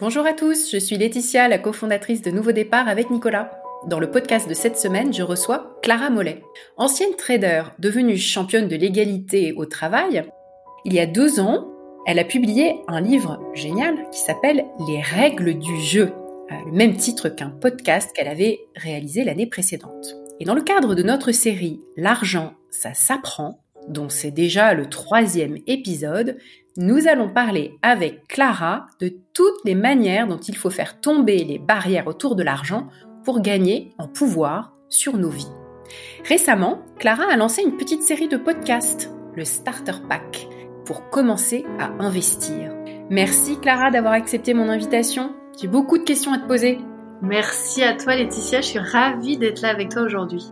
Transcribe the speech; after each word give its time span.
Bonjour 0.00 0.26
à 0.26 0.32
tous, 0.32 0.72
je 0.72 0.76
suis 0.76 0.98
Laetitia, 0.98 1.46
la 1.46 1.58
cofondatrice 1.58 2.20
de 2.20 2.32
Nouveau 2.32 2.50
Départ 2.50 2.88
avec 2.88 3.10
Nicolas. 3.10 3.60
Dans 3.86 4.00
le 4.00 4.10
podcast 4.10 4.48
de 4.48 4.54
cette 4.54 4.76
semaine, 4.76 5.14
je 5.14 5.22
reçois 5.22 5.78
Clara 5.82 6.10
Mollet. 6.10 6.42
Ancienne 6.76 7.14
trader 7.16 7.62
devenue 7.78 8.16
championne 8.16 8.66
de 8.66 8.74
l'égalité 8.74 9.52
au 9.52 9.66
travail, 9.66 10.24
il 10.84 10.94
y 10.94 10.98
a 10.98 11.06
deux 11.06 11.38
ans, 11.38 11.68
elle 12.06 12.18
a 12.18 12.24
publié 12.24 12.80
un 12.88 13.00
livre 13.00 13.40
génial 13.54 14.10
qui 14.10 14.18
s'appelle 14.18 14.64
Les 14.88 15.00
règles 15.00 15.60
du 15.60 15.80
jeu, 15.80 16.12
euh, 16.50 16.54
le 16.66 16.72
même 16.72 16.96
titre 16.96 17.28
qu'un 17.28 17.50
podcast 17.50 18.10
qu'elle 18.16 18.26
avait 18.26 18.58
réalisé 18.74 19.22
l'année 19.22 19.46
précédente. 19.46 20.16
Et 20.40 20.44
dans 20.44 20.56
le 20.56 20.62
cadre 20.62 20.96
de 20.96 21.04
notre 21.04 21.30
série 21.30 21.80
L'argent, 21.96 22.54
ça 22.68 22.94
s'apprend, 22.94 23.63
dont 23.88 24.08
c'est 24.08 24.30
déjà 24.30 24.74
le 24.74 24.86
troisième 24.86 25.58
épisode, 25.66 26.38
nous 26.76 27.06
allons 27.06 27.28
parler 27.28 27.78
avec 27.82 28.26
Clara 28.26 28.86
de 29.00 29.12
toutes 29.32 29.64
les 29.64 29.74
manières 29.74 30.26
dont 30.26 30.38
il 30.38 30.56
faut 30.56 30.70
faire 30.70 31.00
tomber 31.00 31.44
les 31.44 31.58
barrières 31.58 32.08
autour 32.08 32.34
de 32.34 32.42
l'argent 32.42 32.88
pour 33.24 33.40
gagner 33.40 33.92
en 33.98 34.08
pouvoir 34.08 34.72
sur 34.88 35.16
nos 35.16 35.30
vies. 35.30 35.52
Récemment, 36.24 36.82
Clara 36.98 37.24
a 37.30 37.36
lancé 37.36 37.62
une 37.62 37.76
petite 37.76 38.02
série 38.02 38.28
de 38.28 38.36
podcasts, 38.36 39.10
le 39.36 39.44
Starter 39.44 39.94
Pack, 40.08 40.48
pour 40.84 41.08
commencer 41.10 41.64
à 41.78 41.90
investir. 42.02 42.72
Merci 43.10 43.58
Clara 43.60 43.90
d'avoir 43.90 44.14
accepté 44.14 44.54
mon 44.54 44.68
invitation. 44.68 45.34
J'ai 45.60 45.68
beaucoup 45.68 45.98
de 45.98 46.04
questions 46.04 46.32
à 46.32 46.38
te 46.38 46.46
poser. 46.46 46.78
Merci 47.22 47.82
à 47.82 47.94
toi 47.94 48.16
Laetitia, 48.16 48.60
je 48.60 48.66
suis 48.66 48.78
ravie 48.78 49.38
d'être 49.38 49.62
là 49.62 49.68
avec 49.68 49.90
toi 49.90 50.02
aujourd'hui. 50.02 50.44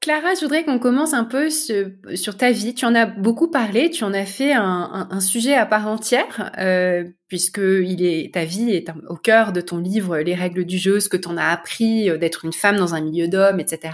Clara, 0.00 0.34
je 0.34 0.42
voudrais 0.42 0.64
qu'on 0.64 0.78
commence 0.78 1.12
un 1.12 1.24
peu 1.24 1.50
sur 1.50 2.36
ta 2.36 2.52
vie. 2.52 2.72
Tu 2.72 2.84
en 2.84 2.94
as 2.94 3.04
beaucoup 3.04 3.50
parlé, 3.50 3.90
tu 3.90 4.04
en 4.04 4.14
as 4.14 4.26
fait 4.26 4.52
un, 4.52 5.20
sujet 5.20 5.54
à 5.54 5.66
part 5.66 5.88
entière, 5.88 6.52
euh, 6.56 7.02
puisque 7.26 7.58
est, 7.58 8.32
ta 8.32 8.44
vie 8.44 8.70
est 8.70 8.88
au 9.08 9.16
cœur 9.16 9.52
de 9.52 9.60
ton 9.60 9.78
livre 9.78 10.18
Les 10.18 10.36
règles 10.36 10.64
du 10.64 10.78
jeu, 10.78 11.00
ce 11.00 11.08
que 11.08 11.16
tu 11.16 11.26
en 11.26 11.36
as 11.36 11.48
appris 11.48 12.08
euh, 12.08 12.16
d'être 12.16 12.44
une 12.44 12.52
femme 12.52 12.76
dans 12.76 12.94
un 12.94 13.00
milieu 13.00 13.26
d'hommes, 13.26 13.58
etc. 13.58 13.92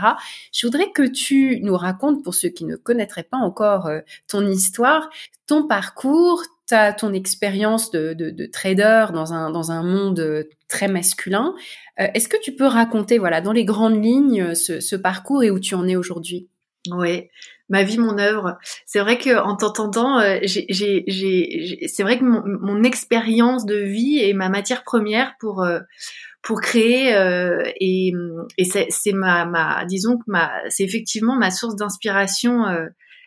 Je 0.53 0.67
voudrais 0.67 0.91
que 0.93 1.03
tu 1.03 1.61
nous 1.63 1.77
racontes, 1.77 2.23
pour 2.23 2.35
ceux 2.35 2.51
qui 2.51 2.67
ne 2.67 2.77
connaîtraient 2.77 3.23
pas 3.23 3.39
encore 3.39 3.87
euh, 3.87 4.01
ton 4.29 4.47
histoire, 4.47 5.09
ton 5.47 5.67
parcours, 5.67 6.43
ta, 6.67 6.93
ton 6.93 7.13
expérience 7.13 7.91
de, 7.91 8.15
de, 8.15 8.47
trader 8.47 9.07
dans 9.13 9.33
un, 9.33 9.51
dans 9.51 9.71
un 9.71 9.83
monde 9.83 10.21
euh, 10.21 10.45
très 10.69 10.89
masculin. 10.89 11.55
Euh, 12.01 12.07
est-ce 12.15 12.29
que 12.29 12.41
tu 12.43 12.55
peux 12.55 12.67
raconter, 12.67 13.19
voilà, 13.19 13.41
dans 13.41 13.53
les 13.53 13.65
grandes 13.65 14.03
lignes, 14.03 14.55
ce, 14.55 14.97
parcours 14.97 15.43
et 15.43 15.51
où 15.51 15.61
tu 15.61 15.75
en 15.75 15.87
es 15.87 15.97
aujourd'hui? 15.97 16.49
Oui, 16.91 17.29
ma 17.69 17.83
vie, 17.83 17.99
mon 17.99 18.19
œuvre. 18.19 18.59
C'est 18.87 19.01
vrai 19.01 19.19
que 19.19 19.39
en 19.39 19.57
t'entendant, 19.57 20.19
euh, 20.19 20.39
c'est 20.47 22.03
vrai 22.03 22.19
que 22.19 22.25
mon, 22.25 22.83
expérience 22.83 23.67
de 23.67 23.77
vie 23.77 24.19
est 24.19 24.35
ma 24.35 24.49
matière 24.49 24.85
première 24.85 25.35
pour 25.41 25.67
pour 26.43 26.61
créer 26.61 27.09
et, 27.81 28.13
et 28.59 28.65
c'est 28.65 29.13
ma, 29.13 29.47
ma, 29.47 29.87
disons 29.87 30.19
que 30.19 30.25
ma, 30.27 30.53
c'est 30.69 30.85
effectivement 30.85 31.37
ma 31.37 31.51
source 31.51 31.77
d'inspiration 31.77 32.65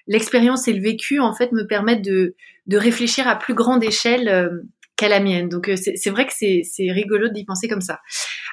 l'expérience 0.08 0.68
et 0.68 0.74
le 0.74 0.82
vécu 0.82 1.20
en 1.20 1.34
fait 1.34 1.52
me 1.52 1.66
permettent 1.68 2.04
de, 2.04 2.36
de 2.66 2.78
réfléchir 2.78 3.28
à 3.28 3.38
plus 3.38 3.54
grande 3.54 3.84
échelle 3.84 4.28
euh, 4.28 4.50
qu'à 4.96 5.10
la 5.10 5.20
mienne. 5.20 5.50
Donc 5.50 5.70
euh, 5.70 5.76
c'est 5.76 6.10
vrai 6.10 6.26
que 6.26 6.34
c'est 6.34 6.92
rigolo 6.92 7.30
d'y 7.30 7.46
penser 7.46 7.68
comme 7.68 7.82
ça. 7.82 8.00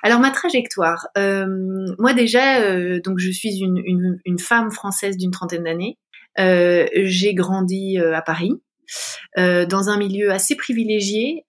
Alors 0.03 0.21
ma 0.21 0.31
trajectoire, 0.31 1.09
euh, 1.17 1.47
moi 1.99 2.13
déjà, 2.13 2.99
donc 3.01 3.19
je 3.19 3.31
suis 3.31 3.59
une, 3.61 3.81
une, 3.85 4.19
une 4.25 4.39
femme 4.39 4.71
française 4.71 5.17
d'une 5.17 5.31
trentaine 5.31 5.65
d'années. 5.65 5.99
J'ai 6.37 7.35
grandi 7.35 7.99
à 7.99 8.21
Paris. 8.21 8.53
dans 9.37 9.89
un 9.89 9.97
milieu 9.97 10.31
assez 10.33 10.57
privilégié, 10.57 11.47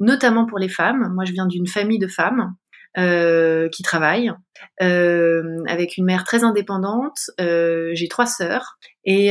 notamment 0.00 0.46
pour 0.46 0.58
les 0.58 0.68
femmes. 0.68 1.12
Moi, 1.14 1.24
je 1.24 1.32
viens 1.32 1.46
d'une 1.46 1.68
famille 1.68 2.00
de 2.00 2.08
femmes. 2.08 2.56
Euh, 2.96 3.68
qui 3.68 3.84
travaille, 3.84 4.32
euh, 4.82 5.62
avec 5.68 5.98
une 5.98 6.06
mère 6.06 6.24
très 6.24 6.42
indépendante. 6.42 7.30
Euh, 7.38 7.90
j'ai 7.92 8.08
trois 8.08 8.26
sœurs 8.26 8.78
et 9.10 9.30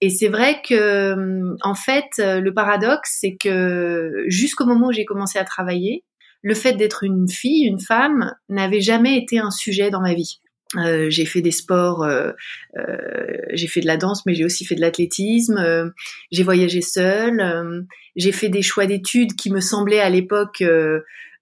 et 0.00 0.10
c'est 0.10 0.28
vrai 0.28 0.62
que 0.66 1.14
en 1.62 1.74
fait 1.74 2.08
le 2.18 2.50
paradoxe 2.52 3.18
c'est 3.20 3.36
que 3.36 4.24
jusqu'au 4.28 4.64
moment 4.64 4.88
où 4.88 4.92
j'ai 4.92 5.04
commencé 5.04 5.38
à 5.38 5.44
travailler, 5.44 6.04
le 6.42 6.54
fait 6.54 6.72
d'être 6.72 7.04
une 7.04 7.28
fille, 7.28 7.66
une 7.66 7.80
femme, 7.80 8.34
n'avait 8.48 8.80
jamais 8.80 9.16
été 9.16 9.38
un 9.38 9.50
sujet 9.50 9.90
dans 9.90 10.00
ma 10.00 10.14
vie. 10.14 10.40
Euh, 10.76 11.10
j'ai 11.10 11.24
fait 11.24 11.42
des 11.42 11.50
sports, 11.50 12.04
euh, 12.04 12.30
euh, 12.78 13.36
j'ai 13.52 13.66
fait 13.66 13.80
de 13.80 13.86
la 13.86 13.96
danse, 13.96 14.24
mais 14.24 14.34
j'ai 14.34 14.44
aussi 14.44 14.64
fait 14.64 14.76
de 14.76 14.80
l'athlétisme. 14.80 15.92
j'ai 16.30 16.42
voyagé 16.42 16.80
seule. 16.80 17.86
j'ai 18.16 18.32
fait 18.32 18.48
des 18.48 18.62
choix 18.62 18.86
d'études 18.86 19.34
qui 19.34 19.50
me 19.50 19.60
semblaient 19.60 20.00
à 20.00 20.10
l'époque 20.10 20.62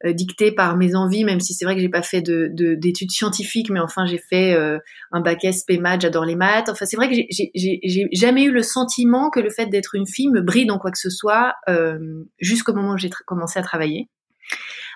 euh, 0.06 0.12
dicté 0.12 0.52
par 0.52 0.76
mes 0.76 0.94
envies, 0.94 1.24
même 1.24 1.40
si 1.40 1.54
c'est 1.54 1.64
vrai 1.64 1.74
que 1.74 1.80
j'ai 1.80 1.88
pas 1.88 2.02
fait 2.02 2.22
de, 2.22 2.52
d'études 2.54 3.10
scientifiques, 3.10 3.68
mais 3.68 3.80
enfin 3.80 4.06
j'ai 4.06 4.18
fait 4.18 4.54
euh, 4.54 4.78
un 5.10 5.20
bac 5.20 5.40
SP 5.42 5.74
maths, 5.80 6.02
j'adore 6.02 6.24
les 6.24 6.36
maths. 6.36 6.68
Enfin 6.68 6.86
c'est 6.86 6.96
vrai 6.96 7.08
que 7.08 7.16
j'ai 7.16 8.08
jamais 8.12 8.44
eu 8.44 8.52
le 8.52 8.62
sentiment 8.62 9.28
que 9.28 9.40
le 9.40 9.50
fait 9.50 9.66
d'être 9.66 9.96
une 9.96 10.06
fille 10.06 10.28
me 10.28 10.40
bride 10.40 10.70
en 10.70 10.78
quoi 10.78 10.92
que 10.92 10.98
ce 10.98 11.10
soit 11.10 11.54
euh, 11.68 11.98
jusqu'au 12.38 12.74
moment 12.74 12.92
où 12.92 12.96
j'ai 12.96 13.10
commencé 13.26 13.58
à 13.58 13.62
travailler. 13.62 14.08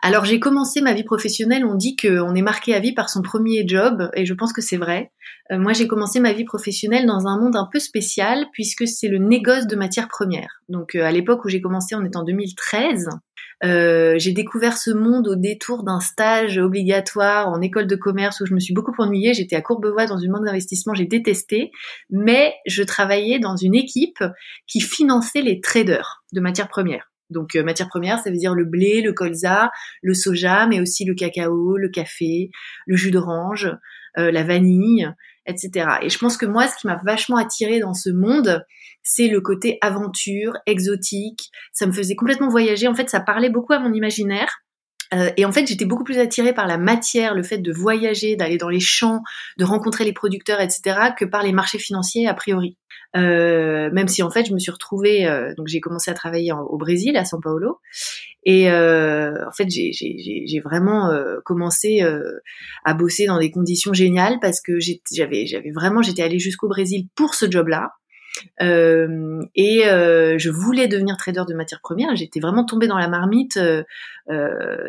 Alors 0.05 0.25
j'ai 0.25 0.41
commencé 0.41 0.81
ma 0.81 0.95
vie 0.95 1.05
professionnelle, 1.05 1.65
on 1.65 1.77
dit 1.77 1.95
qu'on 1.95 2.35
est 2.35 2.43
marqué 2.43 2.75
à 2.75 2.81
vie 2.81 2.93
par 2.93 3.09
son 3.09 3.23
premier 3.23 3.63
job, 3.67 4.11
et 4.15 4.27
je 4.27 4.35
pense 4.35 4.53
que 4.53 4.61
c'est 4.61 4.77
vrai. 4.77 5.13
moi 5.51 5.73
j'ai 5.73 5.87
commencé 5.87 6.19
ma 6.19 6.33
vie 6.33 6.45
professionnelle 6.45 7.07
dans 7.07 7.29
un 7.29 7.39
monde 7.39 7.55
un 7.55 7.69
peu 7.71 7.79
spécial, 7.79 8.47
puisque 8.53 8.89
c'est 8.89 9.07
le 9.07 9.19
négoce 9.19 9.69
de 9.69 9.77
matières 9.77 10.09
premières. 10.09 10.61
Donc 10.69 10.97
à 10.97 11.13
l'époque 11.13 11.45
où 11.45 11.49
j'ai 11.49 11.61
commencé, 11.61 11.95
on 11.95 12.05
est 12.05 12.17
en 12.17 12.25
2013, 12.25 13.11
euh, 13.65 14.15
j'ai 14.19 14.33
découvert 14.33 14.77
ce 14.77 14.91
monde 14.91 15.29
au 15.29 15.37
détour 15.37 15.85
d'un 15.85 16.01
stage 16.01 16.59
obligatoire 16.59 17.49
en 17.49 17.61
école 17.61 17.87
de 17.87 17.95
commerce 17.95 18.41
où 18.41 18.47
je 18.47 18.55
me 18.55 18.61
suis 18.61 18.75
beaucoup 18.75 18.93
ennuyée. 18.99 19.35
J'étais 19.35 19.55
à 19.55 19.63
Courbevoie 19.63 20.07
dans 20.07 20.19
une 20.19 20.33
banque 20.33 20.47
d'investissement, 20.47 20.95
j'ai 20.95 21.07
détesté, 21.07 21.71
mais 22.11 22.55
je 22.67 22.83
travaillais 22.83 23.39
dans 23.39 23.57
une 23.57 23.75
équipe 23.75 24.25
qui 24.67 24.81
finançait 24.81 25.43
les 25.43 25.61
traders 25.61 26.25
de 26.33 26.41
matières 26.41 26.69
premières. 26.69 27.12
Donc 27.33 27.57
euh, 27.57 27.65
matières 27.65 27.89
premières, 27.89 28.19
ça 28.19 28.31
veut 28.31 28.37
dire 28.37 28.55
le 28.55 28.65
blé, 28.65 29.03
le 29.03 29.13
colza, 29.13 29.71
le 30.03 30.15
soja, 30.15 30.67
mais 30.67 30.81
aussi 30.81 31.05
le 31.05 31.15
cacao, 31.15 31.77
le 31.77 31.89
café, 31.89 32.51
le 32.87 32.97
jus 32.97 33.11
d'orange, 33.11 33.71
euh, 34.19 34.31
la 34.31 34.43
vanille, 34.43 35.11
etc. 35.47 35.87
Et 36.03 36.09
je 36.09 36.19
pense 36.19 36.37
que 36.37 36.47
moi, 36.47 36.69
ce 36.69 36.77
qui 36.77 36.87
m'a 36.87 37.01
vachement 37.05 37.37
attirée 37.37 37.81
dans 37.81 37.95
ce 37.95 38.11
monde, 38.11 38.65
c'est 39.03 39.29
le 39.29 39.41
côté 39.41 39.79
aventure, 39.81 40.53
exotique. 40.67 41.51
Ça 41.73 41.87
me 41.87 41.93
faisait 41.93 42.15
complètement 42.15 42.49
voyager. 42.49 42.87
En 42.87 42.95
fait, 42.95 43.11
ça 43.11 43.21
parlait 43.21 43.51
beaucoup 43.51 43.73
à 43.73 43.79
mon 43.79 43.93
imaginaire. 43.93 44.62
Euh, 45.13 45.31
et 45.37 45.45
en 45.45 45.53
fait, 45.53 45.67
j'étais 45.67 45.85
beaucoup 45.85 46.05
plus 46.05 46.19
attirée 46.19 46.53
par 46.53 46.67
la 46.67 46.79
matière, 46.79 47.35
le 47.35 47.43
fait 47.43 47.59
de 47.59 47.73
voyager, 47.73 48.37
d'aller 48.37 48.57
dans 48.57 48.69
les 48.69 48.81
champs, 48.81 49.21
de 49.59 49.65
rencontrer 49.65 50.05
les 50.05 50.13
producteurs, 50.13 50.61
etc., 50.61 51.13
que 51.17 51.25
par 51.25 51.43
les 51.43 51.53
marchés 51.53 51.79
financiers 51.79 52.27
a 52.27 52.35
priori. 52.35 52.77
Euh, 53.15 53.91
même 53.93 54.09
si 54.09 54.23
en 54.23 54.31
fait, 54.31 54.47
je 54.47 54.55
me 54.55 54.59
suis 54.59 54.71
retrouvée, 54.71 55.27
euh, 55.27 55.53
donc 55.57 55.67
j'ai 55.69 55.81
commencé 55.81 56.11
à 56.11 56.15
travailler 56.15 56.53
au 56.53 56.79
Brésil, 56.79 57.17
à 57.17 57.25
São 57.25 57.41
Paulo, 57.43 57.79
et 58.45 58.71
en 58.71 59.53
fait, 59.55 59.69
j'ai 59.69 60.61
vraiment 60.65 61.11
commencé 61.45 62.03
à 62.85 62.95
bosser 62.95 63.27
dans 63.27 63.39
des 63.39 63.51
conditions 63.51 63.93
géniales 63.93 64.39
parce 64.41 64.61
que 64.61 64.79
j'avais 64.81 65.71
vraiment, 65.75 66.03
j'étais 66.03 66.23
allée 66.23 66.39
jusqu'au 66.39 66.69
Brésil 66.69 67.07
pour 67.15 67.35
ce 67.35 67.51
job-là. 67.51 67.91
Euh, 68.61 69.41
et 69.55 69.87
euh, 69.87 70.39
je 70.39 70.51
voulais 70.51 70.89
devenir 70.89 71.17
trader 71.17 71.43
de 71.49 71.55
matières 71.55 71.81
premières. 71.81 72.15
J'étais 72.17 72.41
vraiment 72.41 72.65
tombée 72.65 72.87
dans 72.87 72.99
la 72.99 73.09
marmite 73.09 73.57
euh, 73.59 73.85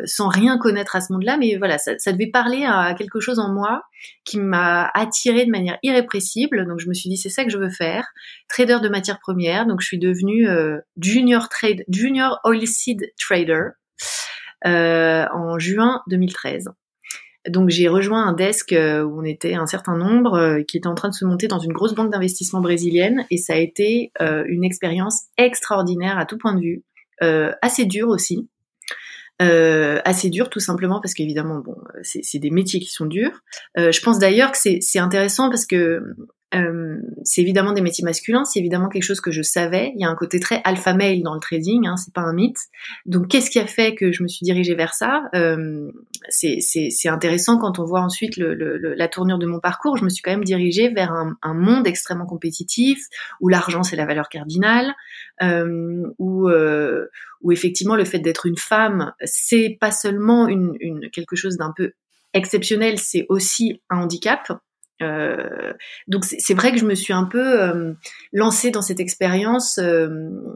sans 0.04 0.28
rien 0.28 0.58
connaître 0.58 0.96
à 0.96 1.00
ce 1.00 1.12
monde-là, 1.12 1.36
mais 1.36 1.56
voilà, 1.56 1.78
ça, 1.78 2.12
devait 2.12 2.30
parler 2.30 2.64
à 2.64 2.94
quelque 2.94 3.20
chose 3.20 3.38
en 3.38 3.52
moi 3.52 3.82
qui 4.24 4.38
m'a 4.38 4.90
attirée 4.94 5.44
de 5.44 5.50
manière 5.50 5.78
irrépressible. 5.82 6.66
Donc 6.66 6.80
je 6.80 6.88
me 6.88 6.94
suis 6.94 7.10
dit 7.10 7.16
c'est 7.16 7.28
ça 7.28 7.44
que 7.44 7.50
je 7.50 7.58
veux 7.58 7.70
faire, 7.70 8.06
trader 8.48 8.78
de 8.82 8.88
matières 8.88 9.20
premières. 9.20 9.66
Donc 9.66 9.80
je 9.80 9.86
suis 9.86 9.98
devenue 9.98 10.48
junior 11.00 11.48
trade, 11.48 11.84
junior 11.88 12.40
oilseed 12.44 13.12
trader 13.18 13.70
en 14.64 15.58
juin 15.58 16.02
2013. 16.08 16.68
Donc 17.48 17.68
j'ai 17.68 17.88
rejoint 17.88 18.26
un 18.26 18.32
desk 18.32 18.72
euh, 18.72 19.02
où 19.02 19.20
on 19.20 19.24
était 19.24 19.54
un 19.54 19.66
certain 19.66 19.96
nombre 19.96 20.34
euh, 20.34 20.62
qui 20.62 20.78
était 20.78 20.86
en 20.86 20.94
train 20.94 21.10
de 21.10 21.14
se 21.14 21.24
monter 21.24 21.46
dans 21.46 21.58
une 21.58 21.72
grosse 21.72 21.94
banque 21.94 22.10
d'investissement 22.10 22.60
brésilienne 22.60 23.26
et 23.30 23.36
ça 23.36 23.54
a 23.54 23.56
été 23.56 24.12
euh, 24.22 24.44
une 24.48 24.64
expérience 24.64 25.24
extraordinaire 25.36 26.18
à 26.18 26.24
tout 26.24 26.38
point 26.38 26.54
de 26.54 26.60
vue, 26.60 26.82
assez 27.62 27.84
dure 27.84 28.08
aussi. 28.08 28.48
assez 29.40 30.30
dur 30.30 30.48
tout 30.48 30.60
simplement 30.60 31.00
parce 31.00 31.14
qu'évidemment 31.14 31.60
bon 31.60 31.76
c'est 32.02 32.38
des 32.38 32.50
métiers 32.50 32.80
qui 32.80 32.90
sont 32.90 33.06
durs. 33.06 33.42
je 33.76 34.00
pense 34.00 34.18
d'ailleurs 34.18 34.52
que 34.52 34.58
c'est 34.58 34.98
intéressant 34.98 35.48
parce 35.48 35.66
que 35.66 36.02
Euh, 36.54 37.00
c'est 37.24 37.40
évidemment 37.40 37.72
des 37.72 37.80
métiers 37.80 38.04
masculins, 38.04 38.44
c'est 38.44 38.60
évidemment 38.60 38.88
quelque 38.88 39.02
chose 39.02 39.20
que 39.20 39.30
je 39.30 39.42
savais. 39.42 39.92
Il 39.94 40.00
y 40.00 40.04
a 40.04 40.08
un 40.08 40.14
côté 40.14 40.38
très 40.38 40.60
alpha 40.64 40.94
male 40.94 41.22
dans 41.22 41.34
le 41.34 41.40
trading, 41.40 41.86
hein, 41.86 41.96
c'est 41.96 42.12
pas 42.12 42.20
un 42.20 42.32
mythe. 42.32 42.58
Donc, 43.06 43.28
qu'est-ce 43.28 43.50
qui 43.50 43.58
a 43.58 43.66
fait 43.66 43.94
que 43.94 44.12
je 44.12 44.22
me 44.22 44.28
suis 44.28 44.44
dirigée 44.44 44.74
vers 44.74 44.94
ça? 44.94 45.24
Euh, 45.34 45.90
C'est 46.28 47.08
intéressant 47.08 47.58
quand 47.58 47.78
on 47.78 47.84
voit 47.84 48.00
ensuite 48.00 48.36
la 48.36 49.08
tournure 49.08 49.38
de 49.38 49.46
mon 49.46 49.60
parcours. 49.60 49.96
Je 49.96 50.04
me 50.04 50.08
suis 50.08 50.22
quand 50.22 50.30
même 50.30 50.44
dirigée 50.44 50.90
vers 50.90 51.12
un, 51.12 51.54
monde 51.54 51.86
extrêmement 51.86 52.26
compétitif 52.26 52.98
où 53.40 53.48
l'argent 53.48 53.82
c'est 53.82 53.96
la 53.96 54.06
valeur 54.06 54.28
cardinale, 54.28 54.92
euh, 55.42 56.02
où, 56.18 56.50
effectivement 57.50 57.96
le 57.96 58.04
fait 58.04 58.18
d'être 58.18 58.46
une 58.46 58.56
femme, 58.56 59.12
c'est 59.24 59.76
pas 59.80 59.90
seulement 59.90 60.48
quelque 61.12 61.36
chose 61.36 61.56
d'un 61.56 61.72
peu 61.76 61.92
exceptionnel, 62.32 62.98
c'est 62.98 63.26
aussi 63.28 63.80
un 63.88 63.98
handicap. 63.98 64.52
Euh, 65.04 65.72
donc 66.08 66.24
c'est 66.24 66.54
vrai 66.54 66.72
que 66.72 66.78
je 66.78 66.84
me 66.84 66.94
suis 66.94 67.12
un 67.12 67.24
peu 67.24 67.62
euh, 67.62 67.92
lancée 68.32 68.70
dans 68.70 68.82
cette 68.82 69.00
expérience. 69.00 69.78
Euh, 69.78 70.08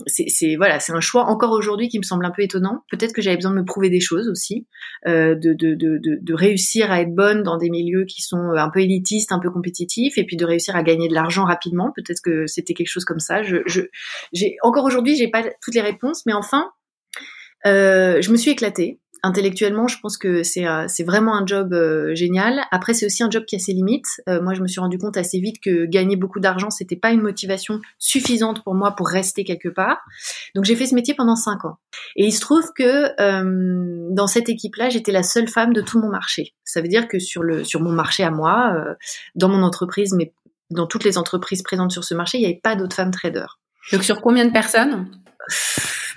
c'est 0.06 0.56
voilà, 0.56 0.80
c'est 0.80 0.92
un 0.92 1.00
choix 1.00 1.26
encore 1.26 1.52
aujourd'hui 1.52 1.88
qui 1.88 1.98
me 1.98 2.02
semble 2.02 2.24
un 2.24 2.30
peu 2.30 2.42
étonnant. 2.42 2.84
Peut-être 2.90 3.12
que 3.12 3.22
j'avais 3.22 3.36
besoin 3.36 3.52
de 3.52 3.56
me 3.56 3.64
prouver 3.64 3.90
des 3.90 4.00
choses 4.00 4.28
aussi, 4.28 4.66
de, 5.06 6.34
réussir 6.34 6.90
à 6.90 7.00
être 7.00 7.14
bonne 7.14 7.42
dans 7.42 7.58
des 7.58 7.68
milieux 7.70 8.04
qui 8.04 8.22
sont 8.22 8.52
un 8.56 8.70
peu 8.70 8.80
élitistes, 8.80 9.32
un 9.32 9.40
peu 9.40 9.50
compétitifs, 9.50 10.16
et 10.18 10.24
puis 10.24 10.36
de 10.36 10.44
réussir 10.44 10.76
à 10.76 10.82
gagner 10.82 11.08
de 11.08 11.14
l'argent 11.14 11.44
rapidement. 11.44 11.92
Peut-être 11.94 12.20
que 12.22 12.46
c'était 12.46 12.74
quelque 12.74 12.90
chose 12.90 13.04
comme 13.04 13.18
ça. 13.18 13.42
Je, 13.42 13.56
je 13.66 13.82
j'ai 14.32 14.56
encore 14.62 14.84
aujourd'hui, 14.84 15.16
j'ai 15.16 15.28
pas 15.28 15.44
toutes 15.62 15.74
les 15.74 15.80
réponses, 15.80 16.24
mais 16.26 16.32
enfin, 16.32 16.70
je 17.64 18.30
me 18.30 18.36
suis 18.36 18.52
éclatée 18.52 19.00
intellectuellement, 19.28 19.86
je 19.86 19.98
pense 20.00 20.16
que 20.16 20.42
c'est 20.42 20.66
euh, 20.66 20.86
vraiment 21.06 21.36
un 21.36 21.46
job 21.46 21.72
euh, 21.72 22.14
génial. 22.14 22.62
Après, 22.70 22.94
c'est 22.94 23.06
aussi 23.06 23.22
un 23.22 23.30
job 23.30 23.44
qui 23.44 23.56
a 23.56 23.58
ses 23.58 23.72
limites. 23.72 24.22
Euh, 24.28 24.42
moi, 24.42 24.54
je 24.54 24.62
me 24.62 24.66
suis 24.66 24.80
rendu 24.80 24.98
compte 24.98 25.16
assez 25.16 25.38
vite 25.38 25.60
que 25.62 25.84
gagner 25.84 26.16
beaucoup 26.16 26.40
d'argent, 26.40 26.70
c'était 26.70 26.96
pas 26.96 27.10
une 27.10 27.20
motivation 27.20 27.80
suffisante 27.98 28.64
pour 28.64 28.74
moi 28.74 28.92
pour 28.92 29.08
rester 29.08 29.44
quelque 29.44 29.68
part. 29.68 29.98
Donc, 30.54 30.64
j'ai 30.64 30.74
fait 30.74 30.86
ce 30.86 30.94
métier 30.94 31.14
pendant 31.14 31.36
cinq 31.36 31.64
ans. 31.64 31.76
Et 32.16 32.26
il 32.26 32.32
se 32.32 32.40
trouve 32.40 32.72
que 32.74 34.14
dans 34.14 34.26
cette 34.26 34.48
équipe-là, 34.48 34.88
j'étais 34.88 35.12
la 35.12 35.22
seule 35.22 35.48
femme 35.48 35.72
de 35.72 35.80
tout 35.80 36.00
mon 36.00 36.08
marché. 36.08 36.54
Ça 36.64 36.80
veut 36.80 36.88
dire 36.88 37.08
que 37.08 37.18
sur 37.18 37.42
sur 37.64 37.80
mon 37.80 37.92
marché 37.92 38.24
à 38.24 38.30
moi, 38.30 38.96
dans 39.34 39.48
mon 39.48 39.62
entreprise, 39.62 40.14
mais 40.14 40.32
dans 40.70 40.86
toutes 40.86 41.04
les 41.04 41.18
entreprises 41.18 41.62
présentes 41.62 41.92
sur 41.92 42.04
ce 42.04 42.14
marché, 42.14 42.38
il 42.38 42.40
n'y 42.40 42.46
avait 42.46 42.60
pas 42.62 42.76
d'autres 42.76 42.96
femmes 42.96 43.10
traders. 43.10 43.58
Donc, 43.92 44.04
sur 44.04 44.20
combien 44.20 44.44
de 44.46 44.52
personnes? 44.52 45.10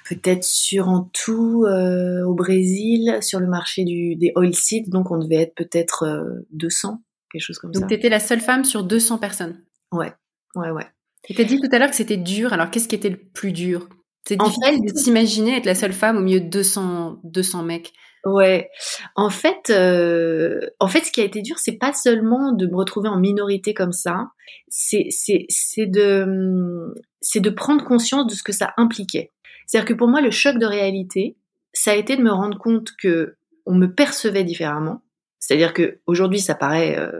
Peut-être 0.09 0.43
sur 0.43 0.89
en 0.89 1.09
tout 1.13 1.63
euh, 1.65 2.25
au 2.25 2.33
Brésil, 2.33 3.19
sur 3.21 3.39
le 3.39 3.47
marché 3.47 3.85
du, 3.85 4.15
des 4.15 4.33
oilseeds, 4.35 4.89
donc 4.89 5.09
on 5.09 5.17
devait 5.17 5.43
être 5.43 5.55
peut-être 5.55 6.43
200, 6.51 6.89
euh, 6.89 6.95
quelque 7.31 7.41
chose 7.41 7.57
comme 7.59 7.73
ça. 7.73 7.79
Donc 7.79 7.89
tu 7.89 7.95
étais 7.95 8.09
la 8.09 8.19
seule 8.19 8.41
femme 8.41 8.65
sur 8.65 8.83
200 8.83 9.19
personnes? 9.19 9.61
Ouais, 9.93 10.11
ouais, 10.55 10.71
ouais. 10.71 10.85
Tu 11.23 11.33
t'as 11.33 11.45
dit 11.45 11.59
tout 11.59 11.69
à 11.71 11.79
l'heure 11.79 11.89
que 11.89 11.95
c'était 11.95 12.17
dur, 12.17 12.51
alors 12.51 12.69
qu'est-ce 12.71 12.89
qui 12.89 12.95
était 12.95 13.09
le 13.09 13.17
plus 13.17 13.53
dur? 13.53 13.87
C'est 14.27 14.37
difficile 14.37 14.81
de 14.85 14.97
s'imaginer 14.97 15.57
être 15.57 15.65
la 15.65 15.75
seule 15.75 15.93
femme 15.93 16.17
au 16.17 16.21
milieu 16.21 16.41
de 16.41 16.49
200, 16.49 17.21
200 17.23 17.63
mecs. 17.63 17.93
Ouais, 18.23 18.69
en 19.15 19.31
fait, 19.31 19.71
euh, 19.71 20.59
en 20.79 20.87
fait, 20.87 21.01
ce 21.05 21.11
qui 21.11 21.21
a 21.21 21.23
été 21.23 21.41
dur, 21.41 21.57
c'est 21.57 21.77
pas 21.77 21.91
seulement 21.91 22.51
de 22.51 22.67
me 22.67 22.75
retrouver 22.75 23.09
en 23.09 23.17
minorité 23.19 23.73
comme 23.73 23.91
ça, 23.91 24.27
c'est 24.67 25.07
c'est 25.09 25.45
c'est 25.49 25.87
de 25.87 26.93
c'est 27.19 27.39
de 27.39 27.49
prendre 27.49 27.83
conscience 27.83 28.27
de 28.27 28.35
ce 28.35 28.43
que 28.43 28.51
ça 28.51 28.73
impliquait. 28.77 29.31
C'est-à-dire 29.65 29.87
que 29.87 29.93
pour 29.95 30.07
moi, 30.07 30.21
le 30.21 30.29
choc 30.29 30.57
de 30.59 30.67
réalité, 30.67 31.35
ça 31.73 31.91
a 31.91 31.95
été 31.95 32.15
de 32.15 32.21
me 32.21 32.31
rendre 32.31 32.59
compte 32.59 32.89
que 33.01 33.37
on 33.65 33.73
me 33.73 33.87
percevait 33.87 34.43
différemment. 34.43 35.01
C'est-à-dire 35.41 35.73
que 35.73 35.97
aujourd'hui, 36.05 36.39
ça 36.39 36.53
paraît, 36.53 36.99
euh, 36.99 37.11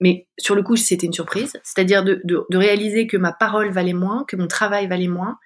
mais 0.00 0.26
sur 0.38 0.54
le 0.54 0.62
coup, 0.62 0.76
c'était 0.76 1.06
une 1.06 1.12
surprise. 1.12 1.60
C'est-à-dire 1.62 2.04
de, 2.04 2.22
de, 2.24 2.56
réaliser 2.56 3.06
que 3.06 3.18
ma 3.18 3.32
parole 3.32 3.70
valait 3.70 3.92
moins, 3.92 4.24
que 4.26 4.34
mon 4.34 4.46
travail 4.46 4.88
valait 4.88 5.08
moins, 5.08 5.38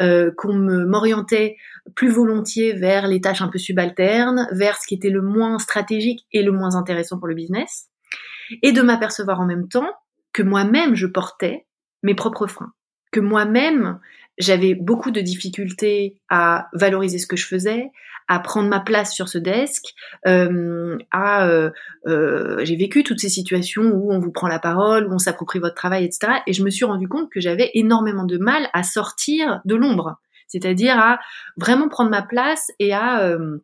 euh, 0.00 0.32
qu'on 0.34 0.54
m'orientait 0.54 1.56
plus 1.94 2.08
volontiers 2.08 2.72
vers 2.72 3.06
les 3.06 3.20
tâches 3.20 3.42
un 3.42 3.48
peu 3.48 3.58
subalternes, 3.58 4.48
vers 4.52 4.78
ce 4.78 4.86
qui 4.88 4.94
était 4.94 5.10
le 5.10 5.20
moins 5.20 5.58
stratégique 5.58 6.26
et 6.32 6.42
le 6.42 6.52
moins 6.52 6.74
intéressant 6.74 7.18
pour 7.18 7.28
le 7.28 7.34
business, 7.34 7.88
et 8.62 8.72
de 8.72 8.80
m'apercevoir 8.80 9.38
en 9.38 9.46
même 9.46 9.68
temps 9.68 9.92
que 10.32 10.42
moi-même 10.42 10.94
je 10.94 11.06
portais 11.06 11.66
mes 12.02 12.14
propres 12.14 12.46
freins, 12.46 12.72
que 13.12 13.20
moi-même 13.20 14.00
j'avais 14.38 14.74
beaucoup 14.74 15.10
de 15.10 15.20
difficultés 15.20 16.16
à 16.28 16.68
valoriser 16.72 17.18
ce 17.18 17.26
que 17.26 17.36
je 17.36 17.46
faisais, 17.46 17.90
à 18.28 18.38
prendre 18.40 18.68
ma 18.68 18.80
place 18.80 19.14
sur 19.14 19.28
ce 19.28 19.38
desk, 19.38 19.94
euh, 20.26 20.98
à 21.10 21.48
euh, 21.48 21.70
euh, 22.06 22.62
j'ai 22.64 22.76
vécu 22.76 23.02
toutes 23.02 23.20
ces 23.20 23.30
situations 23.30 23.84
où 23.84 24.12
on 24.12 24.18
vous 24.18 24.30
prend 24.30 24.48
la 24.48 24.58
parole, 24.58 25.06
où 25.06 25.14
on 25.14 25.18
s'approprie 25.18 25.58
votre 25.58 25.74
travail, 25.74 26.04
etc. 26.04 26.40
Et 26.46 26.52
je 26.52 26.62
me 26.62 26.70
suis 26.70 26.84
rendu 26.84 27.08
compte 27.08 27.30
que 27.30 27.40
j'avais 27.40 27.70
énormément 27.74 28.24
de 28.24 28.36
mal 28.38 28.68
à 28.74 28.82
sortir 28.82 29.60
de 29.64 29.74
l'ombre, 29.74 30.20
c'est-à-dire 30.46 30.98
à 30.98 31.18
vraiment 31.56 31.88
prendre 31.88 32.10
ma 32.10 32.22
place 32.22 32.70
et 32.78 32.92
à 32.92 33.22
euh, 33.22 33.58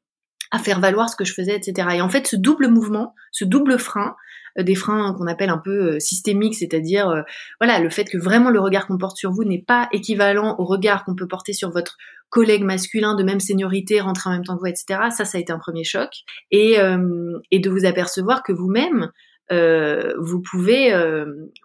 à 0.51 0.59
faire 0.59 0.81
valoir 0.81 1.09
ce 1.09 1.17
que 1.17 1.25
je 1.25 1.35
faisais, 1.35 1.57
etc. 1.57 1.89
Et 1.95 2.01
en 2.01 2.09
fait, 2.09 2.27
ce 2.27 2.37
double 2.37 2.69
mouvement, 2.69 3.15
ce 3.33 3.45
double 3.45 3.79
frein, 3.79 4.17
euh, 4.59 4.63
des 4.63 4.75
freins 4.75 5.15
qu'on 5.15 5.27
appelle 5.27 5.51
un 5.51 5.59
peu 5.59 5.95
euh, 5.95 6.01
systémiques, 6.01 6.55
c'est-à-dire 6.55 7.09
euh, 7.09 7.23
voilà 7.61 7.81
le 7.81 7.91
fait 7.91 8.05
que 8.05 8.19
vraiment 8.19 8.51
le 8.51 8.61
regard 8.61 8.87
qu'on 8.87 8.99
porte 8.99 9.17
sur 9.17 9.31
vous 9.33 9.45
n'est 9.45 9.63
pas 9.63 9.89
équivalent 9.93 10.57
au 10.59 10.65
regard 10.65 11.05
qu'on 11.05 11.15
peut 11.15 11.27
porter 11.27 11.53
sur 11.53 11.71
votre 11.71 11.97
collègue 12.31 12.65
masculin 12.65 13.15
de 13.15 13.23
même 13.23 13.41
seniorité, 13.41 14.01
rentrer 14.01 14.31
en 14.31 14.33
même 14.35 14.45
temps 14.45 14.57
que 14.57 14.61
vous, 14.61 14.67
etc. 14.67 15.01
Ça, 15.11 15.25
ça 15.25 15.39
a 15.39 15.41
été 15.41 15.53
un 15.53 15.59
premier 15.59 15.85
choc. 15.85 16.11
Et 16.51 16.77
de 16.79 17.71
vous 17.71 17.85
apercevoir 17.85 18.43
que 18.43 18.53
vous-même, 18.53 19.13
vous 19.51 20.43
pouvez 20.43 20.93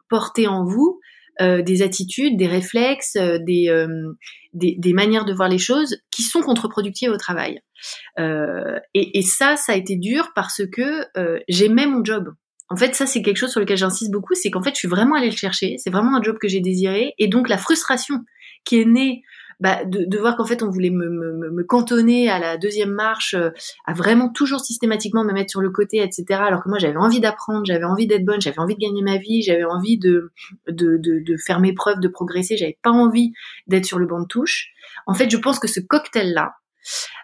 porter 0.10 0.48
en 0.48 0.64
vous 0.66 1.00
des 1.39 1.81
attitudes, 1.81 2.38
des 2.38 2.47
réflexes, 2.47 3.13
des, 3.15 3.86
des, 4.53 4.75
des, 4.77 4.94
manières 4.94 5.25
de 5.25 5.33
voir 5.33 5.47
les 5.47 5.57
choses 5.57 5.97
qui 6.12 6.21
sont 6.21 6.41
contre-productives 6.41 7.12
au 7.12 7.18
travail. 7.18 7.62
Euh, 8.19 8.80
et, 8.94 9.18
et, 9.19 9.21
ça, 9.21 9.56
ça 9.56 9.74
a 9.74 9.75
été 9.75 9.95
dur 9.95 10.31
parce 10.36 10.62
que 10.71 11.06
j'aimais 11.47 11.88
mon 11.88 12.03
job. 12.03 12.33
En 12.69 12.75
fait, 12.75 12.94
ça, 12.94 13.06
c'est 13.06 13.21
quelque 13.21 13.38
chose 13.38 13.51
sur 13.51 13.59
lequel 13.59 13.77
j'insiste 13.77 14.12
beaucoup, 14.12 14.36
c'est 14.36 14.51
qu'en 14.51 14.62
fait, 14.62 14.71
je 14.71 14.80
suis 14.80 14.88
vraiment 14.88 15.15
allée 15.15 15.31
le 15.31 15.36
chercher. 15.36 15.75
C'est 15.77 15.89
vraiment 15.89 16.15
un 16.15 16.21
job 16.21 16.38
que 16.39 16.47
j'ai 16.47 16.62
désiré. 16.62 17.13
Et 17.18 17.27
donc, 17.27 17.50
la 17.50 17.57
frustration 17.57 18.18
qui 18.63 18.80
est 18.80 18.85
née 18.85 19.24
bah, 19.59 19.83
de, 19.83 20.06
de, 20.06 20.17
voir 20.17 20.38
qu'en 20.38 20.45
fait, 20.45 20.63
on 20.63 20.69
voulait 20.69 20.89
me, 20.89 21.09
me, 21.09 21.51
me, 21.51 21.63
cantonner 21.63 22.29
à 22.29 22.39
la 22.39 22.57
deuxième 22.57 22.91
marche, 22.91 23.33
euh, 23.33 23.50
à 23.85 23.94
vraiment 23.94 24.29
toujours 24.29 24.61
systématiquement 24.61 25.23
me 25.23 25.33
mettre 25.33 25.51
sur 25.51 25.61
le 25.61 25.69
côté, 25.69 25.97
etc. 25.97 26.25
Alors 26.29 26.63
que 26.63 26.69
moi, 26.69 26.79
j'avais 26.79 26.97
envie 26.97 27.19
d'apprendre, 27.19 27.65
j'avais 27.65 27.83
envie 27.83 28.07
d'être 28.07 28.23
bonne, 28.23 28.41
j'avais 28.41 28.59
envie 28.59 28.75
de 28.75 28.79
gagner 28.79 29.01
ma 29.01 29.17
vie, 29.17 29.41
j'avais 29.41 29.65
envie 29.65 29.97
de, 29.97 30.31
de, 30.67 30.97
de, 30.97 31.19
de, 31.19 31.38
faire 31.38 31.59
mes 31.59 31.73
preuves, 31.73 32.00
de 32.00 32.07
progresser. 32.07 32.56
J'avais 32.56 32.77
pas 32.81 32.91
envie 32.91 33.33
d'être 33.67 33.85
sur 33.85 34.00
le 34.00 34.06
banc 34.06 34.21
de 34.21 34.27
touche. 34.27 34.69
En 35.06 35.13
fait, 35.13 35.29
je 35.29 35.38
pense 35.38 35.59
que 35.59 35.67
ce 35.67 35.81
cocktail-là 35.81 36.56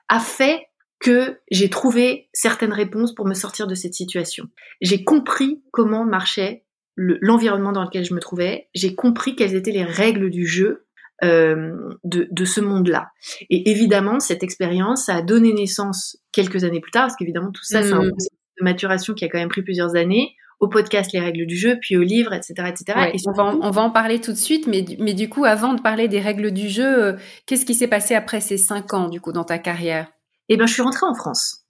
a 0.09 0.19
fait 0.19 0.67
que 0.99 1.39
j'ai 1.51 1.69
trouvé 1.69 2.29
certaines 2.33 2.73
réponses 2.73 3.13
pour 3.13 3.27
me 3.27 3.33
sortir 3.33 3.67
de 3.67 3.75
cette 3.75 3.93
situation. 3.93 4.47
J'ai 4.81 5.03
compris 5.03 5.61
comment 5.71 6.05
marchait 6.05 6.63
l'environnement 6.97 7.73
dans 7.73 7.83
lequel 7.83 8.05
je 8.05 8.13
me 8.13 8.19
trouvais. 8.19 8.69
J'ai 8.73 8.95
compris 8.95 9.35
quelles 9.35 9.55
étaient 9.55 9.71
les 9.71 9.83
règles 9.83 10.29
du 10.29 10.45
jeu 10.45 10.84
de, 11.23 11.97
de, 12.03 12.45
ce 12.45 12.61
monde-là. 12.61 13.07
Et 13.49 13.71
évidemment, 13.71 14.19
cette 14.19 14.43
expérience 14.43 15.09
a 15.09 15.21
donné 15.21 15.53
naissance 15.53 16.17
quelques 16.31 16.63
années 16.63 16.81
plus 16.81 16.91
tard, 16.91 17.03
parce 17.03 17.15
qu'évidemment 17.15 17.51
tout 17.51 17.63
ça, 17.63 17.81
c'est 17.81 17.93
un 17.93 18.03
mmh. 18.03 18.09
processus 18.09 18.39
de 18.59 18.63
maturation 18.63 19.13
qui 19.13 19.25
a 19.25 19.29
quand 19.29 19.39
même 19.39 19.49
pris 19.49 19.63
plusieurs 19.63 19.95
années, 19.95 20.35
au 20.59 20.67
podcast 20.67 21.11
Les 21.13 21.19
règles 21.19 21.45
du 21.45 21.55
jeu, 21.57 21.77
puis 21.81 21.97
au 21.97 22.01
livre, 22.01 22.33
etc. 22.33 22.53
etc. 22.67 23.09
et 23.13 23.19
on, 23.27 23.31
va 23.31 23.43
en, 23.43 23.59
on, 23.61 23.71
va 23.71 23.81
en, 23.81 23.91
parler 23.91 24.21
tout 24.21 24.31
de 24.31 24.37
suite, 24.37 24.67
mais, 24.67 24.85
mais 24.99 25.13
du 25.13 25.29
coup, 25.29 25.45
avant 25.45 25.73
de 25.73 25.81
parler 25.81 26.07
des 26.07 26.19
règles 26.19 26.51
du 26.51 26.69
jeu, 26.69 27.03
euh, 27.03 27.13
qu'est-ce 27.45 27.65
qui 27.65 27.73
s'est 27.73 27.87
passé 27.87 28.15
après 28.15 28.41
ces 28.41 28.57
cinq 28.57 28.93
ans, 28.93 29.09
du 29.09 29.19
coup, 29.19 29.31
dans 29.31 29.43
ta 29.43 29.57
carrière? 29.57 30.07
Eh 30.49 30.57
ben, 30.57 30.65
je 30.65 30.73
suis 30.73 30.81
rentrée 30.81 31.05
en 31.05 31.15
France. 31.15 31.65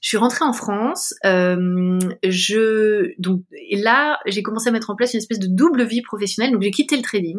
Je 0.00 0.08
suis 0.08 0.16
rentrée 0.16 0.44
en 0.44 0.52
France. 0.52 1.14
Euh, 1.24 1.98
je 2.24 3.12
donc 3.18 3.42
et 3.70 3.76
là, 3.76 4.18
j'ai 4.26 4.42
commencé 4.42 4.68
à 4.68 4.72
mettre 4.72 4.90
en 4.90 4.96
place 4.96 5.14
une 5.14 5.18
espèce 5.18 5.38
de 5.38 5.48
double 5.48 5.84
vie 5.84 6.02
professionnelle. 6.02 6.52
Donc 6.52 6.62
j'ai 6.62 6.70
quitté 6.70 6.96
le 6.96 7.02
trading. 7.02 7.38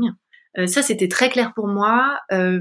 Euh, 0.58 0.68
ça, 0.68 0.82
c'était 0.82 1.08
très 1.08 1.30
clair 1.30 1.54
pour 1.56 1.68
moi. 1.68 2.18
Euh, 2.32 2.60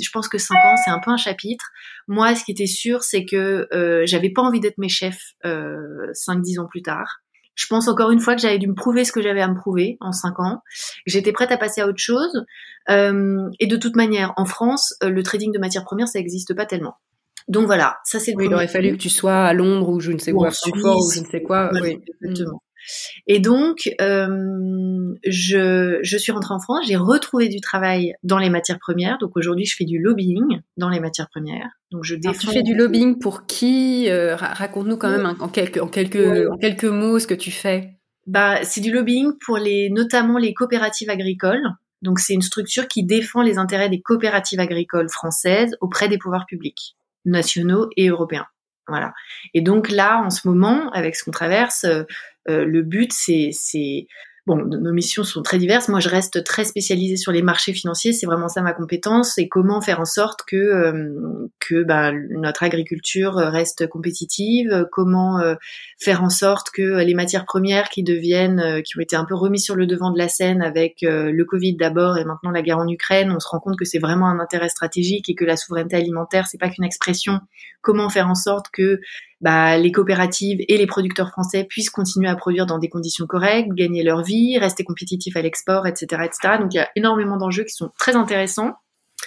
je 0.00 0.10
pense 0.12 0.28
que 0.28 0.38
cinq 0.38 0.56
ans, 0.56 0.76
c'est 0.84 0.90
un 0.90 1.00
peu 1.04 1.10
un 1.10 1.16
chapitre. 1.16 1.66
Moi, 2.06 2.34
ce 2.34 2.44
qui 2.44 2.52
était 2.52 2.66
sûr, 2.66 3.02
c'est 3.02 3.24
que 3.24 3.66
euh, 3.72 4.02
j'avais 4.06 4.30
pas 4.30 4.42
envie 4.42 4.60
d'être 4.60 4.78
mes 4.78 4.88
chefs 4.88 5.34
euh, 5.44 6.08
cinq, 6.12 6.40
dix 6.40 6.58
ans 6.58 6.66
plus 6.66 6.82
tard. 6.82 7.20
Je 7.54 7.66
pense 7.68 7.88
encore 7.88 8.10
une 8.10 8.20
fois 8.20 8.34
que 8.34 8.42
j'avais 8.42 8.58
dû 8.58 8.68
me 8.68 8.74
prouver 8.74 9.04
ce 9.04 9.12
que 9.12 9.22
j'avais 9.22 9.40
à 9.40 9.48
me 9.48 9.56
prouver 9.56 9.96
en 10.00 10.12
cinq 10.12 10.38
ans. 10.38 10.60
J'étais 11.06 11.32
prête 11.32 11.50
à 11.50 11.56
passer 11.56 11.80
à 11.80 11.88
autre 11.88 11.98
chose. 11.98 12.44
Euh, 12.90 13.48
et 13.58 13.66
de 13.66 13.76
toute 13.76 13.96
manière, 13.96 14.34
en 14.36 14.44
France, 14.44 14.94
le 15.02 15.22
trading 15.22 15.52
de 15.52 15.58
matières 15.58 15.84
premières, 15.84 16.06
ça 16.06 16.18
n'existe 16.18 16.54
pas 16.54 16.66
tellement. 16.66 16.96
Donc 17.48 17.66
voilà, 17.66 17.98
ça 18.04 18.18
c'est 18.18 18.32
le 18.32 18.38
oui, 18.38 18.46
Il 18.46 18.54
aurait 18.54 18.68
fallu 18.68 18.92
que 18.92 18.96
tu 18.96 19.08
sois 19.08 19.44
à 19.44 19.54
Londres 19.54 19.88
ou 19.88 20.00
je 20.00 20.10
ne 20.12 20.18
sais 20.18 20.32
quoi, 20.32 20.50
Francfort 20.50 20.98
ou 20.98 21.12
je 21.12 21.20
ne 21.20 21.26
sais 21.26 21.42
quoi. 21.42 21.70
oui. 21.80 22.00
Exactement. 22.22 22.60
Et 23.26 23.40
donc, 23.40 23.90
euh, 24.00 25.14
je, 25.26 25.98
je 26.02 26.16
suis 26.16 26.32
rentrée 26.32 26.54
en 26.54 26.60
France, 26.60 26.86
j'ai 26.86 26.96
retrouvé 26.96 27.48
du 27.48 27.60
travail 27.60 28.14
dans 28.22 28.38
les 28.38 28.50
matières 28.50 28.78
premières. 28.78 29.18
Donc 29.18 29.36
aujourd'hui, 29.36 29.66
je 29.66 29.76
fais 29.76 29.84
du 29.84 29.98
lobbying 29.98 30.60
dans 30.76 30.88
les 30.88 31.00
matières 31.00 31.28
premières. 31.28 31.70
Donc 31.90 32.04
je 32.04 32.14
défends. 32.14 32.38
tu 32.38 32.48
fais 32.48 32.62
du 32.62 32.74
lobbying 32.74 33.18
pour 33.18 33.46
qui 33.46 34.08
euh, 34.08 34.36
Raconte-nous 34.36 34.96
quand 34.96 35.10
même 35.10 35.34
en 35.40 35.48
quelques 35.48 35.80
en 35.80 35.88
quelques 35.88 36.50
en 36.50 36.56
quelques 36.56 36.84
mots 36.84 37.18
ce 37.18 37.26
que 37.26 37.34
tu 37.34 37.50
fais. 37.50 37.96
bah, 38.26 38.64
c'est 38.64 38.80
du 38.80 38.92
lobbying 38.92 39.32
pour 39.44 39.56
les, 39.56 39.88
notamment 39.90 40.38
les 40.38 40.52
coopératives 40.52 41.10
agricoles. 41.10 41.62
Donc 42.02 42.18
c'est 42.18 42.34
une 42.34 42.42
structure 42.42 42.88
qui 42.88 43.04
défend 43.04 43.42
les 43.42 43.58
intérêts 43.58 43.88
des 43.88 44.02
coopératives 44.02 44.60
agricoles 44.60 45.08
françaises 45.08 45.76
auprès 45.80 46.08
des 46.08 46.18
pouvoirs 46.18 46.46
publics, 46.46 46.96
nationaux 47.24 47.88
et 47.96 48.08
européens. 48.08 48.46
Voilà. 48.88 49.14
Et 49.54 49.62
donc 49.62 49.90
là, 49.90 50.22
en 50.24 50.30
ce 50.30 50.46
moment, 50.46 50.90
avec 50.90 51.16
ce 51.16 51.24
qu'on 51.24 51.30
traverse, 51.30 51.84
euh, 51.84 52.04
le 52.48 52.82
but, 52.82 53.12
c'est 53.12 53.50
Bon, 54.46 54.64
nos 54.64 54.92
missions 54.92 55.24
sont 55.24 55.42
très 55.42 55.58
diverses. 55.58 55.88
Moi, 55.88 55.98
je 55.98 56.08
reste 56.08 56.44
très 56.44 56.64
spécialisée 56.64 57.16
sur 57.16 57.32
les 57.32 57.42
marchés 57.42 57.72
financiers. 57.72 58.12
C'est 58.12 58.26
vraiment 58.26 58.46
ça 58.46 58.62
ma 58.62 58.72
compétence. 58.72 59.38
Et 59.38 59.48
comment 59.48 59.80
faire 59.80 59.98
en 59.98 60.04
sorte 60.04 60.44
que 60.46 60.54
euh, 60.54 61.48
que 61.58 61.82
bah, 61.82 62.12
notre 62.12 62.62
agriculture 62.62 63.34
reste 63.34 63.88
compétitive? 63.88 64.86
Comment 64.92 65.40
euh, 65.40 65.56
faire 65.98 66.22
en 66.22 66.30
sorte 66.30 66.70
que 66.70 67.02
les 67.02 67.14
matières 67.14 67.44
premières 67.44 67.88
qui 67.88 68.04
deviennent, 68.04 68.60
euh, 68.60 68.80
qui 68.82 68.96
ont 68.96 69.00
été 69.00 69.16
un 69.16 69.24
peu 69.24 69.34
remises 69.34 69.64
sur 69.64 69.74
le 69.74 69.84
devant 69.84 70.12
de 70.12 70.18
la 70.18 70.28
scène 70.28 70.62
avec 70.62 70.98
le 71.02 71.42
Covid 71.44 71.74
d'abord 71.74 72.16
et 72.16 72.24
maintenant 72.24 72.52
la 72.52 72.62
guerre 72.62 72.78
en 72.78 72.86
Ukraine, 72.86 73.32
on 73.34 73.40
se 73.40 73.48
rend 73.48 73.58
compte 73.58 73.76
que 73.76 73.84
c'est 73.84 73.98
vraiment 73.98 74.28
un 74.28 74.38
intérêt 74.38 74.68
stratégique 74.68 75.28
et 75.28 75.34
que 75.34 75.44
la 75.44 75.56
souveraineté 75.56 75.96
alimentaire, 75.96 76.46
c'est 76.46 76.58
pas 76.58 76.68
qu'une 76.68 76.84
expression. 76.84 77.40
Comment 77.86 78.10
faire 78.10 78.26
en 78.28 78.34
sorte 78.34 78.66
que 78.72 78.98
bah, 79.40 79.78
les 79.78 79.92
coopératives 79.92 80.58
et 80.66 80.76
les 80.76 80.88
producteurs 80.88 81.30
français 81.30 81.64
puissent 81.68 81.88
continuer 81.88 82.28
à 82.28 82.34
produire 82.34 82.66
dans 82.66 82.80
des 82.80 82.88
conditions 82.88 83.26
correctes, 83.26 83.70
gagner 83.74 84.02
leur 84.02 84.24
vie, 84.24 84.58
rester 84.58 84.82
compétitifs 84.82 85.36
à 85.36 85.42
l'export, 85.42 85.86
etc., 85.86 86.24
etc. 86.24 86.54
Donc 86.58 86.74
il 86.74 86.78
y 86.78 86.80
a 86.80 86.88
énormément 86.96 87.36
d'enjeux 87.36 87.62
qui 87.62 87.74
sont 87.74 87.92
très 87.96 88.16
intéressants. 88.16 88.72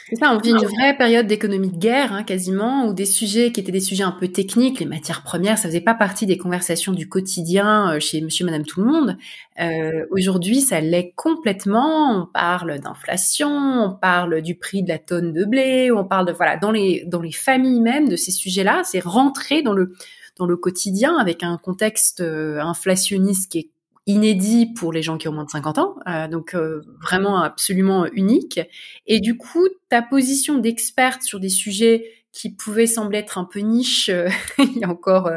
C'est 0.10 0.16
ça, 0.16 0.34
on 0.34 0.40
vit 0.40 0.50
une 0.50 0.58
vraie 0.58 0.98
période 0.98 1.28
d'économie 1.28 1.70
de 1.70 1.78
guerre, 1.78 2.14
hein, 2.14 2.24
quasiment, 2.24 2.88
où 2.88 2.94
des 2.94 3.06
sujets 3.06 3.52
qui 3.52 3.60
étaient 3.60 3.72
des 3.72 3.80
sujets 3.80 4.04
un 4.04 4.12
peu 4.12 4.28
techniques, 4.28 4.80
les 4.80 4.88
matières 4.88 5.22
premières, 5.22 5.60
ça 5.60 5.68
faisait 5.68 5.82
pas 5.82 5.94
partie 5.94 6.26
des 6.26 6.38
conversations 6.40 6.94
du 6.94 7.08
quotidien 7.08 7.94
euh, 7.94 8.00
chez 8.00 8.20
Monsieur, 8.22 8.44
Madame, 8.44 8.66
tout 8.66 8.82
le 8.82 8.88
monde. 8.88 9.18
Euh, 9.60 10.06
Aujourd'hui, 10.10 10.62
ça 10.62 10.82
l'est 10.82 11.14
complètement. 11.16 12.22
On 12.22 12.26
parle 12.26 12.80
d'inflation, 12.80 13.50
on 13.50 13.94
parle 13.94 14.42
du 14.42 14.56
prix 14.56 14.82
de 14.82 14.90
la 14.90 14.98
tonne 14.98 15.32
de 15.32 15.46
blé, 15.46 15.92
on 15.92 16.06
parle 16.06 16.26
de 16.26 16.32
voilà 16.32 16.58
dans 16.58 16.72
les 16.72 17.04
dans 17.06 17.22
les 17.22 17.32
familles 17.32 17.82
même 17.82 18.10
de 18.10 18.16
ces 18.16 18.32
sujets-là. 18.32 18.82
C'est 18.86 19.04
rentré 19.04 19.62
dans 19.62 19.74
le 19.74 19.94
dans 20.38 20.48
le 20.48 20.58
quotidien 20.58 21.18
avec 21.18 21.44
un 21.44 21.58
contexte 21.58 22.22
euh, 22.22 22.60
inflationniste 22.62 23.52
qui 23.52 23.60
est 23.60 23.70
inédit 24.10 24.66
pour 24.66 24.92
les 24.92 25.04
gens 25.04 25.18
qui 25.18 25.28
ont 25.28 25.32
moins 25.32 25.46
de 25.46 25.52
50 25.52 25.78
ans, 25.78 25.96
euh, 26.08 26.28
donc 26.28 26.56
euh, 26.56 26.82
vraiment 27.00 27.42
absolument 27.42 28.08
unique. 28.08 28.60
Et 29.06 29.20
du 29.20 29.38
coup, 29.38 29.68
ta 29.90 30.02
position 30.02 30.58
d'experte 30.58 31.22
sur 31.22 31.40
des 31.40 31.50
sujets 31.50 32.12
qui 32.32 32.52
pouvaient 32.52 32.88
sembler 32.88 33.20
être 33.20 33.38
un 33.38 33.44
peu 33.44 33.60
niche 33.60 34.10
euh, 34.10 34.30
il 34.60 34.78
y 34.78 34.84
a 34.84 34.90
encore 34.90 35.32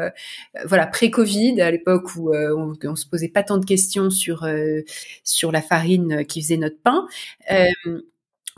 voilà 0.65 0.85
pré-Covid 0.85 1.59
à 1.59 1.71
l'époque 1.71 2.15
où 2.15 2.31
on, 2.35 2.73
on, 2.83 2.95
se 2.95 3.07
posait 3.07 3.29
pas 3.29 3.41
tant 3.41 3.57
de 3.57 3.65
questions 3.65 4.11
sur 4.11 4.47
sur 5.23 5.51
la 5.51 5.61
farine 5.63 6.23
qui 6.25 6.41
faisait 6.43 6.57
notre 6.57 6.79
pain 6.83 7.07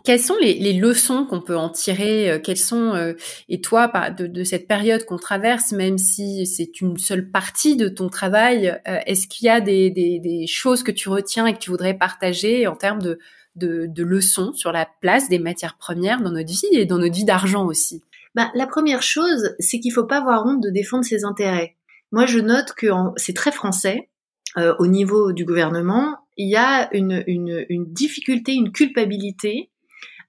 quelles 0.06 0.22
sont 0.22 0.38
les, 0.40 0.54
les 0.54 0.74
leçons 0.74 1.26
qu'on 1.26 1.42
peut 1.42 1.58
en 1.58 1.70
tirer 1.70 2.32
euh, 2.32 2.40
Quelles 2.40 2.58
sont 2.58 2.94
euh, 2.94 3.14
et 3.50 3.60
toi 3.60 3.88
de, 4.12 4.28
de 4.28 4.44
cette 4.44 4.68
période 4.68 5.04
qu'on 5.06 5.18
traverse, 5.18 5.72
même 5.72 5.98
si 5.98 6.46
c'est 6.46 6.80
une 6.80 6.98
seule 6.98 7.30
partie 7.30 7.76
de 7.76 7.90
ton 7.90 8.08
travail, 8.08 8.80
euh, 8.88 9.00
est-ce 9.06 9.28
qu'il 9.28 9.48
y 9.48 9.50
a 9.50 9.60
des, 9.60 9.90
des, 9.90 10.20
des, 10.20 10.48
choses 10.48 10.84
que 10.84 10.92
tu 10.92 11.10
retiens 11.10 11.48
et 11.48 11.54
que 11.54 11.60
tu 11.60 11.72
voudrais 11.72 11.96
partager 11.96 12.68
en 12.68 12.76
termes 12.76 13.02
de, 13.02 13.20
de, 13.56 13.88
de 13.88 14.04
leçons 14.04 14.54
sur 14.54 14.72
la 14.72 14.88
place 15.02 15.28
des 15.28 15.40
matières 15.40 15.78
premières 15.78 16.22
dans 16.22 16.32
notre 16.32 16.52
vie 16.52 16.68
et 16.72 16.86
dans 16.86 17.00
notre 17.00 17.16
vie 17.16 17.26
d'argent 17.26 17.66
aussi? 17.66 18.04
Bah, 18.36 18.52
la 18.54 18.68
première 18.68 19.02
chose, 19.02 19.56
c'est 19.60 19.80
qu'il 19.80 19.92
faut 19.92 20.06
pas 20.06 20.20
avoir 20.20 20.46
honte 20.46 20.62
de 20.62 20.70
défendre 20.70 21.04
ses 21.04 21.26
intérêts. 21.26 21.76
Moi, 22.12 22.26
je 22.26 22.40
note 22.40 22.74
que 22.78 22.88
c'est 23.18 23.36
très 23.36 23.52
français 23.52 24.10
euh, 24.58 24.76
au 24.80 24.88
niveau 24.88 25.32
du 25.32 25.46
gouvernement. 25.46 26.18
Il 26.38 26.50
y 26.50 26.56
a 26.56 26.94
une, 26.94 27.24
une, 27.28 27.66
une 27.70 27.86
difficulté, 27.92 28.54
une 28.54 28.72
culpabilité 28.72 29.70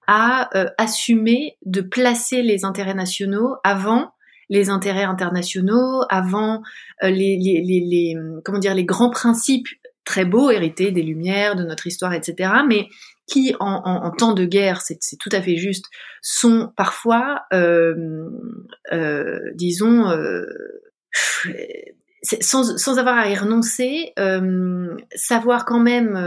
à 0.07 0.49
euh, 0.57 0.69
assumer 0.77 1.57
de 1.65 1.81
placer 1.81 2.41
les 2.41 2.65
intérêts 2.65 2.95
nationaux 2.95 3.55
avant 3.63 4.11
les 4.49 4.69
intérêts 4.69 5.03
internationaux, 5.03 6.03
avant 6.09 6.61
euh, 7.03 7.09
les, 7.09 7.37
les, 7.37 7.61
les, 7.61 7.81
les, 7.81 8.15
comment 8.45 8.59
dire 8.59 8.73
les 8.73 8.85
grands 8.85 9.09
principes 9.09 9.67
très 10.05 10.23
beaux 10.23 10.49
hérités 10.49 10.91
des 10.91 11.03
Lumières, 11.03 11.55
de 11.55 11.63
notre 11.63 11.85
histoire, 11.85 12.13
etc. 12.13 12.49
Mais 12.67 12.87
qui, 13.27 13.53
en, 13.59 13.81
en, 13.83 14.11
temps 14.11 14.33
de 14.33 14.45
guerre, 14.45 14.81
c'est 14.81 14.97
tout 15.19 15.29
à 15.33 15.41
fait 15.41 15.57
juste, 15.57 15.85
sont 16.21 16.71
parfois, 16.77 17.41
euh, 17.53 17.93
euh, 18.93 19.37
disons, 19.53 20.09
euh, 20.09 20.45
sans, 22.23 22.77
sans, 22.77 22.97
avoir 22.97 23.17
à 23.17 23.29
y 23.29 23.35
renoncer, 23.35 24.13
euh, 24.17 24.95
savoir 25.13 25.65
quand 25.65 25.81
même 25.81 26.17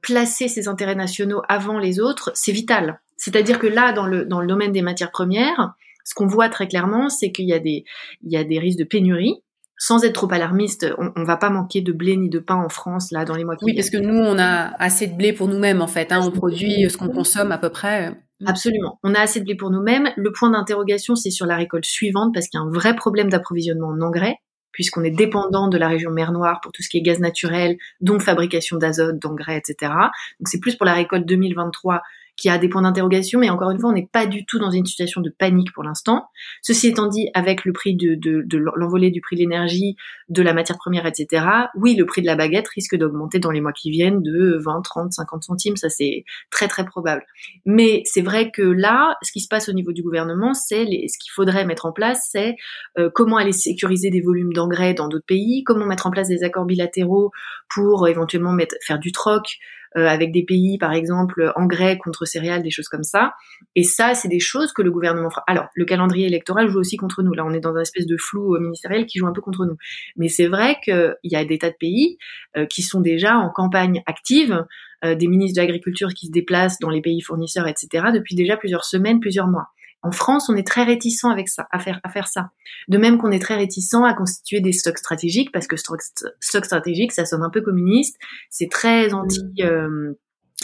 placer 0.00 0.48
ses 0.48 0.66
intérêts 0.66 0.94
nationaux 0.94 1.42
avant 1.46 1.78
les 1.78 2.00
autres, 2.00 2.32
c'est 2.34 2.52
vital. 2.52 3.00
C'est-à-dire 3.16 3.58
que 3.58 3.66
là, 3.66 3.92
dans 3.92 4.06
le, 4.06 4.24
dans 4.24 4.40
le 4.40 4.46
domaine 4.46 4.72
des 4.72 4.82
matières 4.82 5.10
premières, 5.10 5.74
ce 6.04 6.14
qu'on 6.14 6.26
voit 6.26 6.48
très 6.48 6.68
clairement, 6.68 7.08
c'est 7.08 7.32
qu'il 7.32 7.48
y 7.48 7.52
a 7.52 7.58
des, 7.58 7.84
il 8.22 8.32
y 8.32 8.36
a 8.36 8.44
des 8.44 8.58
risques 8.58 8.78
de 8.78 8.84
pénurie. 8.84 9.34
Sans 9.78 10.04
être 10.04 10.14
trop 10.14 10.32
alarmiste, 10.32 10.86
on, 10.96 11.12
on 11.16 11.24
va 11.24 11.36
pas 11.36 11.50
manquer 11.50 11.82
de 11.82 11.92
blé 11.92 12.16
ni 12.16 12.30
de 12.30 12.38
pain 12.38 12.54
en 12.54 12.70
France 12.70 13.10
là 13.10 13.26
dans 13.26 13.34
les 13.34 13.44
mois 13.44 13.56
qui 13.56 13.66
viennent. 13.66 13.74
Oui, 13.74 13.78
parce 13.78 13.90
que 13.90 13.98
nous, 13.98 14.18
on 14.18 14.38
a 14.38 14.72
assez 14.78 15.06
de 15.06 15.14
blé 15.14 15.34
pour 15.34 15.48
nous-mêmes 15.48 15.82
en 15.82 15.86
fait. 15.86 16.12
Hein, 16.12 16.20
on 16.22 16.30
produit 16.30 16.88
ce 16.88 16.96
qu'on 16.96 17.10
consomme 17.10 17.52
à 17.52 17.58
peu 17.58 17.68
près. 17.68 18.14
Absolument. 18.46 18.98
On 19.02 19.14
a 19.14 19.20
assez 19.20 19.40
de 19.40 19.44
blé 19.44 19.54
pour 19.54 19.70
nous-mêmes. 19.70 20.10
Le 20.16 20.32
point 20.32 20.50
d'interrogation, 20.50 21.14
c'est 21.14 21.30
sur 21.30 21.44
la 21.44 21.56
récolte 21.56 21.84
suivante 21.84 22.32
parce 22.32 22.48
qu'il 22.48 22.58
y 22.58 22.62
a 22.62 22.66
un 22.66 22.70
vrai 22.70 22.96
problème 22.96 23.28
d'approvisionnement 23.28 23.88
en 23.88 24.00
engrais 24.00 24.36
puisqu'on 24.76 25.02
est 25.04 25.10
dépendant 25.10 25.68
de 25.68 25.78
la 25.78 25.88
région 25.88 26.10
mer 26.10 26.32
Noire 26.32 26.60
pour 26.62 26.70
tout 26.70 26.82
ce 26.82 26.90
qui 26.90 26.98
est 26.98 27.00
gaz 27.00 27.18
naturel, 27.18 27.78
donc 28.02 28.20
fabrication 28.20 28.76
d'azote, 28.76 29.18
d'engrais, 29.18 29.56
etc. 29.56 29.90
Donc 30.38 30.48
c'est 30.48 30.60
plus 30.60 30.76
pour 30.76 30.84
la 30.84 30.92
récolte 30.92 31.24
2023 31.24 32.02
qui 32.36 32.50
a 32.50 32.58
des 32.58 32.68
points 32.68 32.82
d'interrogation, 32.82 33.40
mais 33.40 33.48
encore 33.48 33.70
une 33.70 33.80
fois, 33.80 33.90
on 33.90 33.94
n'est 33.94 34.08
pas 34.10 34.26
du 34.26 34.44
tout 34.44 34.58
dans 34.58 34.70
une 34.70 34.84
situation 34.84 35.20
de 35.20 35.30
panique 35.30 35.72
pour 35.72 35.82
l'instant. 35.82 36.28
Ceci 36.62 36.88
étant 36.88 37.06
dit, 37.06 37.30
avec 37.34 37.64
le 37.64 37.72
prix 37.72 37.96
de, 37.96 38.14
de, 38.14 38.42
de 38.44 38.58
l'envolée 38.58 39.10
du 39.10 39.20
prix 39.20 39.36
de 39.36 39.40
l'énergie, 39.40 39.96
de 40.28 40.42
la 40.42 40.52
matière 40.52 40.76
première, 40.76 41.06
etc., 41.06 41.46
oui, 41.76 41.94
le 41.94 42.04
prix 42.04 42.20
de 42.20 42.26
la 42.26 42.36
baguette 42.36 42.68
risque 42.68 42.96
d'augmenter 42.96 43.38
dans 43.38 43.50
les 43.50 43.60
mois 43.60 43.72
qui 43.72 43.90
viennent 43.90 44.22
de 44.22 44.58
20, 44.62 44.82
30, 44.82 45.12
50 45.12 45.44
centimes, 45.44 45.76
ça 45.76 45.88
c'est 45.88 46.24
très 46.50 46.68
très 46.68 46.84
probable. 46.84 47.22
Mais 47.64 48.02
c'est 48.04 48.22
vrai 48.22 48.50
que 48.50 48.62
là, 48.62 49.16
ce 49.22 49.32
qui 49.32 49.40
se 49.40 49.48
passe 49.48 49.68
au 49.68 49.72
niveau 49.72 49.92
du 49.92 50.02
gouvernement, 50.02 50.52
c'est 50.52 50.84
ce 50.84 51.18
qu'il 51.18 51.32
faudrait 51.34 51.64
mettre 51.64 51.86
en 51.86 51.92
place, 51.92 52.28
c'est 52.30 52.56
euh, 52.98 53.08
comment 53.14 53.36
aller 53.36 53.52
sécuriser 53.52 54.10
des 54.10 54.20
volumes 54.20 54.52
d'engrais 54.52 54.94
dans 54.94 55.08
d'autres 55.08 55.26
pays, 55.26 55.64
comment 55.64 55.86
mettre 55.86 56.06
en 56.06 56.10
place 56.10 56.28
des 56.28 56.42
accords 56.42 56.66
bilatéraux 56.66 57.30
pour 57.74 58.04
euh, 58.04 58.08
éventuellement 58.08 58.52
mettre, 58.52 58.76
faire 58.84 58.98
du 58.98 59.12
troc, 59.12 59.58
avec 59.94 60.32
des 60.32 60.44
pays, 60.44 60.78
par 60.78 60.92
exemple, 60.92 61.52
engrais 61.56 61.96
contre 61.98 62.26
céréales, 62.26 62.62
des 62.62 62.70
choses 62.70 62.88
comme 62.88 63.02
ça. 63.02 63.32
Et 63.74 63.82
ça, 63.82 64.14
c'est 64.14 64.28
des 64.28 64.40
choses 64.40 64.72
que 64.72 64.82
le 64.82 64.90
gouvernement 64.90 65.30
fera. 65.30 65.44
Alors, 65.46 65.68
le 65.74 65.84
calendrier 65.84 66.26
électoral 66.26 66.68
joue 66.68 66.80
aussi 66.80 66.96
contre 66.96 67.22
nous. 67.22 67.32
Là, 67.32 67.44
on 67.46 67.52
est 67.52 67.60
dans 67.60 67.74
un 67.74 67.80
espèce 67.80 68.06
de 68.06 68.16
flou 68.16 68.54
euh, 68.54 68.60
ministériel 68.60 69.06
qui 69.06 69.18
joue 69.18 69.26
un 69.26 69.32
peu 69.32 69.40
contre 69.40 69.64
nous. 69.64 69.76
Mais 70.16 70.28
c'est 70.28 70.48
vrai 70.48 70.76
qu'il 70.82 71.14
y 71.24 71.36
a 71.36 71.44
des 71.44 71.58
tas 71.58 71.70
de 71.70 71.76
pays 71.78 72.18
euh, 72.56 72.66
qui 72.66 72.82
sont 72.82 73.00
déjà 73.00 73.36
en 73.36 73.50
campagne 73.50 74.02
active, 74.06 74.64
des 75.04 75.28
ministres 75.28 75.56
de 75.56 75.60
l'agriculture 75.60 76.08
qui 76.14 76.26
se 76.26 76.32
déplacent 76.32 76.78
dans 76.80 76.88
les 76.88 77.02
pays 77.02 77.20
fournisseurs, 77.20 77.68
etc., 77.68 78.06
depuis 78.12 78.34
déjà 78.34 78.56
plusieurs 78.56 78.84
semaines, 78.84 79.20
plusieurs 79.20 79.46
mois. 79.46 79.68
En 80.06 80.12
France, 80.12 80.48
on 80.48 80.54
est 80.54 80.66
très 80.66 80.84
réticent 80.84 81.24
avec 81.24 81.48
ça, 81.48 81.66
à 81.72 81.80
faire, 81.80 81.98
à 82.04 82.10
faire 82.10 82.28
ça. 82.28 82.50
De 82.86 82.96
même 82.96 83.18
qu'on 83.18 83.32
est 83.32 83.40
très 83.40 83.56
réticent 83.56 84.04
à 84.06 84.14
constituer 84.14 84.60
des 84.60 84.70
stocks 84.70 84.98
stratégiques, 84.98 85.50
parce 85.52 85.66
que 85.66 85.76
stock, 85.76 86.00
stock 86.38 86.64
stratégique, 86.64 87.10
ça 87.10 87.24
sonne 87.24 87.42
un 87.42 87.50
peu 87.50 87.60
communiste, 87.60 88.16
c'est 88.48 88.70
très 88.70 89.12
anti, 89.12 89.40
euh, 89.62 90.12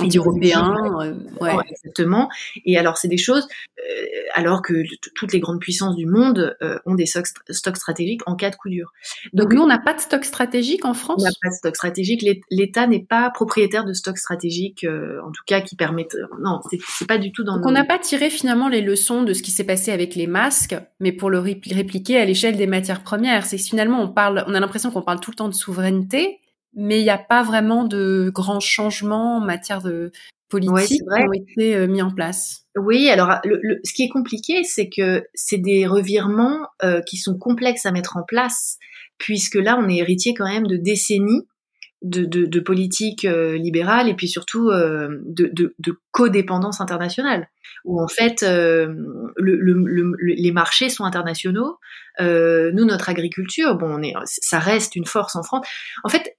européen, 0.01 0.75
ouais. 1.41 1.53
exactement. 1.69 2.31
Et 2.65 2.79
alors 2.79 2.97
c'est 2.97 3.09
des 3.09 3.19
choses, 3.19 3.47
euh, 3.79 4.05
alors 4.35 4.63
que 4.63 4.85
toutes 5.15 5.33
les 5.33 5.41
grandes 5.41 5.61
puissances 5.61 5.97
du 5.97 6.07
monde 6.07 6.57
euh, 6.63 6.79
ont 6.87 6.95
des 6.95 7.07
stocks, 7.07 7.27
stratégiques 7.51 8.23
en 8.27 8.35
cas 8.35 8.51
de 8.51 8.57
coup 8.57 8.71
dur. 8.71 8.93
Donc, 9.33 9.53
nous 9.53 9.61
on 9.61 9.67
n'a 9.67 9.79
pas 9.79 9.95
de 9.95 10.01
stock 10.01 10.25
stratégique 10.25 10.85
en 10.85 10.95
France? 10.95 11.21
On 11.21 11.25
n'a 11.25 11.31
pas 11.43 11.51
de 11.51 11.55
stock 11.55 11.77
stratégique. 11.77 12.25
L'État 12.51 12.87
n'est 12.87 13.05
pas 13.05 13.31
propriétaire 13.31 13.85
de 13.85 13.93
stock 13.93 14.17
stratégiques, 14.17 14.85
euh, 14.85 15.21
en 15.27 15.31
tout 15.31 15.43
cas 15.47 15.61
qui 15.61 15.77
permettent. 15.77 16.17
Non, 16.41 16.61
c'est 16.71 17.07
pas 17.07 17.19
du 17.19 17.33
tout 17.33 17.45
dans. 17.45 17.57
Donc 17.57 17.67
on 17.67 17.73
n'a 17.73 17.85
pas 17.85 17.99
tiré 17.99 18.31
finalement 18.31 18.69
les 18.69 18.81
leçons 18.81 19.23
de 19.23 19.35
ce 19.35 19.43
qui 19.43 19.51
s'est 19.51 19.65
passé 19.65 19.93
avec 19.93 20.15
les 20.15 20.27
masques, 20.27 20.75
mais 21.01 21.13
pour 21.13 21.29
le 21.29 21.39
répliquer 21.39 22.19
à 22.19 22.25
l'échelle 22.25 22.57
des 22.57 22.67
matières 22.67 23.03
premières. 23.03 23.45
C'est 23.45 23.59
finalement 23.59 24.01
on 24.01 24.09
parle, 24.09 24.45
on 24.47 24.55
a 24.55 24.61
l'impression 24.61 24.91
qu'on 24.91 25.03
parle 25.03 25.21
tout 25.21 25.31
le 25.31 25.37
temps 25.37 25.49
de 25.49 25.55
souveraineté, 25.55 26.41
mais 26.75 27.01
il 27.01 27.05
n'y 27.05 27.11
a 27.11 27.19
pas 27.19 27.43
vraiment 27.43 27.85
de 27.85 28.31
grands 28.35 28.61
changements 28.61 29.39
en 29.39 29.41
matière 29.41 29.83
de 29.83 30.13
politique 30.49 31.03
qui 31.03 31.23
ont 31.23 31.33
été 31.33 31.77
euh, 31.77 31.87
mis 31.87 32.03
en 32.03 32.11
place. 32.11 32.67
Oui, 32.77 33.09
alors 33.11 33.41
le, 33.45 33.81
ce 33.85 33.93
qui 33.93 34.05
est 34.05 34.09
compliqué, 34.09 34.65
c'est 34.65 34.89
que 34.89 35.25
c'est 35.35 35.59
des 35.59 35.87
revirements 35.87 36.67
euh, 36.83 37.01
qui 37.03 37.17
sont 37.17 37.39
complexes 37.39 37.87
à 37.87 37.93
mettre 37.93 38.17
en 38.17 38.23
place, 38.23 38.79
puisque 39.19 39.57
là, 39.57 39.79
on 39.79 39.89
est 39.89 39.97
héritier 39.97 40.35
quand 40.35 40.49
même 40.49 40.67
de 40.67 40.77
décennies 40.77 41.47
de, 42.03 42.25
de, 42.25 42.47
de 42.47 42.61
politique 42.61 43.25
euh, 43.25 43.57
libérale 43.57 44.09
et 44.09 44.15
puis 44.15 44.29
surtout 44.29 44.69
euh, 44.71 45.21
de, 45.25 45.51
de, 45.53 45.75
de, 45.79 45.99
codépendance 46.11 46.81
internationale, 46.81 47.49
où 47.85 48.03
en 48.03 48.09
fait 48.09 48.43
euh, 48.43 48.93
le, 49.37 49.57
le, 49.57 50.13
les 50.19 50.53
marchés 50.53 50.89
sont 50.89 51.05
internationaux. 51.05 51.79
Nous, 52.21 52.85
notre 52.85 53.09
agriculture, 53.09 53.77
bon, 53.77 53.99
on 53.99 54.03
est, 54.03 54.15
ça 54.25 54.59
reste 54.59 54.97
une 54.97 55.07
force 55.07 55.37
en 55.37 55.43
France. 55.43 55.67
En 56.05 56.09
fait, 56.09 56.35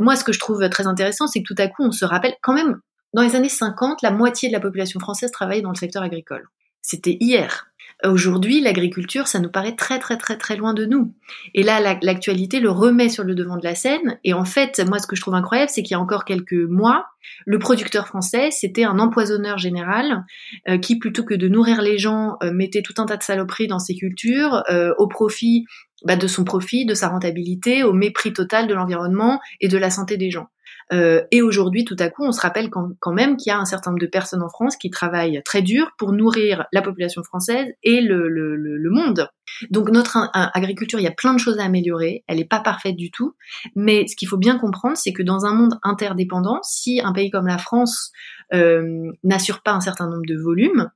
moi, 0.00 0.16
ce 0.16 0.24
que 0.24 0.32
je 0.32 0.38
trouve 0.38 0.68
très 0.68 0.86
intéressant, 0.86 1.26
c'est 1.26 1.42
que 1.42 1.52
tout 1.52 1.60
à 1.60 1.68
coup, 1.68 1.84
on 1.84 1.92
se 1.92 2.04
rappelle 2.04 2.34
quand 2.42 2.54
même, 2.54 2.80
dans 3.14 3.22
les 3.22 3.36
années 3.36 3.48
50, 3.48 4.02
la 4.02 4.10
moitié 4.10 4.48
de 4.48 4.52
la 4.52 4.60
population 4.60 5.00
française 5.00 5.30
travaillait 5.30 5.62
dans 5.62 5.70
le 5.70 5.76
secteur 5.76 6.02
agricole. 6.02 6.48
C'était 6.82 7.16
hier. 7.20 7.66
Aujourd'hui, 8.04 8.60
l'agriculture, 8.60 9.26
ça 9.26 9.40
nous 9.40 9.50
paraît 9.50 9.74
très 9.74 9.98
très 9.98 10.16
très 10.16 10.36
très 10.36 10.56
loin 10.56 10.72
de 10.72 10.84
nous. 10.84 11.12
Et 11.54 11.64
là, 11.64 11.98
l'actualité 12.00 12.60
le 12.60 12.70
remet 12.70 13.08
sur 13.08 13.24
le 13.24 13.34
devant 13.34 13.56
de 13.56 13.64
la 13.64 13.74
scène. 13.74 14.18
Et 14.22 14.34
en 14.34 14.44
fait, 14.44 14.80
moi, 14.86 14.98
ce 15.00 15.06
que 15.08 15.16
je 15.16 15.20
trouve 15.20 15.34
incroyable, 15.34 15.70
c'est 15.70 15.82
qu'il 15.82 15.92
y 15.92 15.96
a 15.96 16.00
encore 16.00 16.24
quelques 16.24 16.52
mois, 16.52 17.06
le 17.44 17.58
producteur 17.58 18.06
français, 18.06 18.50
c'était 18.50 18.84
un 18.84 18.98
empoisonneur 18.98 19.58
général 19.58 20.24
euh, 20.68 20.78
qui, 20.78 20.98
plutôt 20.98 21.24
que 21.24 21.34
de 21.34 21.48
nourrir 21.48 21.82
les 21.82 21.98
gens, 21.98 22.36
euh, 22.42 22.52
mettait 22.52 22.82
tout 22.82 22.94
un 22.98 23.06
tas 23.06 23.16
de 23.16 23.22
saloperies 23.22 23.66
dans 23.66 23.78
ses 23.78 23.94
cultures 23.94 24.62
euh, 24.70 24.92
au 24.98 25.08
profit 25.08 25.64
bah, 26.04 26.16
de 26.16 26.26
son 26.26 26.44
profit, 26.44 26.86
de 26.86 26.94
sa 26.94 27.08
rentabilité, 27.08 27.82
au 27.82 27.92
mépris 27.92 28.32
total 28.32 28.66
de 28.66 28.74
l'environnement 28.74 29.40
et 29.60 29.68
de 29.68 29.78
la 29.78 29.90
santé 29.90 30.16
des 30.16 30.30
gens. 30.30 30.46
Euh, 30.92 31.22
et 31.30 31.42
aujourd'hui, 31.42 31.84
tout 31.84 31.96
à 31.98 32.08
coup, 32.08 32.24
on 32.24 32.32
se 32.32 32.40
rappelle 32.40 32.70
quand, 32.70 33.12
même 33.12 33.36
qu'il 33.36 33.50
y 33.50 33.52
a 33.52 33.58
un 33.58 33.64
certain 33.64 33.90
nombre 33.90 34.00
de 34.00 34.06
personnes 34.06 34.42
en 34.42 34.48
France 34.48 34.76
qui 34.76 34.90
travaillent 34.90 35.42
très 35.44 35.62
dur 35.62 35.90
pour 35.98 36.12
nourrir 36.12 36.66
la 36.72 36.82
population 36.82 37.22
française 37.22 37.66
et 37.82 38.00
le, 38.00 38.28
le, 38.28 38.56
le 38.56 38.90
monde. 38.90 39.28
Donc 39.70 39.90
notre 39.90 40.30
agriculture, 40.32 40.98
il 40.98 41.04
y 41.04 41.08
a 41.08 41.12
plein 41.12 41.34
de 41.34 41.38
choses 41.38 41.58
à 41.58 41.64
améliorer. 41.64 42.24
Elle 42.26 42.38
n'est 42.38 42.44
pas 42.44 42.60
parfaite 42.60 42.96
du 42.96 43.10
tout. 43.10 43.34
Mais 43.74 44.06
ce 44.06 44.16
qu'il 44.16 44.28
faut 44.28 44.36
bien 44.36 44.58
comprendre, 44.58 44.96
c'est 44.96 45.12
que 45.12 45.22
dans 45.22 45.44
un 45.44 45.54
monde 45.54 45.78
interdépendant, 45.82 46.60
si 46.62 47.00
un 47.02 47.12
pays 47.12 47.30
comme 47.30 47.46
la 47.46 47.58
France 47.58 48.12
euh, 48.54 49.10
n'assure 49.24 49.62
pas 49.62 49.72
un 49.72 49.80
certain 49.80 50.08
nombre 50.08 50.26
de 50.26 50.36
volumes, 50.36 50.90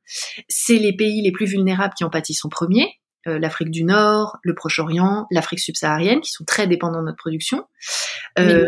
c'est 0.48 0.78
les 0.78 0.94
pays 0.94 1.22
les 1.22 1.32
plus 1.32 1.46
vulnérables 1.46 1.94
qui 1.94 2.04
en 2.04 2.10
pâtissent 2.10 2.44
en 2.44 2.48
premier. 2.48 2.88
Euh, 3.28 3.38
l'Afrique 3.38 3.70
du 3.70 3.84
Nord, 3.84 4.38
le 4.42 4.52
Proche-Orient, 4.52 5.26
l'Afrique 5.30 5.60
subsaharienne, 5.60 6.20
qui 6.20 6.32
sont 6.32 6.44
très 6.44 6.66
dépendants 6.66 7.00
de 7.00 7.06
notre 7.06 7.18
production. 7.18 7.64
Euh, 8.38 8.64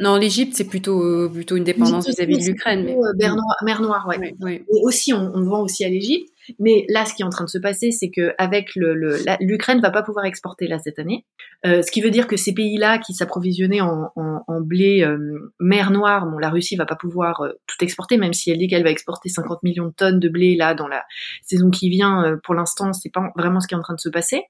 non, 0.00 0.16
l'Égypte, 0.16 0.54
c'est 0.56 0.66
plutôt 0.66 1.30
plutôt 1.30 1.56
une 1.56 1.64
dépendance 1.64 2.08
vis-à-vis 2.08 2.38
de 2.38 2.44
l'Ukraine. 2.44 2.84
Mais... 2.84 2.96
Mer 3.18 3.36
Noire, 3.36 3.56
mer 3.64 3.80
Noire 3.80 4.08
ouais. 4.08 4.34
Et 4.42 4.64
aussi, 4.82 5.12
on, 5.12 5.30
on 5.34 5.42
vend 5.44 5.62
aussi 5.62 5.84
à 5.84 5.88
l'Égypte. 5.88 6.33
Mais 6.58 6.84
là, 6.88 7.04
ce 7.04 7.14
qui 7.14 7.22
est 7.22 7.24
en 7.24 7.30
train 7.30 7.44
de 7.44 7.50
se 7.50 7.58
passer, 7.58 7.90
c'est 7.90 8.10
que 8.10 8.34
avec 8.38 8.74
le, 8.74 8.94
l'Ukraine 9.40 9.80
va 9.80 9.90
pas 9.90 10.02
pouvoir 10.02 10.24
exporter 10.24 10.66
là 10.66 10.78
cette 10.78 10.98
année, 10.98 11.24
euh, 11.66 11.82
ce 11.82 11.90
qui 11.90 12.00
veut 12.00 12.10
dire 12.10 12.26
que 12.26 12.36
ces 12.36 12.52
pays-là 12.52 12.98
qui 12.98 13.14
s'approvisionnaient 13.14 13.80
en, 13.80 14.10
en, 14.16 14.44
en 14.46 14.60
blé 14.60 15.02
euh, 15.02 15.52
mer 15.60 15.90
Noire, 15.90 16.26
bon, 16.26 16.38
la 16.38 16.50
Russie 16.50 16.76
va 16.76 16.86
pas 16.86 16.96
pouvoir 16.96 17.40
euh, 17.42 17.52
tout 17.66 17.82
exporter, 17.82 18.16
même 18.16 18.32
si 18.32 18.50
elle 18.50 18.58
dit 18.58 18.68
qu'elle 18.68 18.84
va 18.84 18.90
exporter 18.90 19.28
50 19.28 19.62
millions 19.62 19.86
de 19.86 19.92
tonnes 19.92 20.20
de 20.20 20.28
blé 20.28 20.56
là 20.56 20.74
dans 20.74 20.88
la 20.88 21.04
saison 21.42 21.70
qui 21.70 21.88
vient. 21.88 22.24
Euh, 22.24 22.36
pour 22.42 22.54
l'instant, 22.54 22.92
c'est 22.92 23.12
pas 23.12 23.30
vraiment 23.36 23.60
ce 23.60 23.68
qui 23.68 23.74
est 23.74 23.78
en 23.78 23.82
train 23.82 23.94
de 23.94 24.00
se 24.00 24.08
passer. 24.08 24.42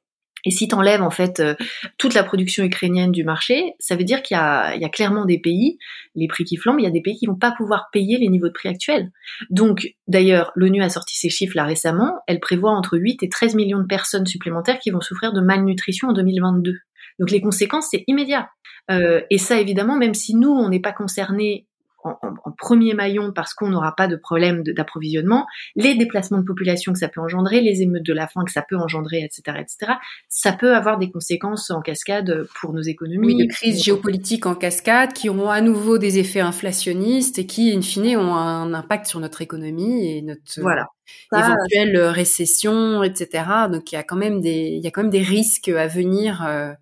Et 0.45 0.51
si 0.51 0.69
tu 0.69 0.75
enlèves 0.75 1.03
en 1.03 1.11
fait 1.11 1.41
euh, 1.41 1.55
toute 1.99 2.15
la 2.15 2.23
production 2.23 2.65
ukrainienne 2.65 3.13
du 3.13 3.25
marché, 3.25 3.73
ça 3.79 3.97
veut 3.97 4.05
dire 4.05 4.23
qu'il 4.23 4.37
y 4.37 4.41
a, 4.41 4.89
clairement 4.89 5.25
des 5.25 5.39
pays, 5.39 5.79
les 6.15 6.29
prix 6.29 6.45
qui 6.45 6.57
flambent, 6.57 6.81
il 6.81 6.85
y 6.85 6.89
a 6.89 6.91
des 6.91 7.01
pays 7.01 7.17
qui 7.17 7.27
vont 7.27 7.35
pas 7.35 7.53
pouvoir 7.53 7.89
payer 7.93 8.19
les 8.19 8.29
niveaux 8.29 8.49
de 8.49 8.53
prix 8.53 8.69
actuels. 8.69 9.11
Donc 9.51 9.95
d'ailleurs, 10.07 10.53
l'ONU 10.55 10.83
a 10.83 10.89
sorti 10.89 11.17
ses 11.17 11.31
chiffres 11.31 11.57
là 11.57 11.65
récemment, 11.65 12.21
elle 12.27 12.41
prévoit 12.41 12.73
entre 12.73 12.99
8 12.99 13.23
et 13.23 13.29
13 13.29 13.55
millions 13.55 13.81
de 13.81 13.87
personnes 13.87 14.27
supplémentaires 14.27 14.79
qui 14.79 14.91
vont 14.91 15.01
souffrir 15.01 15.33
de 15.33 15.41
malnutrition 15.41 16.09
en 16.09 16.13
2022. 16.13 16.75
Donc 17.19 17.31
les 17.31 17.41
conséquences, 17.41 17.89
c'est 17.91 18.05
immédiat. 18.07 18.49
Euh, 18.91 19.23
et 19.31 19.39
ça, 19.39 19.61
évidemment, 19.61 19.97
même 19.97 20.15
si 20.15 20.35
nous, 20.35 20.51
on 20.51 20.69
n'est 20.69 20.81
pas 20.81 20.93
concernés 20.93 21.67
en, 22.05 22.53
premier 22.57 22.95
maillon 22.95 23.33
parce 23.33 23.53
qu'on 23.55 23.69
n'aura 23.69 23.95
pas 23.97 24.07
de 24.07 24.17
problème 24.17 24.63
d'approvisionnement, 24.63 25.47
les 25.75 25.95
déplacements 25.95 26.39
de 26.39 26.45
population 26.45 26.93
que 26.93 26.99
ça 26.99 27.09
peut 27.09 27.21
engendrer, 27.21 27.61
les 27.61 27.83
émeutes 27.83 28.05
de 28.05 28.13
la 28.13 28.29
faim 28.29 28.43
que 28.45 28.53
ça 28.53 28.63
peut 28.63 28.77
engendrer, 28.77 29.19
etc., 29.19 29.59
etc., 29.61 29.93
ça 30.29 30.53
peut 30.53 30.75
avoir 30.75 30.99
des 30.99 31.11
conséquences 31.11 31.71
en 31.71 31.81
cascade 31.81 32.47
pour 32.61 32.73
nos 32.73 32.83
économies. 32.83 33.27
Oui, 33.27 33.47
de 33.47 33.53
crises 33.53 33.83
géopolitiques 33.83 34.47
en 34.47 34.55
cascade 34.55 35.13
qui 35.13 35.29
auront 35.29 35.51
à 35.51 35.61
nouveau 35.61 35.99
des 35.99 36.19
effets 36.19 36.41
inflationnistes 36.41 37.39
et 37.39 37.47
qui, 37.47 37.73
in 37.73 37.83
fine, 37.83 38.17
ont 38.17 38.35
un 38.35 38.73
impact 38.75 39.07
sur 39.07 39.21
notre 39.21 39.43
économie 39.43 40.17
et 40.17 40.23
notre 40.23 40.61
voilà. 40.61 40.87
éventuelle 41.33 41.99
récession, 41.99 43.03
etc. 43.03 43.45
Donc 43.71 43.93
il 43.93 43.95
y 43.95 43.99
a 43.99 44.03
quand 44.03 44.17
même 44.17 44.41
des, 44.41 44.75
il 44.77 44.85
y 44.85 44.87
a 44.87 44.91
quand 44.91 45.03
même 45.03 45.11
des 45.11 45.23
risques 45.23 45.69
à 45.69 45.87
venir 45.87 46.45
euh, 46.47 46.73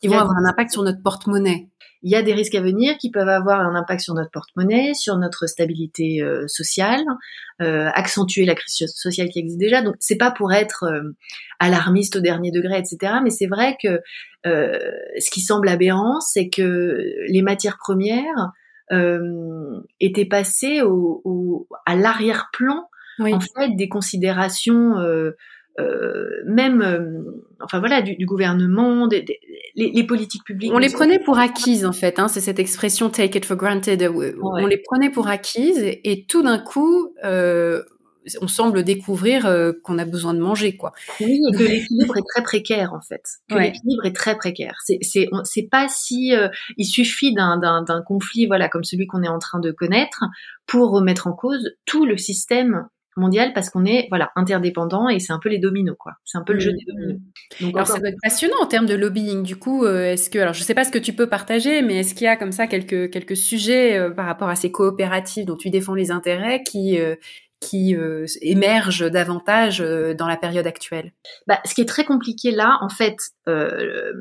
qui 0.00 0.08
vont 0.08 0.18
avoir 0.18 0.36
un 0.36 0.48
impact 0.48 0.72
sur 0.72 0.82
notre 0.82 1.02
porte-monnaie 1.02 1.68
il 2.02 2.12
y 2.12 2.14
a 2.14 2.22
des 2.22 2.32
risques 2.32 2.54
à 2.54 2.60
venir 2.60 2.96
qui 2.98 3.10
peuvent 3.10 3.28
avoir 3.28 3.60
un 3.60 3.74
impact 3.74 4.00
sur 4.00 4.14
notre 4.14 4.30
porte-monnaie, 4.30 4.94
sur 4.94 5.16
notre 5.18 5.46
stabilité 5.46 6.22
euh, 6.22 6.46
sociale, 6.46 7.04
euh, 7.60 7.88
accentuer 7.94 8.44
la 8.44 8.54
crise 8.54 8.86
sociale 8.94 9.28
qui 9.28 9.40
existe 9.40 9.58
déjà. 9.58 9.82
Donc 9.82 9.96
c'est 9.98 10.16
pas 10.16 10.30
pour 10.30 10.52
être 10.52 10.84
euh, 10.84 11.16
alarmiste 11.58 12.16
au 12.16 12.20
dernier 12.20 12.50
degré, 12.50 12.78
etc. 12.78 13.14
Mais 13.22 13.30
c'est 13.30 13.46
vrai 13.46 13.76
que 13.82 14.00
ce 14.44 15.30
qui 15.30 15.40
semble 15.42 15.68
aberrant, 15.68 16.20
c'est 16.20 16.48
que 16.48 17.02
les 17.28 17.42
matières 17.42 17.76
premières 17.76 18.52
étaient 20.00 20.24
passées 20.24 20.80
au, 20.82 21.68
à 21.84 21.96
l'arrière-plan 21.96 22.88
en 23.20 23.40
fait 23.40 23.74
des 23.74 23.88
considérations 23.88 24.98
euh, 24.98 25.36
même, 26.46 26.82
euh, 26.82 27.42
enfin 27.60 27.78
voilà, 27.78 28.02
du, 28.02 28.26
gouvernement, 28.26 29.06
des, 29.06 29.24
les, 29.76 30.04
politiques 30.04 30.44
publiques. 30.44 30.72
On 30.74 30.78
les 30.78 30.90
prenait 30.90 31.18
pour 31.18 31.38
acquises 31.38 31.84
en 31.84 31.92
fait. 31.92 32.18
Hein, 32.18 32.28
c'est 32.28 32.40
cette 32.40 32.58
expression 32.58 33.10
"take 33.10 33.38
it 33.38 33.44
for 33.44 33.56
granted". 33.56 34.02
On 34.42 34.66
les 34.66 34.78
prenait 34.78 35.10
pour 35.10 35.28
acquises 35.28 35.82
et, 35.82 36.24
tout 36.28 36.42
d'un 36.42 36.58
coup, 36.58 37.14
euh, 37.24 37.82
on 38.42 38.48
semble 38.48 38.82
découvrir 38.82 39.50
qu'on 39.84 39.98
a 39.98 40.04
besoin 40.04 40.34
de 40.34 40.40
manger, 40.40 40.76
quoi. 40.76 40.92
Oui, 41.20 41.40
et 41.48 41.56
que 41.56 41.62
l'équilibre 41.62 42.16
est 42.16 42.26
très 42.34 42.42
précaire 42.42 42.92
en 42.92 43.00
fait. 43.00 43.22
Que 43.50 43.58
l'équilibre 43.58 44.04
est 44.04 44.16
très 44.16 44.36
précaire. 44.36 44.76
C'est 44.84 44.98
c'est 45.02 45.28
c'est 45.44 45.68
pas 45.70 45.88
si 45.88 46.34
il 46.76 46.84
suffit 46.84 47.32
d'un 47.34 47.58
d'un 47.58 48.02
conflit 48.02 48.46
voilà 48.46 48.68
comme 48.68 48.84
celui 48.84 49.06
qu'on 49.06 49.22
est 49.22 49.28
en 49.28 49.38
train 49.38 49.60
de 49.60 49.70
connaître 49.70 50.24
pour 50.66 50.90
remettre 50.90 51.26
en 51.26 51.32
cause 51.32 51.70
tout 51.86 52.04
le 52.04 52.18
système 52.18 52.88
mondial 53.18 53.52
parce 53.52 53.70
qu'on 53.70 53.84
est 53.84 54.06
voilà 54.10 54.30
interdépendant 54.36 55.08
et 55.08 55.18
c'est 55.18 55.32
un 55.32 55.38
peu 55.38 55.48
les 55.48 55.58
dominos 55.58 55.96
quoi. 55.98 56.12
C'est 56.24 56.38
un 56.38 56.44
peu 56.44 56.52
le 56.52 56.60
jeu 56.60 56.72
mmh, 56.72 56.76
des 56.76 56.92
dominos. 56.92 57.18
Mmh. 57.18 57.64
Donc, 57.64 57.74
alors 57.74 57.86
ça 57.86 57.98
doit 57.98 58.08
être 58.08 58.18
passionnant 58.22 58.56
en 58.60 58.66
termes 58.66 58.86
de 58.86 58.94
lobbying. 58.94 59.42
Du 59.42 59.56
coup, 59.56 59.84
euh, 59.84 60.12
est-ce 60.12 60.30
que 60.30 60.38
alors 60.38 60.54
je 60.54 60.62
sais 60.62 60.74
pas 60.74 60.84
ce 60.84 60.90
que 60.90 60.98
tu 60.98 61.12
peux 61.12 61.28
partager, 61.28 61.82
mais 61.82 61.98
est-ce 61.98 62.14
qu'il 62.14 62.24
y 62.24 62.28
a 62.28 62.36
comme 62.36 62.52
ça 62.52 62.66
quelques 62.66 63.10
quelques 63.10 63.36
sujets 63.36 63.98
euh, 63.98 64.10
par 64.10 64.26
rapport 64.26 64.48
à 64.48 64.56
ces 64.56 64.70
coopératives 64.70 65.46
dont 65.46 65.56
tu 65.56 65.70
défends 65.70 65.94
les 65.94 66.10
intérêts 66.10 66.62
qui 66.62 66.98
euh, 66.98 67.16
qui 67.60 67.96
euh, 67.96 68.24
émergent 68.40 69.10
davantage 69.10 69.80
euh, 69.80 70.14
dans 70.14 70.28
la 70.28 70.36
période 70.36 70.66
actuelle 70.66 71.12
bah, 71.46 71.58
Ce 71.64 71.74
qui 71.74 71.80
est 71.80 71.88
très 71.88 72.04
compliqué 72.04 72.50
là, 72.52 72.78
en 72.82 72.88
fait, 72.88 73.16
euh, 73.48 74.12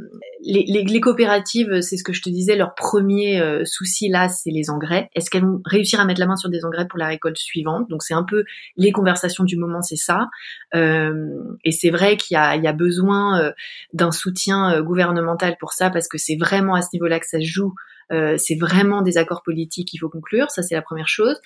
les, 0.43 0.65
les, 0.67 0.83
les, 0.83 0.99
coopératives, 0.99 1.81
c'est 1.81 1.97
ce 1.97 2.03
que 2.03 2.13
je 2.13 2.21
te 2.21 2.29
disais, 2.29 2.55
leur 2.55 2.73
premier 2.73 3.39
euh, 3.39 3.63
souci 3.63 4.09
là, 4.09 4.27
c'est 4.27 4.49
les 4.49 4.69
engrais. 4.69 5.09
Est-ce 5.13 5.29
qu'elles 5.29 5.43
vont 5.43 5.61
réussir 5.65 5.99
à 5.99 6.05
mettre 6.05 6.19
la 6.19 6.25
main 6.25 6.35
sur 6.35 6.49
des 6.49 6.65
engrais 6.65 6.87
pour 6.87 6.97
la 6.97 7.07
récolte 7.07 7.37
suivante? 7.37 7.87
Donc 7.89 8.01
c'est 8.01 8.15
un 8.15 8.23
peu 8.23 8.43
les 8.75 8.91
conversations 8.91 9.43
du 9.43 9.57
moment, 9.57 9.81
c'est 9.81 9.95
ça. 9.95 10.27
et 10.73 11.71
c'est 11.71 11.89
vrai 11.89 12.17
qu'il 12.17 12.35
y 12.35 12.37
a, 12.37 12.55
il 12.55 12.63
y 12.63 12.67
a 12.67 12.73
besoin 12.73 13.53
d'un 13.93 14.11
soutien 14.11 14.81
gouvernemental 14.81 15.55
pour 15.59 15.73
ça, 15.73 15.89
parce 15.89 16.07
que 16.07 16.17
c'est 16.17 16.37
vraiment 16.37 16.75
à 16.75 16.81
ce 16.81 16.89
niveau-là 16.93 17.19
que 17.19 17.27
ça 17.27 17.39
se 17.39 17.45
joue 17.45 17.73
euh, 17.73 17.96
c'est 18.09 18.55
vraiment 18.55 19.01
des 19.01 19.17
accords 19.17 19.43
politiques 19.43 19.89
qu'il 19.89 19.99
faut 19.99 20.09
conclure, 20.09 20.49
ça 20.51 20.63
c'est 20.63 20.75
la 20.75 20.81
première 20.81 21.07
chose. 21.07 21.39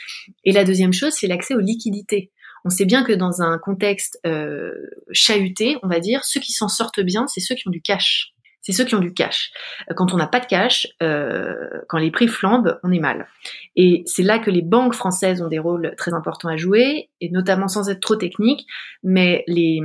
Et 0.44 0.52
la 0.52 0.64
deuxième 0.64 0.94
chose, 0.94 1.14
c'est 1.14 1.28
l'accès 1.28 1.56
aux 1.56 1.60
liquidités. 1.60 2.32
On 2.64 2.70
sait 2.70 2.86
bien 2.86 3.04
que 3.04 3.14
dans 3.14 3.42
un 3.42 3.58
contexte 3.58 4.20
euh, 4.26 4.74
chahuté, 5.12 5.78
on 5.84 5.88
va 5.88 6.00
dire, 6.00 6.24
ceux 6.24 6.40
qui 6.40 6.52
s'en 6.52 6.68
sortent 6.68 7.02
bien, 7.02 7.28
c'est 7.28 7.40
ceux 7.40 7.56
qui 7.56 7.68
ont 7.68 7.72
du 7.72 7.82
cash. 7.82 8.34
C'est 8.64 8.74
ceux 8.74 8.86
qui 8.86 8.94
ont 8.94 9.00
du 9.00 9.12
cash. 9.12 9.52
Quand 9.96 10.14
on 10.14 10.18
n'a 10.18 10.28
pas 10.28 10.40
de 10.40 10.46
cash, 10.46 10.88
euh, 11.02 11.56
quand 11.90 11.98
les 11.98 12.12
prix 12.12 12.28
flambent, 12.28 12.80
on 12.84 12.92
est 12.92 13.00
mal. 13.00 13.28
Et 13.76 14.04
c'est 14.06 14.22
là 14.22 14.38
que 14.38 14.52
les 14.52 14.62
banques 14.62 14.94
françaises 14.94 15.42
ont 15.42 15.48
des 15.48 15.58
rôles 15.58 15.96
très 15.98 16.14
importants 16.14 16.50
à 16.50 16.58
jouer, 16.58 17.10
et 17.22 17.32
notamment 17.32 17.68
sans 17.68 17.90
être 17.90 18.02
trop 18.02 18.16
techniques, 18.16 18.68
mais 19.02 19.44
les, 19.48 19.80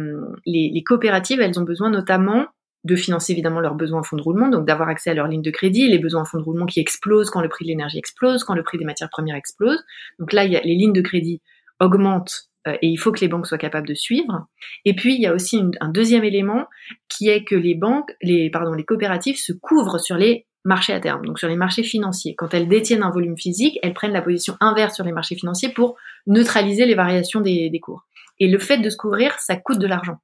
les, 0.44 0.70
les 0.74 0.82
coopératives, 0.84 1.40
elles 1.40 1.58
ont 1.58 1.64
besoin 1.64 1.88
notamment 1.88 2.48
de 2.86 2.96
financer 2.96 3.32
évidemment 3.32 3.60
leurs 3.60 3.74
besoins 3.74 4.00
en 4.00 4.02
fonds 4.04 4.16
de 4.16 4.22
roulement, 4.22 4.48
donc 4.48 4.64
d'avoir 4.64 4.88
accès 4.88 5.10
à 5.10 5.14
leurs 5.14 5.26
lignes 5.26 5.42
de 5.42 5.50
crédit, 5.50 5.88
les 5.88 5.98
besoins 5.98 6.22
en 6.22 6.24
fonds 6.24 6.38
de 6.38 6.44
roulement 6.44 6.66
qui 6.66 6.80
explosent 6.80 7.30
quand 7.30 7.40
le 7.40 7.48
prix 7.48 7.64
de 7.64 7.70
l'énergie 7.70 7.98
explose, 7.98 8.44
quand 8.44 8.54
le 8.54 8.62
prix 8.62 8.78
des 8.78 8.84
matières 8.84 9.10
premières 9.10 9.34
explose. 9.34 9.82
Donc 10.18 10.32
là, 10.32 10.44
il 10.44 10.52
y 10.52 10.60
les 10.62 10.74
lignes 10.76 10.92
de 10.92 11.00
crédit 11.00 11.42
augmentent 11.80 12.48
euh, 12.68 12.76
et 12.80 12.86
il 12.86 12.96
faut 12.96 13.10
que 13.10 13.20
les 13.20 13.28
banques 13.28 13.46
soient 13.46 13.58
capables 13.58 13.88
de 13.88 13.94
suivre. 13.94 14.46
Et 14.84 14.94
puis 14.94 15.14
il 15.16 15.20
y 15.20 15.26
a 15.26 15.34
aussi 15.34 15.60
un 15.80 15.88
deuxième 15.88 16.22
élément 16.22 16.66
qui 17.08 17.28
est 17.28 17.44
que 17.44 17.56
les 17.56 17.74
banques, 17.74 18.12
les 18.22 18.50
pardon, 18.50 18.72
les 18.72 18.84
coopératives 18.84 19.36
se 19.36 19.52
couvrent 19.52 19.98
sur 19.98 20.16
les 20.16 20.46
marchés 20.64 20.92
à 20.92 21.00
terme, 21.00 21.24
donc 21.26 21.40
sur 21.40 21.48
les 21.48 21.56
marchés 21.56 21.82
financiers. 21.82 22.34
Quand 22.36 22.54
elles 22.54 22.68
détiennent 22.68 23.02
un 23.02 23.10
volume 23.10 23.36
physique, 23.36 23.78
elles 23.82 23.94
prennent 23.94 24.12
la 24.12 24.22
position 24.22 24.56
inverse 24.60 24.94
sur 24.94 25.04
les 25.04 25.12
marchés 25.12 25.36
financiers 25.36 25.72
pour 25.72 25.96
neutraliser 26.26 26.86
les 26.86 26.94
variations 26.94 27.40
des, 27.40 27.68
des 27.68 27.80
cours. 27.80 28.06
Et 28.38 28.48
le 28.48 28.58
fait 28.58 28.78
de 28.78 28.90
se 28.90 28.96
couvrir, 28.96 29.32
ça 29.38 29.56
coûte 29.56 29.78
de 29.78 29.86
l'argent 29.86 30.18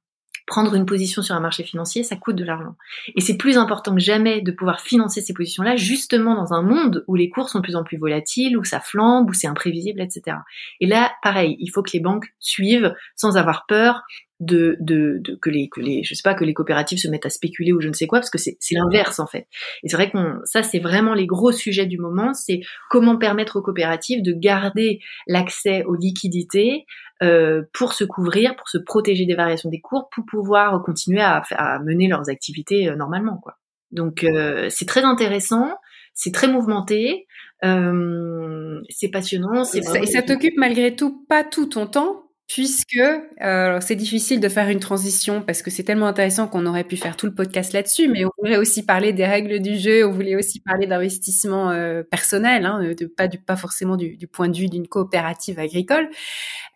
prendre 0.45 0.75
une 0.75 0.85
position 0.85 1.21
sur 1.21 1.35
un 1.35 1.39
marché 1.39 1.63
financier, 1.63 2.03
ça 2.03 2.15
coûte 2.15 2.35
de 2.35 2.43
l'argent. 2.43 2.75
Et 3.15 3.21
c'est 3.21 3.37
plus 3.37 3.57
important 3.57 3.93
que 3.93 4.01
jamais 4.01 4.41
de 4.41 4.51
pouvoir 4.51 4.81
financer 4.81 5.21
ces 5.21 5.33
positions-là, 5.33 5.75
justement 5.75 6.35
dans 6.35 6.53
un 6.53 6.61
monde 6.61 7.03
où 7.07 7.15
les 7.15 7.29
cours 7.29 7.49
sont 7.49 7.59
de 7.59 7.63
plus 7.63 7.75
en 7.75 7.83
plus 7.83 7.97
volatiles, 7.97 8.57
où 8.57 8.63
ça 8.63 8.79
flambe, 8.79 9.29
où 9.29 9.33
c'est 9.33 9.47
imprévisible, 9.47 10.01
etc. 10.01 10.37
Et 10.79 10.85
là, 10.85 11.11
pareil, 11.21 11.55
il 11.59 11.69
faut 11.69 11.83
que 11.83 11.91
les 11.93 11.99
banques 11.99 12.33
suivent 12.39 12.93
sans 13.15 13.37
avoir 13.37 13.65
peur 13.67 14.03
de, 14.43 14.77
de, 14.79 15.19
de, 15.19 15.35
que 15.35 15.49
les 15.49 15.69
que 15.69 15.79
les 15.79 16.03
je 16.03 16.13
sais 16.13 16.21
pas 16.23 16.33
que 16.33 16.43
les 16.43 16.53
coopératives 16.53 16.97
se 16.97 17.07
mettent 17.07 17.25
à 17.25 17.29
spéculer 17.29 17.73
ou 17.73 17.81
je 17.81 17.87
ne 17.87 17.93
sais 17.93 18.07
quoi 18.07 18.19
parce 18.19 18.29
que 18.29 18.37
c'est 18.37 18.57
l'inverse 18.71 19.19
en 19.19 19.27
fait. 19.27 19.47
Et 19.83 19.89
c'est 19.89 19.95
vrai 19.95 20.09
qu'on 20.11 20.39
ça 20.45 20.63
c'est 20.63 20.79
vraiment 20.79 21.13
les 21.13 21.25
gros 21.25 21.51
sujets 21.51 21.85
du 21.85 21.97
moment 21.97 22.33
c'est 22.33 22.61
comment 22.89 23.17
permettre 23.17 23.57
aux 23.57 23.61
coopératives 23.61 24.21
de 24.23 24.33
garder 24.33 24.99
l'accès 25.27 25.83
aux 25.85 25.95
liquidités 25.95 26.85
euh, 27.21 27.63
pour 27.73 27.93
se 27.93 28.03
couvrir 28.03 28.55
pour 28.55 28.67
se 28.67 28.77
protéger 28.77 29.25
des 29.25 29.35
variations 29.35 29.69
des 29.69 29.81
cours 29.81 30.09
pour 30.13 30.25
pouvoir 30.25 30.81
continuer 30.83 31.21
à, 31.21 31.43
à 31.51 31.79
mener 31.79 32.07
leurs 32.07 32.29
activités 32.29 32.89
euh, 32.89 32.95
normalement 32.95 33.37
quoi. 33.37 33.57
Donc 33.91 34.23
euh, 34.23 34.67
c'est 34.69 34.87
très 34.87 35.03
intéressant 35.03 35.73
c'est 36.13 36.33
très 36.33 36.47
mouvementé 36.47 37.27
euh, 37.63 38.81
c'est 38.89 39.09
passionnant 39.09 39.63
et 39.73 40.05
ça 40.05 40.21
t'occupe 40.21 40.57
malgré 40.57 40.95
tout 40.95 41.25
pas 41.27 41.43
tout 41.43 41.67
ton 41.67 41.87
temps 41.87 42.22
puisque 42.47 42.99
euh, 43.41 43.79
c'est 43.81 43.95
difficile 43.95 44.39
de 44.39 44.49
faire 44.49 44.69
une 44.69 44.79
transition 44.79 45.41
parce 45.41 45.61
que 45.61 45.71
c'est 45.71 45.83
tellement 45.83 46.07
intéressant 46.07 46.47
qu'on 46.47 46.65
aurait 46.65 46.83
pu 46.83 46.97
faire 46.97 47.15
tout 47.15 47.25
le 47.25 47.33
podcast 47.33 47.71
là-dessus, 47.73 48.09
mais 48.09 48.25
on 48.25 48.31
voulait 48.37 48.57
aussi 48.57 48.85
parler 48.85 49.13
des 49.13 49.25
règles 49.25 49.59
du 49.59 49.77
jeu, 49.77 50.05
on 50.05 50.11
voulait 50.11 50.35
aussi 50.35 50.59
parler 50.59 50.85
d'investissement 50.85 51.71
euh, 51.71 52.03
personnel, 52.03 52.65
hein, 52.65 52.81
pas, 53.15 53.27
du, 53.27 53.39
pas 53.39 53.55
forcément 53.55 53.95
du, 53.95 54.27
point 54.27 54.49
de 54.49 54.57
vue 54.57 54.67
d'une 54.67 54.87
coopérative 54.87 55.57
agricole. 55.57 56.09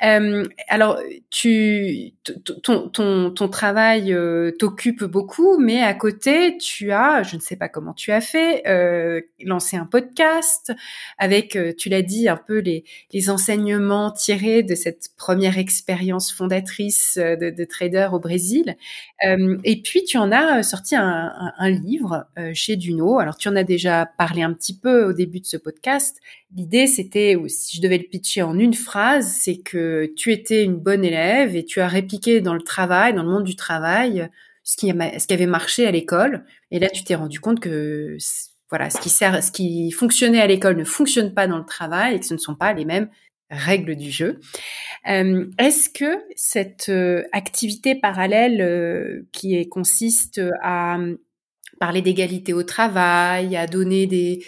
Euh, 0.03 0.45
alors, 0.69 0.99
ton, 2.63 2.89
ton, 2.89 3.49
travail 3.49 4.15
t'occupe 4.59 5.03
beaucoup, 5.03 5.57
mais 5.57 5.81
à 5.81 5.93
côté, 5.93 6.57
tu 6.57 6.91
as, 6.91 7.23
je 7.23 7.35
ne 7.35 7.41
sais 7.41 7.55
pas 7.55 7.69
comment 7.69 7.93
tu 7.93 8.11
as 8.11 8.21
fait, 8.21 8.63
lancé 9.43 9.77
un 9.77 9.85
podcast 9.85 10.71
avec, 11.17 11.57
tu 11.77 11.89
l'as 11.89 12.01
dit, 12.01 12.29
un 12.29 12.37
peu 12.37 12.59
les, 12.59 12.83
les 13.11 13.29
enseignements 13.29 14.11
tirés 14.11 14.63
de 14.63 14.75
cette 14.75 15.09
première 15.17 15.57
expérience 15.67 16.31
fondatrice 16.31 17.17
de, 17.17 17.49
de 17.49 17.65
trader 17.65 18.09
au 18.13 18.19
Brésil. 18.19 18.75
et 19.21 19.81
puis, 19.81 20.03
tu 20.03 20.17
en 20.17 20.31
as 20.31 20.63
sorti 20.63 20.95
un, 20.95 21.69
livre 21.69 22.27
chez 22.53 22.75
Duno. 22.75 23.19
Alors, 23.19 23.37
tu 23.37 23.49
en 23.49 23.55
as 23.55 23.63
déjà 23.63 24.05
parlé 24.05 24.41
un 24.41 24.53
petit 24.53 24.77
peu 24.77 25.05
au 25.05 25.13
début 25.13 25.39
de 25.39 25.45
ce 25.45 25.57
podcast. 25.57 26.17
L'idée, 26.55 26.87
c'était, 26.87 27.37
si 27.47 27.77
je 27.77 27.81
devais 27.81 27.97
le 27.97 28.05
pitcher 28.05 28.41
en 28.41 28.57
une 28.57 28.73
phrase, 28.73 29.27
c'est 29.27 29.57
que 29.57 30.11
tu 30.15 30.31
étais 30.31 30.63
une 30.63 30.77
bonne 30.77 31.03
élève 31.03 31.55
et 31.55 31.65
tu 31.65 31.81
as 31.81 31.87
répliqué 31.87 32.41
dans 32.41 32.53
le 32.53 32.61
travail, 32.61 33.13
dans 33.13 33.23
le 33.23 33.29
monde 33.29 33.43
du 33.43 33.55
travail, 33.55 34.29
ce 34.67 34.75
qui, 34.75 34.91
avait 34.91 35.45
marché 35.45 35.87
à 35.87 35.91
l'école. 35.91 36.43
Et 36.71 36.79
là, 36.79 36.89
tu 36.89 37.03
t'es 37.05 37.15
rendu 37.15 37.39
compte 37.39 37.61
que 37.61 38.17
voilà, 38.69 38.89
ce 38.89 39.51
qui 39.51 39.91
fonctionnait 39.91 40.41
à 40.41 40.47
l'école 40.47 40.75
ne 40.75 40.83
fonctionne 40.83 41.33
pas 41.33 41.47
dans 41.47 41.57
le 41.57 41.65
travail 41.65 42.15
et 42.15 42.19
que 42.19 42.25
ce 42.25 42.33
ne 42.33 42.39
sont 42.39 42.55
pas 42.55 42.73
les 42.73 42.83
mêmes 42.83 43.09
règles 43.49 43.95
du 43.95 44.11
jeu. 44.11 44.39
Euh, 45.07 45.45
Est-ce 45.57 45.89
que 45.89 46.23
cette 46.35 46.89
euh, 46.89 47.23
activité 47.31 47.95
parallèle 47.95 48.61
euh, 48.61 49.27
qui 49.31 49.67
consiste 49.69 50.41
à 50.61 50.97
parler 51.79 52.01
d'égalité 52.01 52.53
au 52.53 52.63
travail, 52.63 53.55
à 53.55 53.67
donner 53.67 54.07
des, 54.07 54.39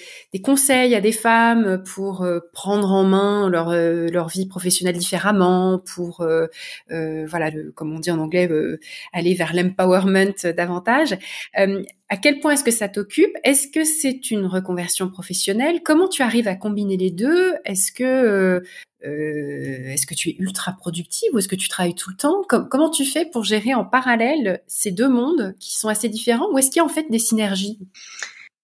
conseils 0.44 0.96
à 0.96 1.02
des 1.02 1.12
femmes 1.12 1.84
pour 1.84 2.28
prendre 2.54 2.92
en 2.92 3.04
main 3.04 3.48
leur, 3.50 4.28
vie 4.30 4.48
professionnelle 4.48 4.98
différemment, 4.98 5.78
pour 5.94 6.26
voilà, 6.90 7.52
comme 7.76 7.94
on 7.94 8.00
dit 8.00 8.10
en 8.10 8.18
anglais, 8.18 8.50
aller 9.14 9.36
vers 9.36 9.54
l'empowerment 9.54 10.34
davantage. 10.58 11.20
à 11.54 12.18
quel 12.18 12.40
point 12.40 12.54
est-ce 12.54 12.64
que 12.64 12.72
ça 12.72 12.90
t'occupe? 12.90 13.38
Est-ce 13.44 13.68
que 13.68 13.84
c'est 13.84 14.32
une 14.32 14.48
reconversion 14.48 15.08
professionnelle? 15.08 15.82
Comment 15.86 16.08
tu 16.08 16.24
arrives 16.24 16.48
à 16.48 16.56
combiner 16.56 16.98
les 16.98 17.12
deux? 17.12 17.54
Est-ce 17.64 17.92
que 17.92 18.64
est-ce 19.02 20.06
que 20.06 20.14
tu 20.14 20.30
es 20.30 20.36
ultra 20.40 20.74
productive 20.74 21.30
ou 21.34 21.40
est-ce 21.40 21.48
que 21.48 21.56
tu 21.56 21.70
travailles 21.70 21.96
tout 21.96 22.10
le 22.10 22.18
temps? 22.18 22.42
Comment 22.48 22.90
tu 22.90 23.06
fais 23.06 23.26
pour 23.26 23.44
gérer 23.44 23.74
en 23.74 23.86
parallèle 23.86 24.62
ces 24.68 24.92
deux 24.92 25.10
mondes 25.10 25.56
qui 25.60 25.78
sont 25.78 25.88
assez 25.88 26.10
différents 26.10 26.52
ou 26.52 26.58
est-ce 26.58 26.68
qu'il 26.70 26.78
y 26.78 26.80
a 26.82 26.86
en 26.86 26.90
fait 26.90 27.06
des 27.10 27.20
synergies? 27.20 27.80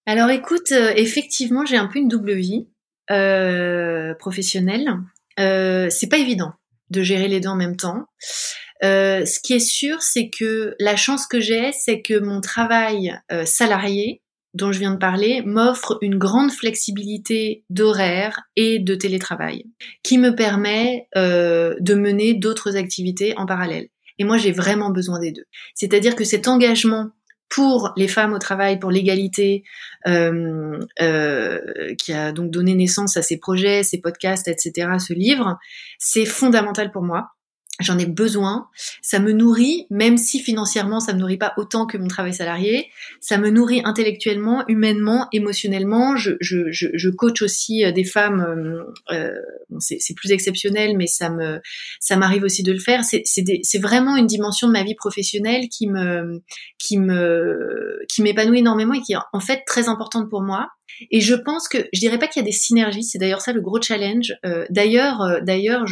Alors 0.05 0.29
écoute, 0.29 0.71
euh, 0.71 0.93
effectivement, 0.95 1.65
j'ai 1.65 1.77
un 1.77 1.87
peu 1.87 1.99
une 1.99 2.07
double 2.07 2.33
vie 2.33 2.67
euh, 3.11 4.15
professionnelle. 4.15 4.89
Euh, 5.39 5.89
c'est 5.89 6.09
pas 6.09 6.17
évident 6.17 6.53
de 6.89 7.03
gérer 7.03 7.27
les 7.27 7.39
deux 7.39 7.49
en 7.49 7.55
même 7.55 7.77
temps. 7.77 8.05
Euh, 8.83 9.25
ce 9.25 9.39
qui 9.39 9.53
est 9.53 9.59
sûr, 9.59 10.01
c'est 10.01 10.29
que 10.29 10.75
la 10.79 10.95
chance 10.95 11.27
que 11.27 11.39
j'ai, 11.39 11.71
c'est 11.71 12.01
que 12.01 12.19
mon 12.19 12.41
travail 12.41 13.19
salarié 13.45 14.21
dont 14.55 14.71
je 14.71 14.79
viens 14.79 14.93
de 14.93 14.97
parler 14.97 15.43
m'offre 15.45 15.97
une 16.01 16.17
grande 16.17 16.51
flexibilité 16.51 17.63
d'horaire 17.69 18.41
et 18.55 18.79
de 18.79 18.95
télétravail 18.95 19.65
qui 20.01 20.17
me 20.17 20.33
permet 20.33 21.07
euh, 21.15 21.75
de 21.79 21.93
mener 21.93 22.33
d'autres 22.33 22.77
activités 22.77 23.37
en 23.37 23.45
parallèle. 23.45 23.89
Et 24.17 24.23
moi, 24.23 24.37
j'ai 24.37 24.53
vraiment 24.53 24.91
besoin 24.91 25.19
des 25.19 25.33
deux. 25.33 25.43
C'est-à-dire 25.75 26.15
que 26.15 26.23
cet 26.23 26.47
engagement 26.47 27.11
pour 27.49 27.91
les 27.95 28.07
femmes 28.07 28.33
au 28.33 28.39
travail, 28.39 28.79
pour 28.79 28.91
l'égalité, 28.91 29.63
euh, 30.07 30.79
euh, 31.01 31.59
qui 31.99 32.11
a 32.11 32.31
donc 32.31 32.49
donné 32.49 32.73
naissance 32.73 33.17
à 33.17 33.21
ces 33.21 33.37
projets, 33.37 33.83
ces 33.83 34.01
podcasts, 34.01 34.47
etc., 34.47 34.89
ce 34.99 35.13
livre, 35.13 35.57
c'est 35.99 36.25
fondamental 36.25 36.91
pour 36.91 37.03
moi 37.03 37.34
j'en 37.79 37.97
ai 37.97 38.05
besoin, 38.05 38.69
ça 39.01 39.19
me 39.19 39.33
nourrit, 39.33 39.85
même 39.89 40.17
si 40.17 40.39
financièrement 40.39 40.99
ça 40.99 41.13
me 41.13 41.19
nourrit 41.19 41.37
pas 41.37 41.53
autant 41.57 41.85
que 41.85 41.97
mon 41.97 42.07
travail 42.07 42.33
salarié, 42.33 42.87
ça 43.19 43.37
me 43.37 43.49
nourrit 43.49 43.81
intellectuellement, 43.83 44.63
humainement, 44.67 45.27
émotionnellement. 45.33 46.15
Je, 46.15 46.31
je, 46.39 46.71
je, 46.71 46.87
je 46.93 47.09
coach 47.09 47.41
aussi 47.41 47.83
euh, 47.83 47.91
des 47.91 48.05
femmes, 48.05 48.41
euh, 48.41 49.15
euh 49.15 49.33
c'est 49.79 50.13
plus 50.15 50.31
exceptionnel, 50.31 50.95
mais 50.95 51.07
ça 51.07 51.29
me 51.29 51.59
ça 51.99 52.15
m'arrive 52.15 52.43
aussi 52.43 52.63
de 52.63 52.71
le 52.71 52.79
faire. 52.79 53.01
C'est 53.03 53.79
vraiment 53.79 54.15
une 54.15 54.27
dimension 54.27 54.67
de 54.67 54.71
ma 54.71 54.83
vie 54.83 54.95
professionnelle 54.95 55.67
qui 55.69 55.87
me 55.87 56.41
qui 56.77 56.97
me 56.97 57.99
qui 58.07 58.21
m'épanouit 58.21 58.59
énormément 58.59 58.93
et 58.93 59.01
qui 59.01 59.13
est 59.13 59.17
en 59.33 59.39
fait 59.39 59.63
très 59.65 59.89
importante 59.89 60.29
pour 60.29 60.43
moi. 60.43 60.69
Et 61.11 61.19
je 61.19 61.35
pense 61.35 61.67
que 61.67 61.77
je 61.93 61.99
dirais 61.99 62.19
pas 62.19 62.27
qu'il 62.27 62.41
y 62.41 62.45
a 62.45 62.45
des 62.45 62.51
synergies, 62.51 63.03
c'est 63.03 63.17
d'ailleurs 63.17 63.41
ça 63.41 63.53
le 63.53 63.61
gros 63.61 63.81
challenge. 63.81 64.33
Euh, 64.45 64.65
d'ailleurs, 64.69 65.21
euh, 65.21 65.39
d'ailleurs, 65.41 65.85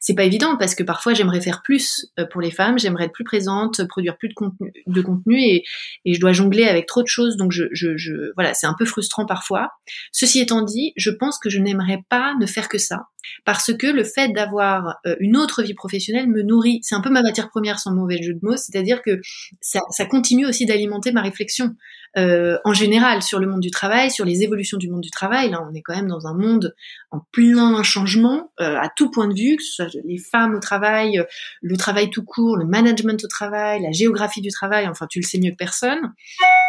c'est 0.00 0.14
pas 0.14 0.24
évident 0.24 0.56
parce 0.56 0.74
que 0.74 0.82
parfois 0.82 1.14
j'aimerais 1.14 1.40
faire 1.40 1.62
plus 1.62 2.06
euh, 2.18 2.26
pour 2.26 2.40
les 2.40 2.50
femmes, 2.50 2.78
j'aimerais 2.78 3.06
être 3.06 3.12
plus 3.12 3.24
présente, 3.24 3.86
produire 3.88 4.16
plus 4.16 4.28
de 4.28 4.34
contenu, 4.34 4.72
de 4.86 5.04
et, 5.36 5.64
je 6.06 6.20
dois 6.20 6.32
jongler 6.32 6.64
avec 6.64 6.86
trop 6.86 7.02
de 7.02 7.08
choses, 7.08 7.36
donc 7.36 7.52
je 7.52 8.32
voilà, 8.34 8.54
c'est 8.54 8.66
un 8.66 8.74
peu 8.78 8.84
frustrant 8.84 9.26
parfois. 9.26 9.68
Ceci 10.12 10.40
étant 10.40 10.62
dit, 10.62 10.92
je 10.96 11.10
pense 11.10 11.38
que 11.38 11.50
je 11.50 11.58
n'aimerais 11.58 12.02
pas 12.08 12.34
ne 12.40 12.46
faire 12.46 12.68
que 12.68 12.78
ça 12.78 13.06
parce 13.44 13.72
que 13.72 13.86
le 13.86 14.04
fait 14.04 14.28
d'avoir 14.28 14.98
une 15.18 15.36
autre 15.36 15.62
vie 15.62 15.74
professionnelle 15.74 16.28
me 16.28 16.42
nourrit. 16.42 16.80
C'est 16.82 16.94
un 16.94 17.00
peu 17.00 17.10
ma 17.10 17.22
matière 17.22 17.48
première 17.48 17.78
sans 17.78 17.92
mauvais 17.92 18.22
jeu 18.22 18.34
de 18.34 18.40
mots, 18.42 18.56
c'est-à-dire 18.56 19.02
que 19.02 19.20
ça, 19.60 19.80
ça 19.90 20.04
continue 20.04 20.46
aussi 20.46 20.66
d'alimenter 20.66 21.12
ma 21.12 21.22
réflexion 21.22 21.74
euh, 22.18 22.58
en 22.64 22.72
général 22.72 23.22
sur 23.22 23.38
le 23.38 23.46
monde 23.46 23.60
du 23.60 23.70
travail, 23.70 24.10
sur 24.10 24.24
les 24.24 24.42
évolutions 24.42 24.78
du 24.78 24.90
monde 24.90 25.00
du 25.00 25.10
travail. 25.10 25.50
Là, 25.50 25.64
on 25.68 25.72
est 25.74 25.82
quand 25.82 25.94
même 25.94 26.08
dans 26.08 26.26
un 26.26 26.34
monde 26.34 26.74
en 27.12 27.20
plein 27.30 27.82
changement 27.84 28.50
euh, 28.60 28.76
à 28.76 28.88
tout 28.94 29.10
point 29.10 29.28
de 29.28 29.34
vue, 29.34 29.56
que 29.56 29.62
ce 29.62 29.72
soit 29.74 30.00
les 30.04 30.18
femmes 30.18 30.56
au 30.56 30.58
travail, 30.58 31.20
euh, 31.20 31.24
le 31.62 31.76
travail 31.76 32.10
tout 32.10 32.24
court, 32.24 32.56
le 32.56 32.64
management 32.64 33.22
au 33.24 33.28
travail, 33.28 33.82
la 33.82 33.92
géographie 33.92 34.40
du 34.40 34.50
travail. 34.50 34.88
Enfin, 34.88 35.06
tu 35.08 35.20
le 35.20 35.24
sais 35.24 35.38
mieux 35.38 35.52
que 35.52 35.56
personne. 35.56 36.00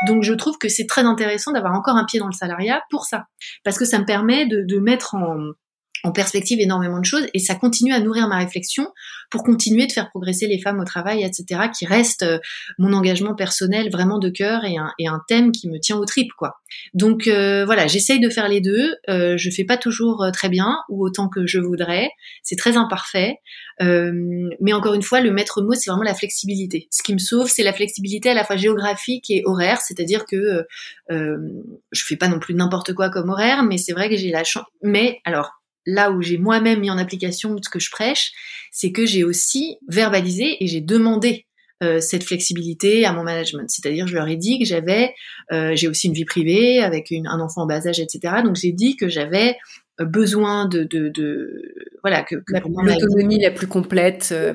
Donc, 0.07 0.23
je 0.23 0.33
trouve 0.33 0.57
que 0.59 0.69
c'est 0.69 0.85
très 0.85 1.03
intéressant 1.03 1.51
d'avoir 1.51 1.73
encore 1.73 1.95
un 1.95 2.05
pied 2.05 2.19
dans 2.19 2.27
le 2.27 2.33
salariat 2.33 2.83
pour 2.91 3.05
ça, 3.05 3.25
parce 3.63 3.79
que 3.79 3.85
ça 3.85 3.97
me 3.97 4.05
permet 4.05 4.45
de, 4.45 4.63
de 4.63 4.79
mettre 4.79 5.15
en 5.15 5.37
en 6.03 6.11
perspective 6.11 6.59
énormément 6.59 6.99
de 6.99 7.05
choses 7.05 7.27
et 7.33 7.39
ça 7.39 7.55
continue 7.55 7.93
à 7.93 7.99
nourrir 7.99 8.27
ma 8.27 8.37
réflexion 8.37 8.87
pour 9.29 9.43
continuer 9.43 9.87
de 9.87 9.91
faire 9.91 10.09
progresser 10.09 10.47
les 10.47 10.59
femmes 10.59 10.79
au 10.79 10.83
travail, 10.83 11.23
etc., 11.23 11.69
qui 11.75 11.85
reste 11.85 12.23
euh, 12.23 12.37
mon 12.77 12.93
engagement 12.93 13.33
personnel 13.33 13.89
vraiment 13.89 14.19
de 14.19 14.29
cœur 14.29 14.65
et 14.65 14.77
un, 14.77 15.21
thème 15.27 15.51
qui 15.51 15.69
me 15.69 15.79
tient 15.79 15.97
au 15.97 16.05
tripes, 16.05 16.33
quoi. 16.37 16.55
Donc 16.93 17.27
euh, 17.27 17.63
voilà, 17.65 17.87
j'essaye 17.87 18.19
de 18.19 18.29
faire 18.29 18.49
les 18.49 18.59
deux. 18.59 18.95
Euh, 19.09 19.37
je 19.37 19.49
fais 19.49 19.63
pas 19.63 19.77
toujours 19.77 20.23
euh, 20.23 20.31
très 20.31 20.49
bien 20.49 20.77
ou 20.89 21.05
autant 21.05 21.29
que 21.29 21.45
je 21.45 21.59
voudrais. 21.59 22.09
C'est 22.43 22.55
très 22.55 22.75
imparfait. 22.75 23.37
Euh, 23.81 24.11
mais 24.59 24.73
encore 24.73 24.93
une 24.93 25.01
fois, 25.01 25.21
le 25.21 25.31
maître 25.31 25.61
mot, 25.61 25.73
c'est 25.73 25.89
vraiment 25.89 26.03
la 26.03 26.13
flexibilité. 26.13 26.87
Ce 26.91 27.01
qui 27.03 27.13
me 27.13 27.19
sauve, 27.19 27.49
c'est 27.49 27.63
la 27.63 27.73
flexibilité 27.73 28.29
à 28.29 28.33
la 28.33 28.43
fois 28.43 28.55
géographique 28.55 29.29
et 29.29 29.43
horaire, 29.45 29.81
c'est-à-dire 29.81 30.25
que 30.25 30.65
euh, 31.11 31.37
je 31.91 32.05
fais 32.05 32.15
pas 32.15 32.27
non 32.27 32.39
plus 32.39 32.53
n'importe 32.53 32.93
quoi 32.93 33.09
comme 33.09 33.29
horaire, 33.29 33.63
mais 33.63 33.77
c'est 33.77 33.93
vrai 33.93 34.09
que 34.09 34.17
j'ai 34.17 34.31
la 34.31 34.43
chance. 34.43 34.65
Mais 34.83 35.19
alors 35.25 35.61
là 35.85 36.11
où 36.11 36.21
j'ai 36.21 36.37
moi-même 36.37 36.79
mis 36.79 36.89
en 36.89 36.97
application 36.97 37.55
ce 37.61 37.69
que 37.69 37.79
je 37.79 37.89
prêche, 37.91 38.31
c'est 38.71 38.91
que 38.91 39.05
j'ai 39.05 39.23
aussi 39.23 39.77
verbalisé 39.87 40.63
et 40.63 40.67
j'ai 40.67 40.81
demandé 40.81 41.45
euh, 41.83 41.99
cette 41.99 42.23
flexibilité 42.23 43.05
à 43.05 43.13
mon 43.13 43.23
management. 43.23 43.67
C'est-à-dire, 43.69 44.05
je 44.05 44.13
leur 44.13 44.27
ai 44.27 44.35
dit 44.35 44.59
que 44.59 44.65
j'avais, 44.65 45.15
euh, 45.51 45.71
j'ai 45.75 45.87
aussi 45.87 46.07
une 46.07 46.13
vie 46.13 46.25
privée 46.25 46.79
avec 46.79 47.11
un 47.11 47.39
enfant 47.39 47.63
en 47.63 47.65
bas 47.65 47.87
âge, 47.87 47.99
etc. 47.99 48.35
Donc 48.43 48.55
j'ai 48.55 48.71
dit 48.71 48.95
que 48.95 49.09
j'avais 49.09 49.57
besoin 49.99 50.67
de, 50.67 50.83
de, 50.83 51.09
de, 51.09 51.73
voilà 52.03 52.23
que, 52.23 52.35
que 52.35 52.53
l'autonomie 52.53 53.39
la 53.39 53.51
plus 53.51 53.67
complète. 53.67 54.29
Euh. 54.31 54.53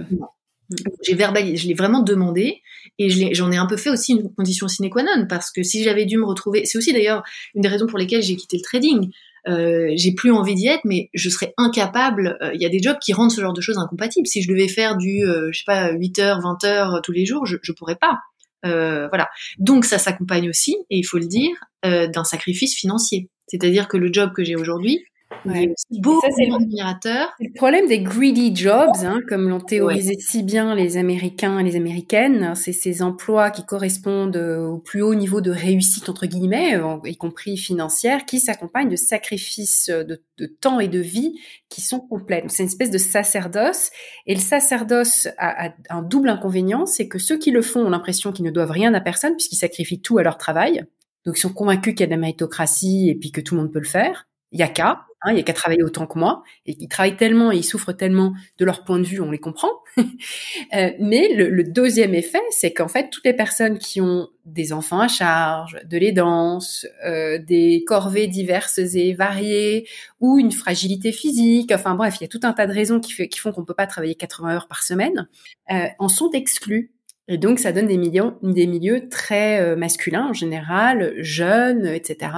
J'ai 1.02 1.14
verbalisé, 1.14 1.56
je 1.56 1.68
l'ai 1.68 1.74
vraiment 1.74 2.02
demandé 2.02 2.60
et 2.98 3.08
j'en 3.34 3.52
ai 3.52 3.56
un 3.56 3.66
peu 3.66 3.76
fait 3.76 3.90
aussi 3.90 4.12
une 4.12 4.34
condition 4.34 4.66
sine 4.66 4.90
qua 4.90 5.04
non 5.04 5.26
parce 5.28 5.52
que 5.52 5.62
si 5.62 5.84
j'avais 5.84 6.06
dû 6.06 6.18
me 6.18 6.24
retrouver, 6.24 6.64
c'est 6.64 6.76
aussi 6.76 6.92
d'ailleurs 6.92 7.22
une 7.54 7.62
des 7.62 7.68
raisons 7.68 7.86
pour 7.86 7.98
lesquelles 7.98 8.22
j'ai 8.22 8.34
quitté 8.34 8.56
le 8.56 8.62
trading. 8.62 9.10
Euh, 9.48 9.92
j'ai 9.94 10.12
plus 10.12 10.32
envie 10.32 10.54
d'y 10.54 10.66
être, 10.66 10.84
mais 10.84 11.08
je 11.14 11.28
serais 11.30 11.54
incapable. 11.56 12.36
Euh, 12.42 12.50
il 12.54 12.60
y 12.60 12.66
a 12.66 12.68
des 12.68 12.80
jobs 12.80 12.98
qui 13.00 13.12
rendent 13.12 13.30
ce 13.30 13.40
genre 13.40 13.52
de 13.52 13.60
choses 13.60 13.78
incompatibles. 13.78 14.26
Si 14.26 14.42
je 14.42 14.48
devais 14.48 14.68
faire 14.68 14.96
du, 14.96 15.24
euh, 15.24 15.50
je 15.52 15.58
sais 15.58 15.64
pas, 15.66 15.92
8 15.92 16.18
heures, 16.18 16.40
20 16.40 16.64
heures 16.64 17.00
tous 17.02 17.12
les 17.12 17.26
jours, 17.26 17.46
je, 17.46 17.56
je 17.62 17.72
pourrais 17.72 17.96
pas. 17.96 18.18
Euh, 18.64 19.06
voilà. 19.08 19.28
Donc 19.58 19.84
ça 19.84 19.98
s'accompagne 19.98 20.48
aussi, 20.48 20.76
et 20.90 20.98
il 20.98 21.04
faut 21.04 21.18
le 21.18 21.26
dire, 21.26 21.54
d'un 21.84 22.24
sacrifice 22.24 22.74
financier. 22.74 23.30
C'est-à-dire 23.46 23.86
que 23.86 23.96
le 23.96 24.12
job 24.12 24.32
que 24.34 24.42
j'ai 24.42 24.56
aujourd'hui, 24.56 25.04
Ouais. 25.46 25.74
Beau 25.90 26.20
ça, 26.20 26.28
c'est 26.36 26.46
le 26.46 27.54
problème 27.54 27.86
des 27.86 28.00
greedy 28.00 28.54
jobs, 28.54 28.90
hein, 29.02 29.20
comme 29.28 29.48
l'ont 29.48 29.60
théorisé 29.60 30.14
si 30.18 30.42
bien 30.42 30.74
les 30.74 30.96
Américains 30.96 31.58
et 31.58 31.62
les 31.62 31.76
Américaines. 31.76 32.54
C'est 32.54 32.72
ces 32.72 33.02
emplois 33.02 33.50
qui 33.50 33.64
correspondent 33.64 34.36
euh, 34.36 34.66
au 34.66 34.78
plus 34.78 35.02
haut 35.02 35.14
niveau 35.14 35.40
de 35.40 35.50
réussite 35.50 36.08
entre 36.08 36.26
guillemets, 36.26 36.76
euh, 36.76 36.96
y 37.04 37.16
compris 37.16 37.56
financière, 37.56 38.24
qui 38.26 38.40
s'accompagnent 38.40 38.88
de 38.88 38.96
sacrifices 38.96 39.88
de, 39.88 40.22
de, 40.38 40.46
temps 40.46 40.80
et 40.80 40.88
de 40.88 41.00
vie 41.00 41.38
qui 41.68 41.80
sont 41.80 42.00
complets. 42.00 42.44
C'est 42.48 42.62
une 42.62 42.68
espèce 42.68 42.90
de 42.90 42.98
sacerdoce. 42.98 43.90
Et 44.26 44.34
le 44.34 44.40
sacerdoce 44.40 45.28
a, 45.38 45.68
a 45.68 45.74
un 45.90 46.02
double 46.02 46.28
inconvénient, 46.28 46.86
c'est 46.86 47.08
que 47.08 47.18
ceux 47.18 47.38
qui 47.38 47.50
le 47.50 47.62
font 47.62 47.86
ont 47.86 47.90
l'impression 47.90 48.32
qu'ils 48.32 48.44
ne 48.44 48.50
doivent 48.50 48.70
rien 48.70 48.94
à 48.94 49.00
personne 49.00 49.34
puisqu'ils 49.34 49.56
sacrifient 49.56 50.00
tout 50.00 50.18
à 50.18 50.22
leur 50.22 50.38
travail. 50.38 50.84
Donc 51.26 51.36
ils 51.36 51.40
sont 51.40 51.52
convaincus 51.52 51.94
qu'il 51.94 52.00
y 52.00 52.04
a 52.04 52.06
de 52.06 52.12
la 52.12 52.16
méritocratie 52.16 53.10
et 53.10 53.14
puis 53.16 53.32
que 53.32 53.40
tout 53.40 53.56
le 53.56 53.62
monde 53.62 53.72
peut 53.72 53.80
le 53.80 53.84
faire. 53.84 54.28
Il 54.52 54.60
y 54.60 54.62
a 54.62 54.68
qu'à. 54.68 55.06
Hein, 55.22 55.32
il 55.32 55.38
y 55.38 55.40
a 55.40 55.42
qu'à 55.42 55.54
travailler 55.54 55.82
autant 55.82 56.06
que 56.06 56.18
moi, 56.18 56.42
et 56.66 56.76
ils 56.78 56.88
travaillent 56.88 57.16
tellement 57.16 57.50
et 57.50 57.56
ils 57.56 57.64
souffrent 57.64 57.92
tellement 57.92 58.34
de 58.58 58.64
leur 58.66 58.84
point 58.84 58.98
de 58.98 59.04
vue, 59.04 59.20
on 59.20 59.30
les 59.30 59.38
comprend. 59.38 59.70
euh, 59.96 60.90
mais 61.00 61.32
le, 61.34 61.64
deuxième 61.64 62.14
effet, 62.14 62.42
c'est 62.50 62.72
qu'en 62.72 62.88
fait, 62.88 63.08
toutes 63.08 63.24
les 63.24 63.32
personnes 63.32 63.78
qui 63.78 64.02
ont 64.02 64.28
des 64.44 64.74
enfants 64.74 65.00
à 65.00 65.08
charge, 65.08 65.78
de 65.84 65.96
l'aidance, 65.96 66.86
euh, 67.04 67.38
des 67.38 67.82
corvées 67.86 68.26
diverses 68.26 68.78
et 68.78 69.14
variées, 69.14 69.88
ou 70.20 70.38
une 70.38 70.52
fragilité 70.52 71.12
physique, 71.12 71.72
enfin 71.72 71.94
bref, 71.94 72.16
il 72.20 72.24
y 72.24 72.26
a 72.26 72.28
tout 72.28 72.40
un 72.42 72.52
tas 72.52 72.66
de 72.66 72.72
raisons 72.72 73.00
qui, 73.00 73.12
font 73.12 73.52
qu'on 73.52 73.64
peut 73.64 73.74
pas 73.74 73.86
travailler 73.86 74.16
80 74.16 74.54
heures 74.54 74.68
par 74.68 74.82
semaine, 74.82 75.28
euh, 75.72 75.86
en 75.98 76.08
sont 76.08 76.30
exclus 76.32 76.92
et 77.28 77.38
donc, 77.38 77.58
ça 77.58 77.72
donne 77.72 77.88
des 77.88 77.96
milieux, 77.98 79.08
très 79.08 79.60
euh, 79.60 79.74
masculins 79.74 80.28
en 80.28 80.32
général, 80.32 81.14
jeunes, 81.18 81.86
etc. 81.86 82.30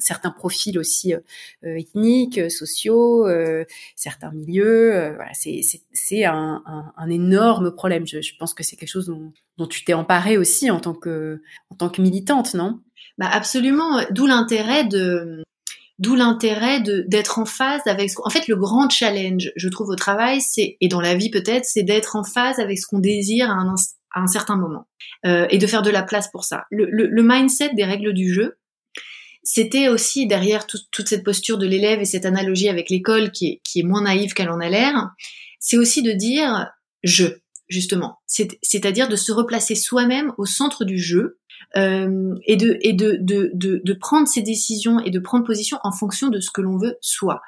Certains 0.00 0.30
profils 0.30 0.78
aussi 0.78 1.14
euh, 1.14 1.20
euh, 1.64 1.78
ethniques, 1.78 2.50
sociaux, 2.50 3.26
certains 3.96 4.32
milieux. 4.32 5.16
c'est 5.32 6.24
un, 6.24 6.62
énorme 7.08 7.74
problème. 7.74 8.06
Je, 8.06 8.18
pense 8.38 8.52
que 8.52 8.62
c'est 8.62 8.76
quelque 8.76 8.90
chose 8.90 9.10
dont, 9.56 9.66
tu 9.66 9.84
t'es 9.84 9.94
emparée 9.94 10.36
aussi 10.36 10.70
en 10.70 10.80
tant 10.80 10.92
que 10.94 11.40
militante, 11.98 12.54
non? 12.54 12.80
Bah 13.16 13.28
absolument. 13.32 14.02
D'où 14.10 14.26
l'intérêt 14.26 14.84
d'être 16.80 17.38
en 17.38 17.46
phase 17.46 17.80
avec 17.86 18.10
ce 18.10 18.16
En 18.24 18.30
fait, 18.30 18.46
le 18.48 18.56
grand 18.56 18.90
challenge, 18.90 19.52
je 19.56 19.68
trouve, 19.68 19.88
au 19.88 19.96
travail, 19.96 20.40
et 20.58 20.88
dans 20.88 21.00
la 21.00 21.14
vie 21.14 21.30
peut-être, 21.30 21.64
c'est 21.64 21.82
d'être 21.82 22.16
en 22.16 22.24
phase 22.24 22.58
avec 22.58 22.78
ce 22.78 22.86
qu'on 22.86 22.98
désire 22.98 23.50
à 23.50 23.54
un, 23.54 23.74
à 24.14 24.20
un 24.20 24.26
certain 24.26 24.56
moment 24.56 24.86
euh, 25.26 25.46
et 25.50 25.58
de 25.58 25.66
faire 25.66 25.82
de 25.82 25.90
la 25.90 26.02
place 26.02 26.30
pour 26.30 26.44
ça. 26.44 26.64
Le, 26.70 26.86
le, 26.86 27.06
le 27.06 27.22
mindset 27.22 27.74
des 27.74 27.84
règles 27.84 28.14
du 28.14 28.32
jeu, 28.32 28.56
c'était 29.42 29.88
aussi 29.88 30.26
derrière 30.26 30.66
toute 30.66 31.08
cette 31.08 31.22
posture 31.22 31.58
de 31.58 31.66
l'élève 31.66 32.00
et 32.00 32.06
cette 32.06 32.24
analogie 32.24 32.70
avec 32.70 32.88
l'école 32.88 33.30
qui 33.30 33.46
est, 33.48 33.60
qui 33.62 33.80
est 33.80 33.82
moins 33.82 34.02
naïve 34.02 34.32
qu'elle 34.32 34.48
en 34.48 34.60
a 34.60 34.70
l'air, 34.70 35.10
c'est 35.58 35.76
aussi 35.76 36.02
de 36.02 36.12
dire 36.12 36.70
je 37.02 37.26
justement, 37.68 38.20
c'est-à-dire 38.26 39.08
de 39.08 39.16
se 39.16 39.32
replacer 39.32 39.74
soi-même 39.74 40.32
au 40.36 40.44
centre 40.44 40.84
du 40.84 40.98
jeu 40.98 41.38
euh, 41.76 42.34
et, 42.44 42.56
de, 42.56 42.78
et 42.80 42.92
de, 42.92 43.18
de, 43.20 43.50
de, 43.54 43.80
de, 43.84 43.92
prendre 43.92 44.28
ses 44.28 44.42
décisions 44.42 45.00
et 45.00 45.10
de 45.10 45.18
prendre 45.18 45.44
position 45.44 45.78
en 45.82 45.92
fonction 45.92 46.28
de 46.28 46.40
ce 46.40 46.50
que 46.50 46.60
l'on 46.60 46.76
veut 46.76 46.96
soi. 47.00 47.40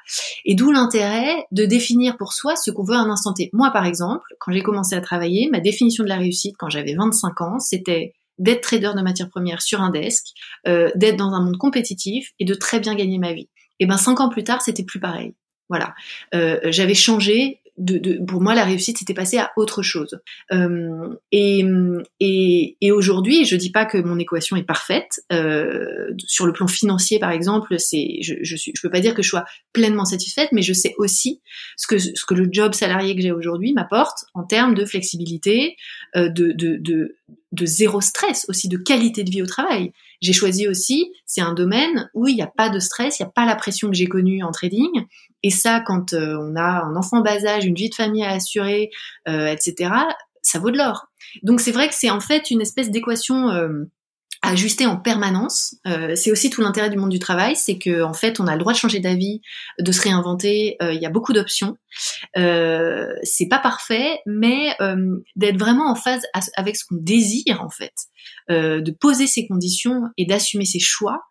Et 0.45 0.55
d'où 0.55 0.71
l'intérêt 0.71 1.45
de 1.51 1.65
définir 1.65 2.17
pour 2.17 2.33
soi 2.33 2.55
ce 2.55 2.71
qu'on 2.71 2.83
veut 2.83 2.95
à 2.95 2.99
un 2.99 3.09
instant 3.09 3.33
T. 3.33 3.49
Moi, 3.53 3.71
par 3.71 3.85
exemple, 3.85 4.25
quand 4.39 4.51
j'ai 4.51 4.63
commencé 4.63 4.95
à 4.95 5.01
travailler, 5.01 5.49
ma 5.51 5.59
définition 5.59 6.03
de 6.03 6.09
la 6.09 6.17
réussite 6.17 6.55
quand 6.57 6.69
j'avais 6.69 6.95
25 6.95 7.41
ans, 7.41 7.59
c'était 7.59 8.13
d'être 8.37 8.61
trader 8.61 8.91
de 8.95 9.01
matières 9.01 9.29
premières 9.29 9.61
sur 9.61 9.81
un 9.81 9.89
desk, 9.89 10.27
euh, 10.67 10.91
d'être 10.95 11.17
dans 11.17 11.31
un 11.31 11.41
monde 11.41 11.57
compétitif 11.57 12.31
et 12.39 12.45
de 12.45 12.53
très 12.53 12.79
bien 12.79 12.95
gagner 12.95 13.17
ma 13.17 13.33
vie. 13.33 13.49
Et 13.79 13.85
ben 13.85 13.97
cinq 13.97 14.19
ans 14.19 14.29
plus 14.29 14.43
tard, 14.43 14.61
c'était 14.61 14.83
plus 14.83 14.99
pareil. 14.99 15.33
Voilà, 15.69 15.93
euh, 16.33 16.59
j'avais 16.65 16.93
changé 16.93 17.61
de, 17.77 17.97
de, 17.97 18.25
pour 18.25 18.41
moi, 18.41 18.55
la 18.55 18.63
réussite, 18.63 18.97
c'était 18.97 19.13
passé 19.13 19.37
à 19.37 19.51
autre 19.55 19.81
chose. 19.81 20.19
Euh, 20.51 21.15
et, 21.31 21.63
et, 22.19 22.77
et 22.81 22.91
aujourd'hui, 22.91 23.45
je 23.45 23.55
dis 23.55 23.71
pas 23.71 23.85
que 23.85 23.97
mon 23.97 24.17
équation 24.19 24.55
est 24.55 24.63
parfaite. 24.63 25.21
Euh, 25.31 26.11
sur 26.17 26.45
le 26.45 26.53
plan 26.53 26.67
financier, 26.67 27.19
par 27.19 27.31
exemple, 27.31 27.79
c'est, 27.79 28.19
je, 28.21 28.35
je, 28.41 28.55
suis, 28.55 28.71
je 28.75 28.81
peux 28.81 28.89
pas 28.89 28.99
dire 28.99 29.13
que 29.13 29.21
je 29.21 29.29
sois 29.29 29.45
pleinement 29.73 30.05
satisfaite, 30.05 30.49
mais 30.51 30.61
je 30.61 30.73
sais 30.73 30.95
aussi 30.97 31.41
ce 31.75 31.87
que, 31.87 31.99
ce 31.99 32.25
que 32.25 32.33
le 32.33 32.47
job 32.51 32.73
salarié 32.73 33.15
que 33.15 33.21
j'ai 33.21 33.31
aujourd'hui 33.31 33.73
m'apporte 33.73 34.25
en 34.33 34.43
termes 34.43 34.73
de 34.73 34.85
flexibilité, 34.85 35.75
euh, 36.15 36.29
de, 36.29 36.51
de, 36.53 36.77
de, 36.77 37.15
de 37.51 37.65
zéro 37.65 38.01
stress, 38.01 38.45
aussi 38.49 38.67
de 38.67 38.77
qualité 38.77 39.23
de 39.23 39.29
vie 39.29 39.41
au 39.41 39.45
travail. 39.45 39.93
J'ai 40.21 40.33
choisi 40.33 40.67
aussi, 40.67 41.11
c'est 41.25 41.41
un 41.41 41.53
domaine 41.53 42.09
où 42.13 42.27
il 42.27 42.35
n'y 42.35 42.41
a 42.41 42.47
pas 42.47 42.69
de 42.69 42.79
stress, 42.79 43.19
il 43.19 43.23
n'y 43.23 43.27
a 43.27 43.31
pas 43.31 43.45
la 43.45 43.55
pression 43.55 43.89
que 43.89 43.95
j'ai 43.95 44.07
connue 44.07 44.43
en 44.43 44.51
trading. 44.51 45.05
Et 45.43 45.49
ça, 45.49 45.79
quand 45.79 46.13
euh, 46.13 46.37
on 46.39 46.55
a 46.55 46.83
un 46.83 46.95
enfant 46.95 47.21
bas 47.21 47.45
âge, 47.45 47.65
une 47.65 47.75
vie 47.75 47.89
de 47.89 47.95
famille 47.95 48.23
à 48.23 48.31
assurer, 48.31 48.89
euh, 49.27 49.47
etc., 49.47 49.91
ça 50.41 50.59
vaut 50.59 50.71
de 50.71 50.77
l'or. 50.77 51.07
Donc 51.43 51.61
c'est 51.61 51.71
vrai 51.71 51.87
que 51.87 51.95
c'est 51.95 52.09
en 52.09 52.19
fait 52.19 52.49
une 52.51 52.61
espèce 52.61 52.89
d'équation 52.89 53.49
euh, 53.49 53.83
ajuster 54.49 54.85
en 54.85 54.97
permanence. 54.97 55.75
Euh, 55.87 56.15
c'est 56.15 56.31
aussi 56.31 56.49
tout 56.49 56.61
l'intérêt 56.61 56.89
du 56.89 56.97
monde 56.97 57.09
du 57.09 57.19
travail, 57.19 57.55
c'est 57.55 57.77
que 57.77 58.01
en 58.03 58.13
fait, 58.13 58.39
on 58.39 58.47
a 58.47 58.53
le 58.53 58.59
droit 58.59 58.73
de 58.73 58.77
changer 58.77 58.99
d'avis, 58.99 59.41
de 59.79 59.91
se 59.91 60.01
réinventer. 60.01 60.77
Euh, 60.81 60.93
il 60.93 61.01
y 61.01 61.05
a 61.05 61.09
beaucoup 61.09 61.33
d'options. 61.33 61.77
Euh, 62.37 63.07
c'est 63.23 63.47
pas 63.47 63.59
parfait, 63.59 64.19
mais 64.25 64.75
euh, 64.81 65.17
d'être 65.35 65.57
vraiment 65.57 65.89
en 65.89 65.95
phase 65.95 66.21
avec 66.55 66.75
ce 66.75 66.85
qu'on 66.85 66.97
désire 66.99 67.61
en 67.61 67.69
fait, 67.69 67.93
euh, 68.51 68.81
de 68.81 68.91
poser 68.91 69.27
ses 69.27 69.47
conditions 69.47 70.01
et 70.17 70.25
d'assumer 70.25 70.65
ses 70.65 70.79
choix. 70.79 71.21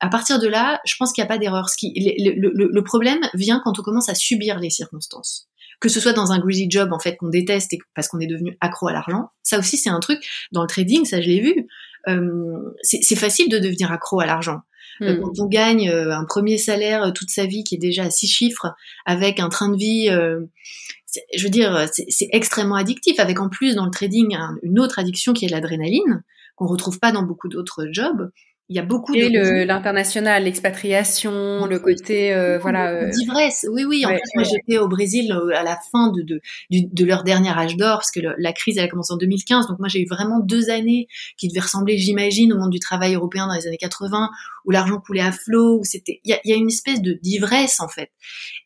À 0.00 0.08
partir 0.08 0.38
de 0.38 0.48
là, 0.48 0.80
je 0.84 0.94
pense 0.98 1.12
qu'il 1.12 1.22
n'y 1.22 1.26
a 1.26 1.28
pas 1.28 1.38
d'erreur. 1.38 1.66
Le, 1.82 2.32
le, 2.34 2.70
le 2.72 2.84
problème 2.84 3.20
vient 3.34 3.60
quand 3.64 3.78
on 3.78 3.82
commence 3.82 4.08
à 4.08 4.14
subir 4.14 4.58
les 4.58 4.70
circonstances 4.70 5.48
que 5.80 5.88
ce 5.88 6.00
soit 6.00 6.12
dans 6.12 6.32
un 6.32 6.38
greasy 6.38 6.66
job 6.70 6.92
en 6.92 6.98
fait 6.98 7.16
qu'on 7.16 7.28
déteste 7.28 7.72
et 7.72 7.78
parce 7.94 8.08
qu'on 8.08 8.20
est 8.20 8.26
devenu 8.26 8.56
accro 8.60 8.88
à 8.88 8.92
l'argent. 8.92 9.28
Ça 9.42 9.58
aussi 9.58 9.76
c'est 9.76 9.90
un 9.90 10.00
truc 10.00 10.26
dans 10.52 10.62
le 10.62 10.68
trading, 10.68 11.04
ça 11.04 11.20
je 11.20 11.28
l'ai 11.28 11.40
vu. 11.40 11.66
Euh, 12.08 12.74
c'est 12.82 13.16
facile 13.16 13.48
de 13.48 13.58
devenir 13.58 13.90
accro 13.90 14.20
à 14.20 14.26
l'argent. 14.26 14.60
Euh, 15.02 15.16
hmm. 15.16 15.20
Quand 15.20 15.40
on 15.40 15.46
gagne 15.46 15.90
euh, 15.90 16.14
un 16.14 16.24
premier 16.24 16.56
salaire 16.56 17.12
toute 17.12 17.30
sa 17.30 17.46
vie 17.46 17.64
qui 17.64 17.74
est 17.74 17.78
déjà 17.78 18.04
à 18.04 18.10
six 18.10 18.28
chiffres, 18.28 18.74
avec 19.04 19.40
un 19.40 19.48
train 19.48 19.68
de 19.68 19.76
vie, 19.76 20.08
je 20.08 21.42
veux 21.42 21.50
dire, 21.50 21.86
c'est 21.92 22.28
extrêmement 22.32 22.76
addictif. 22.76 23.18
Avec 23.18 23.40
en 23.40 23.48
plus 23.48 23.74
dans 23.74 23.84
le 23.84 23.90
trading 23.90 24.36
une 24.62 24.78
autre 24.78 24.98
addiction 24.98 25.32
qui 25.32 25.44
est 25.44 25.48
l'adrénaline 25.48 26.22
qu'on 26.54 26.66
retrouve 26.66 26.98
pas 26.98 27.12
dans 27.12 27.22
beaucoup 27.22 27.48
d'autres 27.48 27.86
jobs 27.90 28.30
il 28.68 28.74
y 28.74 28.80
a 28.80 28.82
beaucoup 28.82 29.14
et 29.14 29.30
de 29.30 29.64
l'international, 29.64 30.42
l'expatriation, 30.42 31.66
le 31.66 31.78
côté 31.78 32.34
euh, 32.34 32.58
voilà 32.58 32.90
euh... 32.90 33.10
d'ivresse. 33.10 33.64
Oui 33.70 33.84
oui, 33.84 34.04
en 34.04 34.08
fait 34.08 34.20
moi 34.34 34.42
j'étais 34.42 34.78
au 34.78 34.88
Brésil 34.88 35.30
euh, 35.30 35.56
à 35.56 35.62
la 35.62 35.78
fin 35.92 36.10
de 36.10 36.22
de, 36.22 36.40
de 36.70 37.04
leur 37.04 37.22
dernier 37.22 37.50
âge 37.50 37.76
d'or 37.76 37.98
parce 37.98 38.10
que 38.10 38.20
la 38.38 38.52
crise 38.52 38.76
elle 38.78 38.84
a 38.84 38.88
commencé 38.88 39.12
en 39.12 39.18
2015 39.18 39.68
donc 39.68 39.78
moi 39.78 39.86
j'ai 39.86 40.00
eu 40.02 40.06
vraiment 40.08 40.40
deux 40.40 40.68
années 40.70 41.06
qui 41.38 41.46
devaient 41.48 41.60
ressembler 41.60 41.96
j'imagine 41.96 42.52
au 42.52 42.58
monde 42.58 42.70
du 42.70 42.80
travail 42.80 43.14
européen 43.14 43.46
dans 43.46 43.54
les 43.54 43.68
années 43.68 43.76
80 43.76 44.30
où 44.64 44.70
l'argent 44.72 44.98
coulait 44.98 45.20
à 45.20 45.30
flot 45.30 45.78
où 45.78 45.84
c'était 45.84 46.20
il 46.24 46.30
y 46.30 46.34
a, 46.34 46.40
y 46.44 46.52
a, 46.52 46.56
une 46.56 46.68
espèce 46.68 47.00
de 47.00 47.12
d'ivresse 47.12 47.78
en 47.78 47.88
fait 47.88 48.10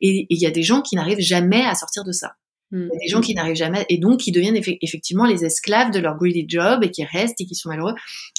et 0.00 0.26
il 0.30 0.40
y 0.40 0.46
a 0.46 0.50
des 0.50 0.62
gens 0.62 0.80
qui 0.80 0.96
n'arrivent 0.96 1.20
jamais 1.20 1.62
à 1.64 1.74
sortir 1.74 2.04
de 2.04 2.12
ça. 2.12 2.36
Il 2.72 2.78
y 2.78 2.96
a 2.96 3.00
des 3.00 3.08
gens 3.08 3.20
qui 3.20 3.34
n'arrivent 3.34 3.56
jamais 3.56 3.84
et 3.88 3.98
donc 3.98 4.20
qui 4.20 4.30
deviennent 4.30 4.56
effectivement 4.56 5.26
les 5.26 5.44
esclaves 5.44 5.90
de 5.90 5.98
leur 5.98 6.16
greedy 6.16 6.44
job 6.48 6.84
et 6.84 6.90
qui 6.90 7.04
restent 7.04 7.40
et 7.40 7.46
qui 7.46 7.54
sont 7.54 7.68
malheureux. 7.68 7.94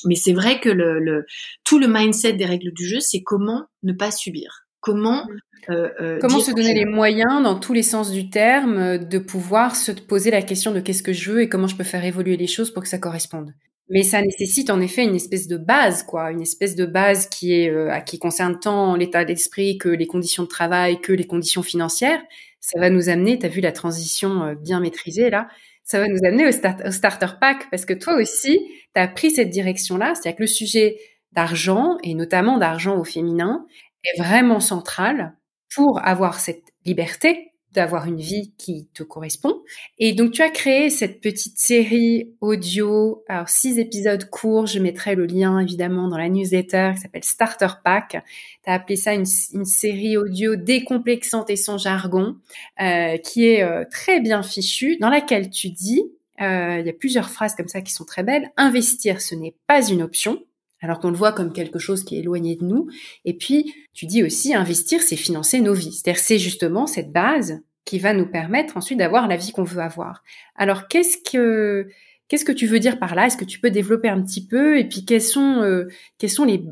Mais 0.05 0.15
c'est 0.15 0.33
vrai 0.33 0.59
que 0.59 0.69
le, 0.69 0.99
le, 0.99 1.25
tout 1.65 1.79
le 1.79 1.87
mindset 1.87 2.33
des 2.33 2.45
règles 2.45 2.71
du 2.71 2.87
jeu, 2.87 2.99
c'est 3.01 3.21
comment 3.23 3.65
ne 3.83 3.93
pas 3.93 4.11
subir. 4.11 4.67
Comment 4.79 5.27
euh, 5.69 5.89
euh, 5.99 6.17
comment 6.19 6.39
se 6.39 6.51
donner 6.51 6.73
les 6.73 6.85
moyens 6.85 7.43
dans 7.43 7.59
tous 7.59 7.73
les 7.73 7.83
sens 7.83 8.11
du 8.11 8.29
terme 8.29 8.97
de 8.97 9.19
pouvoir 9.19 9.75
se 9.75 9.91
poser 9.91 10.31
la 10.31 10.41
question 10.41 10.71
de 10.71 10.79
qu'est-ce 10.79 11.03
que 11.03 11.13
je 11.13 11.31
veux 11.31 11.41
et 11.41 11.49
comment 11.49 11.67
je 11.67 11.75
peux 11.75 11.83
faire 11.83 12.03
évoluer 12.03 12.35
les 12.35 12.47
choses 12.47 12.71
pour 12.73 12.81
que 12.81 12.89
ça 12.89 12.97
corresponde. 12.97 13.53
Mais 13.89 14.03
ça 14.03 14.21
nécessite 14.21 14.69
en 14.69 14.79
effet 14.79 15.03
une 15.03 15.15
espèce 15.15 15.47
de 15.47 15.57
base, 15.57 16.03
quoi, 16.03 16.31
une 16.31 16.41
espèce 16.41 16.75
de 16.75 16.85
base 16.85 17.27
qui 17.27 17.53
est 17.53 17.69
euh, 17.69 17.95
qui 17.99 18.17
concerne 18.17 18.57
tant 18.59 18.95
l'état 18.95 19.25
d'esprit 19.25 19.77
que 19.77 19.89
les 19.89 20.07
conditions 20.07 20.43
de 20.43 20.47
travail 20.47 20.99
que 21.01 21.11
les 21.11 21.27
conditions 21.27 21.61
financières 21.61 22.21
ça 22.61 22.79
va 22.79 22.89
nous 22.89 23.09
amener, 23.09 23.37
tu 23.37 23.45
as 23.45 23.49
vu 23.49 23.59
la 23.59 23.71
transition 23.71 24.43
euh, 24.43 24.55
bien 24.55 24.79
maîtrisée 24.79 25.29
là, 25.29 25.49
ça 25.83 25.99
va 25.99 26.07
nous 26.07 26.19
amener 26.23 26.47
au, 26.47 26.91
starter 26.91 27.27
pack 27.41 27.69
parce 27.69 27.85
que 27.85 27.93
toi 27.93 28.15
aussi, 28.15 28.59
tu 28.95 29.01
as 29.01 29.07
pris 29.07 29.31
cette 29.31 29.49
direction-là, 29.49 30.13
c'est-à-dire 30.15 30.37
que 30.37 30.43
le 30.43 30.47
sujet 30.47 30.97
d'argent 31.33 31.97
et 32.03 32.13
notamment 32.13 32.57
d'argent 32.57 32.97
au 32.97 33.03
féminin 33.03 33.65
est 34.03 34.17
vraiment 34.21 34.59
central 34.59 35.35
pour 35.73 35.99
avoir 36.05 36.39
cette 36.39 36.63
liberté 36.85 37.50
d'avoir 37.73 38.05
une 38.05 38.19
vie 38.19 38.53
qui 38.57 38.87
te 38.93 39.03
correspond. 39.03 39.61
Et 39.97 40.13
donc 40.13 40.31
tu 40.31 40.41
as 40.41 40.49
créé 40.49 40.89
cette 40.89 41.21
petite 41.21 41.57
série 41.57 42.33
audio, 42.41 43.23
alors 43.27 43.49
six 43.49 43.79
épisodes 43.79 44.29
courts, 44.29 44.65
je 44.65 44.79
mettrai 44.79 45.15
le 45.15 45.25
lien 45.25 45.59
évidemment 45.59 46.07
dans 46.07 46.17
la 46.17 46.29
newsletter 46.29 46.91
qui 46.95 47.01
s'appelle 47.01 47.23
Starter 47.23 47.67
Pack. 47.83 48.23
Tu 48.63 48.69
as 48.69 48.73
appelé 48.73 48.95
ça 48.95 49.13
une, 49.13 49.25
série 49.25 50.17
audio 50.17 50.55
décomplexante 50.55 51.49
et 51.49 51.55
sans 51.55 51.77
jargon, 51.77 52.35
euh, 52.81 53.17
qui 53.17 53.47
est 53.47 53.63
euh, 53.63 53.83
très 53.89 54.19
bien 54.19 54.43
fichue, 54.43 54.97
dans 54.97 55.09
laquelle 55.09 55.49
tu 55.49 55.69
dis, 55.69 56.03
euh, 56.41 56.79
il 56.79 56.85
y 56.85 56.89
a 56.89 56.93
plusieurs 56.93 57.29
phrases 57.29 57.55
comme 57.55 57.67
ça 57.67 57.81
qui 57.81 57.93
sont 57.93 58.05
très 58.05 58.23
belles, 58.23 58.51
investir 58.57 59.21
ce 59.21 59.35
n'est 59.35 59.55
pas 59.67 59.87
une 59.87 60.01
option, 60.01 60.43
alors 60.81 60.99
qu'on 60.99 61.09
le 61.09 61.17
voit 61.17 61.31
comme 61.31 61.53
quelque 61.53 61.79
chose 61.79 62.03
qui 62.03 62.15
est 62.15 62.19
éloigné 62.19 62.55
de 62.55 62.65
nous. 62.65 62.87
Et 63.25 63.37
puis, 63.37 63.73
tu 63.93 64.05
dis 64.05 64.23
aussi, 64.23 64.53
investir, 64.53 65.01
c'est 65.01 65.15
financer 65.15 65.61
nos 65.61 65.73
vies. 65.73 65.93
C'est-à-dire, 65.93 66.21
c'est 66.21 66.39
justement 66.39 66.87
cette 66.87 67.11
base 67.11 67.61
qui 67.85 67.99
va 67.99 68.13
nous 68.13 68.27
permettre 68.27 68.77
ensuite 68.77 68.99
d'avoir 68.99 69.27
la 69.27 69.37
vie 69.37 69.51
qu'on 69.51 69.63
veut 69.63 69.81
avoir. 69.81 70.23
Alors, 70.55 70.87
qu'est-ce 70.87 71.17
que 71.17 71.87
qu'est-ce 72.27 72.45
que 72.45 72.53
tu 72.53 72.65
veux 72.65 72.79
dire 72.79 72.97
par 72.97 73.13
là? 73.13 73.25
Est-ce 73.25 73.35
que 73.35 73.43
tu 73.43 73.59
peux 73.59 73.71
développer 73.71 74.07
un 74.07 74.21
petit 74.21 74.47
peu? 74.47 74.79
Et 74.79 74.87
puis, 74.87 75.03
quelles 75.03 75.21
sont 75.21 75.61
euh, 75.63 75.89
quelles 76.17 76.29
sont 76.29 76.45
les, 76.45 76.63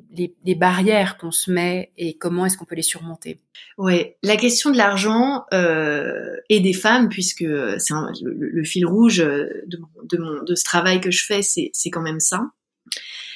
les, 0.46 0.56
barrières 0.56 1.18
qu'on 1.18 1.32
se 1.32 1.52
met 1.52 1.92
et 1.98 2.18
comment 2.18 2.46
est-ce 2.46 2.58
qu'on 2.58 2.66
peut 2.66 2.76
les 2.76 2.82
surmonter? 2.82 3.42
Oui, 3.78 4.14
la 4.24 4.38
question 4.38 4.72
de 4.72 4.78
l'argent 4.78 5.44
euh, 5.54 6.38
et 6.48 6.62
des 6.62 6.72
femmes, 6.72 7.10
puisque 7.10 7.46
c'est 7.78 7.94
le, 8.22 8.64
fil 8.64 8.86
rouge 8.86 9.18
de, 9.18 9.66
de, 9.68 10.18
mon, 10.18 10.44
de 10.44 10.56
ce 10.56 10.64
travail 10.64 11.02
que 11.02 11.12
je 11.12 11.26
fais, 11.26 11.42
c'est 11.42 11.90
quand 11.92 12.02
même 12.02 12.22
ça. 12.22 12.52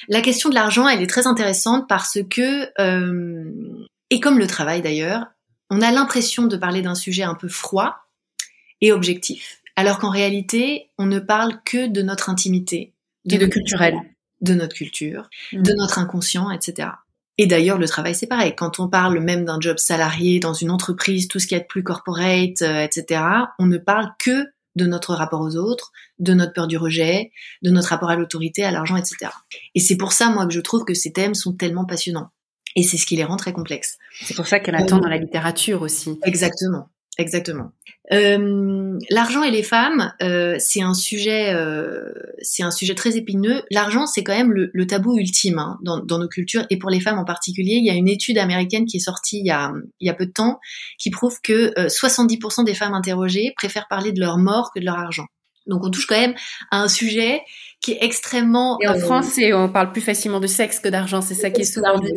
La 0.08 0.20
question 0.20 0.48
de 0.48 0.54
l'argent, 0.54 0.88
elle 0.88 1.02
est 1.02 1.08
très 1.08 1.26
intéressante 1.26 1.88
parce 1.88 2.18
que, 2.28 2.68
euh, 2.80 3.86
et 4.10 4.20
comme 4.20 4.38
le 4.38 4.46
travail 4.46 4.82
d'ailleurs, 4.82 5.26
on 5.70 5.80
a 5.80 5.90
l'impression 5.90 6.46
de 6.46 6.56
parler 6.56 6.82
d'un 6.82 6.94
sujet 6.94 7.22
un 7.22 7.34
peu 7.34 7.48
froid 7.48 7.96
et 8.80 8.92
objectif, 8.92 9.62
alors 9.76 9.98
qu'en 9.98 10.10
réalité, 10.10 10.90
on 10.98 11.06
ne 11.06 11.18
parle 11.18 11.60
que 11.64 11.86
de 11.86 12.02
notre 12.02 12.28
intimité, 12.30 12.92
de, 13.24 13.36
de 13.36 13.46
culturel, 13.46 13.96
de 14.40 14.54
notre 14.54 14.74
culture, 14.74 15.28
mm. 15.52 15.62
de 15.62 15.72
notre 15.72 15.98
inconscient, 15.98 16.50
etc. 16.50 16.88
Et 17.36 17.46
d'ailleurs, 17.46 17.78
le 17.78 17.88
travail, 17.88 18.14
c'est 18.14 18.28
pareil. 18.28 18.54
Quand 18.54 18.78
on 18.78 18.88
parle 18.88 19.18
même 19.18 19.44
d'un 19.44 19.58
job 19.60 19.78
salarié 19.78 20.38
dans 20.38 20.54
une 20.54 20.70
entreprise, 20.70 21.26
tout 21.26 21.40
ce 21.40 21.46
qui 21.46 21.54
est 21.54 21.66
plus 21.66 21.82
corporate, 21.82 22.62
euh, 22.62 22.84
etc., 22.84 23.22
on 23.58 23.66
ne 23.66 23.78
parle 23.78 24.12
que 24.18 24.46
de 24.76 24.86
notre 24.86 25.14
rapport 25.14 25.40
aux 25.40 25.56
autres, 25.56 25.92
de 26.18 26.34
notre 26.34 26.52
peur 26.52 26.66
du 26.66 26.76
rejet, 26.76 27.30
de 27.62 27.70
notre 27.70 27.88
rapport 27.88 28.10
à 28.10 28.16
l'autorité, 28.16 28.64
à 28.64 28.70
l'argent, 28.70 28.96
etc. 28.96 29.30
Et 29.74 29.80
c'est 29.80 29.96
pour 29.96 30.12
ça, 30.12 30.30
moi, 30.30 30.46
que 30.46 30.52
je 30.52 30.60
trouve 30.60 30.84
que 30.84 30.94
ces 30.94 31.12
thèmes 31.12 31.34
sont 31.34 31.52
tellement 31.52 31.84
passionnants. 31.84 32.30
Et 32.76 32.82
c'est 32.82 32.96
ce 32.96 33.06
qui 33.06 33.16
les 33.16 33.24
rend 33.24 33.36
très 33.36 33.52
complexes. 33.52 33.98
C'est 34.20 34.34
pour 34.34 34.48
ça 34.48 34.58
qu'elle 34.58 34.74
attend 34.74 34.98
dans 34.98 35.08
la 35.08 35.18
littérature 35.18 35.82
aussi. 35.82 36.18
Exactement. 36.24 36.88
Exactement. 37.18 37.70
Euh, 38.12 38.98
l'argent 39.08 39.42
et 39.42 39.50
les 39.50 39.62
femmes, 39.62 40.12
euh, 40.22 40.56
c'est 40.58 40.82
un 40.82 40.94
sujet, 40.94 41.54
euh, 41.54 42.12
c'est 42.42 42.62
un 42.62 42.70
sujet 42.70 42.94
très 42.94 43.16
épineux. 43.16 43.62
L'argent, 43.70 44.06
c'est 44.06 44.22
quand 44.22 44.36
même 44.36 44.52
le, 44.52 44.86
tabou 44.86 45.16
ultime 45.16 45.58
hein, 45.58 45.78
dans, 45.82 46.18
nos 46.18 46.28
cultures 46.28 46.66
et 46.70 46.78
pour 46.78 46.90
les 46.90 47.00
femmes 47.00 47.18
en 47.18 47.24
particulier. 47.24 47.76
Il 47.76 47.86
y 47.86 47.90
a 47.90 47.94
une 47.94 48.08
étude 48.08 48.36
américaine 48.36 48.84
qui 48.84 48.98
est 48.98 49.00
sortie 49.00 49.38
il 49.38 49.46
y 49.46 49.50
a, 49.50 49.72
il 50.00 50.06
y 50.06 50.10
a 50.10 50.14
peu 50.14 50.26
de 50.26 50.32
temps 50.32 50.58
qui 50.98 51.10
prouve 51.10 51.40
que 51.42 51.72
70% 51.86 52.64
des 52.64 52.74
femmes 52.74 52.94
interrogées 52.94 53.54
préfèrent 53.56 53.88
parler 53.88 54.12
de 54.12 54.20
leur 54.20 54.38
mort 54.38 54.70
que 54.74 54.80
de 54.80 54.84
leur 54.84 54.98
argent. 54.98 55.26
Donc 55.66 55.82
on 55.84 55.90
touche 55.90 56.06
quand 56.06 56.18
même 56.18 56.34
à 56.70 56.82
un 56.82 56.88
sujet 56.88 57.40
qui 57.80 57.92
est 57.92 57.98
extrêmement. 58.02 58.78
Et 58.82 58.88
en 58.88 58.98
France, 58.98 59.38
on 59.38 59.70
parle 59.70 59.92
plus 59.92 60.02
facilement 60.02 60.40
de 60.40 60.46
sexe 60.46 60.78
que 60.78 60.88
d'argent. 60.88 61.22
C'est 61.22 61.34
ça 61.34 61.50
qui 61.50 61.62
est 61.62 61.64
souvent 61.64 61.98
dit. 61.98 62.10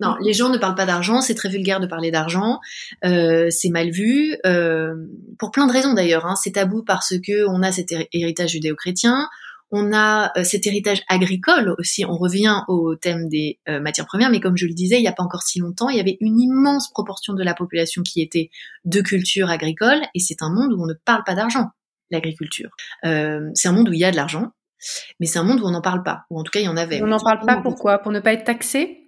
Non, 0.00 0.16
les 0.20 0.32
gens 0.32 0.48
ne 0.48 0.58
parlent 0.58 0.74
pas 0.74 0.86
d'argent, 0.86 1.20
c'est 1.20 1.34
très 1.34 1.48
vulgaire 1.48 1.78
de 1.78 1.86
parler 1.86 2.10
d'argent, 2.10 2.58
euh, 3.04 3.48
c'est 3.50 3.68
mal 3.68 3.90
vu, 3.90 4.36
euh, 4.44 4.94
pour 5.38 5.52
plein 5.52 5.66
de 5.66 5.72
raisons 5.72 5.94
d'ailleurs. 5.94 6.26
Hein. 6.26 6.34
C'est 6.34 6.52
tabou 6.52 6.82
parce 6.82 7.14
que 7.24 7.46
on 7.48 7.62
a 7.62 7.70
cet 7.70 7.94
héritage 8.12 8.50
judéo-chrétien, 8.50 9.28
on 9.70 9.92
a 9.92 10.32
euh, 10.36 10.42
cet 10.42 10.66
héritage 10.66 11.02
agricole 11.08 11.76
aussi. 11.78 12.04
On 12.04 12.16
revient 12.16 12.62
au 12.66 12.96
thème 12.96 13.28
des 13.28 13.60
matières 13.68 14.06
premières, 14.06 14.30
mais 14.30 14.40
comme 14.40 14.56
je 14.56 14.66
le 14.66 14.74
disais, 14.74 14.96
il 14.96 15.02
n'y 15.02 15.08
a 15.08 15.12
pas 15.12 15.22
encore 15.22 15.42
si 15.42 15.60
longtemps, 15.60 15.88
il 15.88 15.96
y 15.96 16.00
avait 16.00 16.16
une 16.20 16.40
immense 16.40 16.90
proportion 16.90 17.32
de 17.32 17.44
la 17.44 17.54
population 17.54 18.02
qui 18.02 18.20
était 18.20 18.50
de 18.84 19.00
culture 19.00 19.48
agricole, 19.48 20.02
et 20.14 20.18
c'est 20.18 20.42
un 20.42 20.52
monde 20.52 20.72
où 20.72 20.82
on 20.82 20.86
ne 20.86 20.94
parle 21.04 21.22
pas 21.24 21.36
d'argent, 21.36 21.70
l'agriculture. 22.10 22.70
c'est 23.02 23.68
un 23.68 23.72
monde 23.72 23.88
où 23.88 23.92
il 23.92 24.00
y 24.00 24.04
a 24.04 24.10
de 24.10 24.16
l'argent, 24.16 24.50
mais 25.20 25.26
c'est 25.26 25.38
un 25.38 25.44
monde 25.44 25.60
où 25.60 25.66
on 25.66 25.70
n'en 25.70 25.82
parle 25.82 26.02
pas, 26.02 26.24
ou 26.30 26.40
en 26.40 26.42
tout 26.42 26.50
cas 26.50 26.60
il 26.60 26.66
y 26.66 26.68
en 26.68 26.76
avait. 26.76 27.00
On 27.00 27.06
n'en 27.06 27.20
parle 27.20 27.46
pas 27.46 27.60
pourquoi? 27.62 27.98
Pour 27.98 28.10
ne 28.10 28.18
pas 28.18 28.32
être 28.32 28.44
taxé? 28.44 29.00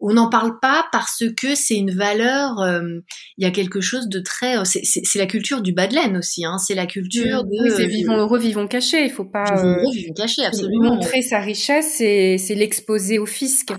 On 0.00 0.12
n'en 0.14 0.28
parle 0.28 0.58
pas 0.60 0.86
parce 0.92 1.24
que 1.36 1.54
c'est 1.54 1.76
une 1.76 1.92
valeur. 1.92 2.60
Euh, 2.60 2.82
il 3.38 3.44
y 3.44 3.46
a 3.46 3.50
quelque 3.50 3.80
chose 3.80 4.08
de 4.08 4.20
très. 4.20 4.58
Euh, 4.58 4.64
c'est 4.64 5.18
la 5.18 5.26
culture 5.26 5.62
du 5.62 5.72
bas 5.72 5.86
de 5.86 5.94
laine 5.94 6.16
aussi. 6.16 6.44
Hein, 6.44 6.58
c'est 6.58 6.74
la 6.74 6.86
culture 6.86 7.44
de. 7.44 7.62
Oui, 7.62 7.72
c'est 7.74 7.86
vivons 7.86 8.16
heureux, 8.16 8.38
vivons 8.38 8.66
cachés. 8.66 9.04
Il 9.04 9.10
faut 9.10 9.24
pas. 9.24 9.44
Vivons 9.44 9.76
heureux, 9.76 9.92
vivons 9.94 10.14
cachés, 10.14 10.44
absolument. 10.44 10.96
Montrer 10.96 11.22
sa 11.22 11.40
richesse, 11.40 11.96
c'est 11.96 12.54
l'exposer 12.54 13.18
au 13.18 13.26
fisc. 13.26 13.72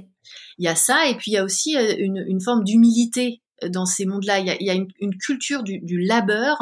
Il 0.57 0.65
y 0.65 0.69
a 0.69 0.75
ça, 0.75 1.09
et 1.09 1.15
puis 1.15 1.31
il 1.31 1.33
y 1.33 1.37
a 1.37 1.43
aussi 1.43 1.75
euh, 1.75 1.93
une, 1.97 2.23
une 2.27 2.41
forme 2.41 2.63
d'humilité 2.63 3.41
dans 3.67 3.85
ces 3.85 4.05
mondes-là. 4.05 4.39
Il 4.39 4.47
y 4.47 4.49
a, 4.49 4.55
il 4.59 4.65
y 4.65 4.69
a 4.69 4.73
une, 4.73 4.87
une, 4.99 5.17
culture 5.17 5.63
du, 5.63 5.79
du 5.79 6.01
labeur 6.01 6.57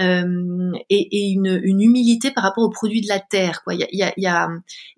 euh, 0.00 0.72
et, 0.90 1.08
et 1.18 1.30
une, 1.30 1.60
une, 1.62 1.80
humilité 1.80 2.30
par 2.30 2.44
rapport 2.44 2.64
aux 2.64 2.70
produits 2.70 3.00
de 3.00 3.08
la 3.08 3.20
terre. 3.20 3.62
Quoi. 3.64 3.74
Il, 3.74 3.80
y 3.80 3.84
a, 3.84 3.88
il, 3.92 3.98
y 3.98 4.26
a, 4.26 4.48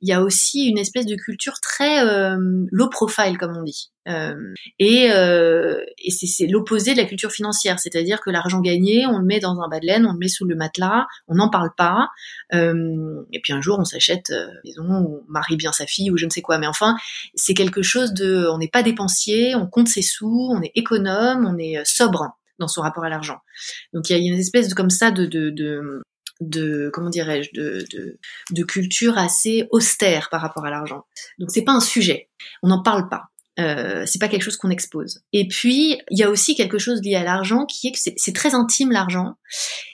il, 0.03 0.09
y 0.09 0.13
a, 0.13 0.23
aussi 0.23 0.67
une 0.69 0.79
espèce 0.79 1.07
de 1.07 1.17
culture 1.17 1.55
très 1.63 2.05
euh, 2.05 2.37
low 2.71 2.89
profile, 2.89 3.39
comme 3.39 3.57
on 3.57 3.63
dit. 3.63 3.91
Euh, 4.09 4.55
et, 4.79 5.11
euh, 5.13 5.85
et 5.99 6.11
c'est 6.11 6.47
l'opposé 6.47 6.93
de 6.93 6.97
la 6.97 7.05
culture 7.05 7.31
financière, 7.31 7.79
c'est-à-dire 7.79 8.21
que 8.21 8.31
l'argent 8.31 8.61
gagné, 8.61 9.07
on 9.07 9.19
le 9.19 9.25
met 9.25 9.41
dans 9.41 9.61
un 9.61 9.69
bas 9.69 9.79
de 9.79 9.87
laine, 9.87 10.07
on 10.07 10.13
le 10.13 10.19
met 10.19 10.29
sous 10.29 10.47
le 10.47 10.57
matelas, 10.57 11.07
on 11.29 11.35
n'en 11.35 11.51
parle 11.51 11.71
pas, 11.77 12.09
euh, 12.55 13.23
et 13.33 13.41
puis 13.41 13.53
un 13.53 13.61
jour 13.61 13.79
on 13.79 13.85
s'achète 13.85 14.31
euh, 14.31 14.49
maison, 14.65 14.85
on 14.89 15.23
marie 15.29 15.57
bien 15.57 15.73
sa 15.73 15.87
fille 15.87 16.11
ou 16.11 16.17
je 16.17 16.25
ne 16.25 16.31
sais 16.31 16.41
quoi. 16.41 16.59
Mais 16.59 16.67
enfin, 16.67 16.97
c'est 17.35 17.55
quelque 17.55 17.83
chose 17.83 18.15
de, 18.15 18.47
on 18.51 18.59
n'est 18.59 18.69
pas 18.69 18.83
dépensier, 18.83 19.55
on 19.55 19.67
compte 19.67 19.89
ses 19.89 20.03
sous, 20.03 20.49
on 20.51 20.63
est 20.63 20.73
économe, 20.75 21.40
on 21.47 21.59
est 21.59 21.85
sobre 21.85 22.37
dans 22.59 22.69
son 22.69 22.83
rapport 22.83 23.05
à 23.05 23.09
l'argent. 23.09 23.39
Donc 23.93 24.09
il 24.09 24.17
y 24.17 24.17
a 24.17 24.33
une 24.33 24.39
espèce 24.39 24.69
de 24.69 24.75
comme 24.75 24.91
ça 24.91 25.11
de, 25.11 25.27
de, 25.27 25.51
de 26.41 26.91
comment 26.93 27.11
dirais-je 27.11 27.51
de, 27.53 28.65
culture 28.65 29.19
assez 29.19 29.67
austère 29.71 30.29
par 30.31 30.41
rapport 30.41 30.65
à 30.65 30.71
l'argent. 30.71 31.05
Donc 31.39 31.51
c'est 31.51 31.65
pas 31.65 31.73
un 31.73 31.81
sujet, 31.81 32.31
on 32.63 32.69
n'en 32.69 32.83
parle 32.83 33.09
pas. 33.09 33.25
Euh, 33.59 34.05
c'est 34.07 34.21
pas 34.21 34.29
quelque 34.29 34.45
chose 34.45 34.57
qu'on 34.57 34.71
expose. 34.71 35.21
Et 35.33 35.49
puis 35.49 35.99
il 36.11 36.19
y 36.19 36.23
a 36.23 36.31
aussi 36.31 36.55
quelque 36.55 36.79
chose 36.79 37.01
lié 37.03 37.17
à 37.17 37.25
l'argent 37.25 37.67
qui 37.67 37.89
est 37.89 37.93
que 37.93 37.99
c'est 37.99 38.33
très 38.33 38.55
intime 38.55 38.93
l'argent 38.93 39.35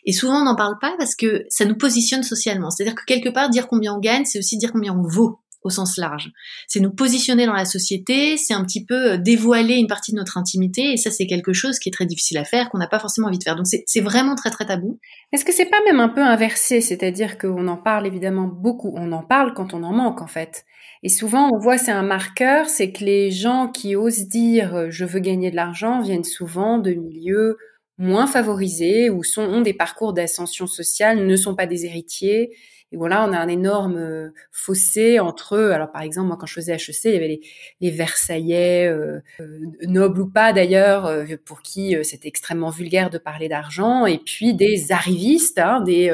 et 0.04 0.12
souvent 0.12 0.42
on 0.42 0.44
n'en 0.44 0.54
parle 0.54 0.76
pas 0.80 0.94
parce 0.98 1.16
que 1.16 1.46
ça 1.48 1.64
nous 1.64 1.76
positionne 1.76 2.22
socialement. 2.22 2.70
C'est-à-dire 2.70 2.94
que 2.94 3.04
quelque 3.06 3.30
part 3.30 3.48
dire 3.48 3.66
combien 3.66 3.94
on 3.94 3.98
gagne, 3.98 4.24
c'est 4.24 4.38
aussi 4.38 4.58
dire 4.58 4.72
combien 4.72 4.92
on 4.92 5.08
vaut 5.08 5.40
au 5.66 5.70
sens 5.70 5.96
large. 5.96 6.30
C'est 6.68 6.80
nous 6.80 6.92
positionner 6.92 7.44
dans 7.44 7.52
la 7.52 7.64
société, 7.64 8.36
c'est 8.36 8.54
un 8.54 8.64
petit 8.64 8.84
peu 8.84 9.12
euh, 9.12 9.16
dévoiler 9.16 9.74
une 9.74 9.88
partie 9.88 10.12
de 10.12 10.16
notre 10.16 10.38
intimité, 10.38 10.92
et 10.92 10.96
ça 10.96 11.10
c'est 11.10 11.26
quelque 11.26 11.52
chose 11.52 11.78
qui 11.78 11.88
est 11.88 11.92
très 11.92 12.06
difficile 12.06 12.38
à 12.38 12.44
faire, 12.44 12.70
qu'on 12.70 12.78
n'a 12.78 12.86
pas 12.86 13.00
forcément 13.00 13.26
envie 13.26 13.38
de 13.38 13.42
faire. 13.42 13.56
Donc 13.56 13.66
c'est 13.66 14.00
vraiment 14.00 14.36
très 14.36 14.50
très 14.50 14.64
tabou. 14.64 14.98
Est-ce 15.32 15.44
que 15.44 15.52
c'est 15.52 15.66
pas 15.66 15.80
même 15.84 16.00
un 16.00 16.08
peu 16.08 16.22
inversé, 16.22 16.80
c'est-à-dire 16.80 17.36
qu'on 17.36 17.66
en 17.66 17.76
parle 17.76 18.06
évidemment 18.06 18.46
beaucoup, 18.46 18.94
on 18.96 19.10
en 19.12 19.22
parle 19.22 19.52
quand 19.54 19.74
on 19.74 19.82
en 19.82 19.92
manque 19.92 20.22
en 20.22 20.28
fait. 20.28 20.64
Et 21.02 21.08
souvent 21.08 21.50
on 21.52 21.58
voit 21.58 21.78
c'est 21.78 21.92
un 21.92 22.04
marqueur, 22.04 22.68
c'est 22.68 22.92
que 22.92 23.04
les 23.04 23.30
gens 23.30 23.68
qui 23.68 23.96
osent 23.96 24.28
dire 24.28 24.74
euh, 24.74 24.86
je 24.90 25.04
veux 25.04 25.20
gagner 25.20 25.50
de 25.50 25.56
l'argent 25.56 26.00
viennent 26.00 26.24
souvent 26.24 26.78
de 26.78 26.92
milieux 26.92 27.56
moins 27.98 28.26
favorisés 28.26 29.10
ou 29.10 29.22
ont 29.38 29.62
des 29.62 29.72
parcours 29.72 30.12
d'ascension 30.12 30.66
sociale, 30.66 31.26
ne 31.26 31.36
sont 31.36 31.54
pas 31.54 31.66
des 31.66 31.86
héritiers 31.86 32.50
et 32.92 32.96
voilà, 32.96 33.26
on 33.28 33.32
a 33.32 33.38
un 33.38 33.48
énorme 33.48 33.96
euh, 33.96 34.30
fossé 34.52 35.18
entre. 35.18 35.58
Alors 35.58 35.90
par 35.90 36.02
exemple, 36.02 36.28
moi 36.28 36.36
quand 36.38 36.46
je 36.46 36.54
faisais 36.54 36.72
HEC, 36.74 37.04
il 37.06 37.12
y 37.12 37.16
avait 37.16 37.40
les, 37.80 37.90
Versaillais, 37.90 38.86
euh, 38.86 39.20
euh, 39.40 39.58
nobles 39.82 40.20
ou 40.20 40.30
pas 40.30 40.52
d'ailleurs, 40.52 41.10
pour 41.44 41.62
qui 41.62 41.96
c'était 42.04 42.28
extrêmement 42.28 42.70
vulgaire 42.70 43.10
de 43.10 43.18
parler 43.18 43.48
d'argent, 43.48 44.06
et 44.06 44.18
puis 44.18 44.54
des 44.54 44.92
arrivistes, 44.92 45.58
hein, 45.58 45.80
des, 45.80 46.10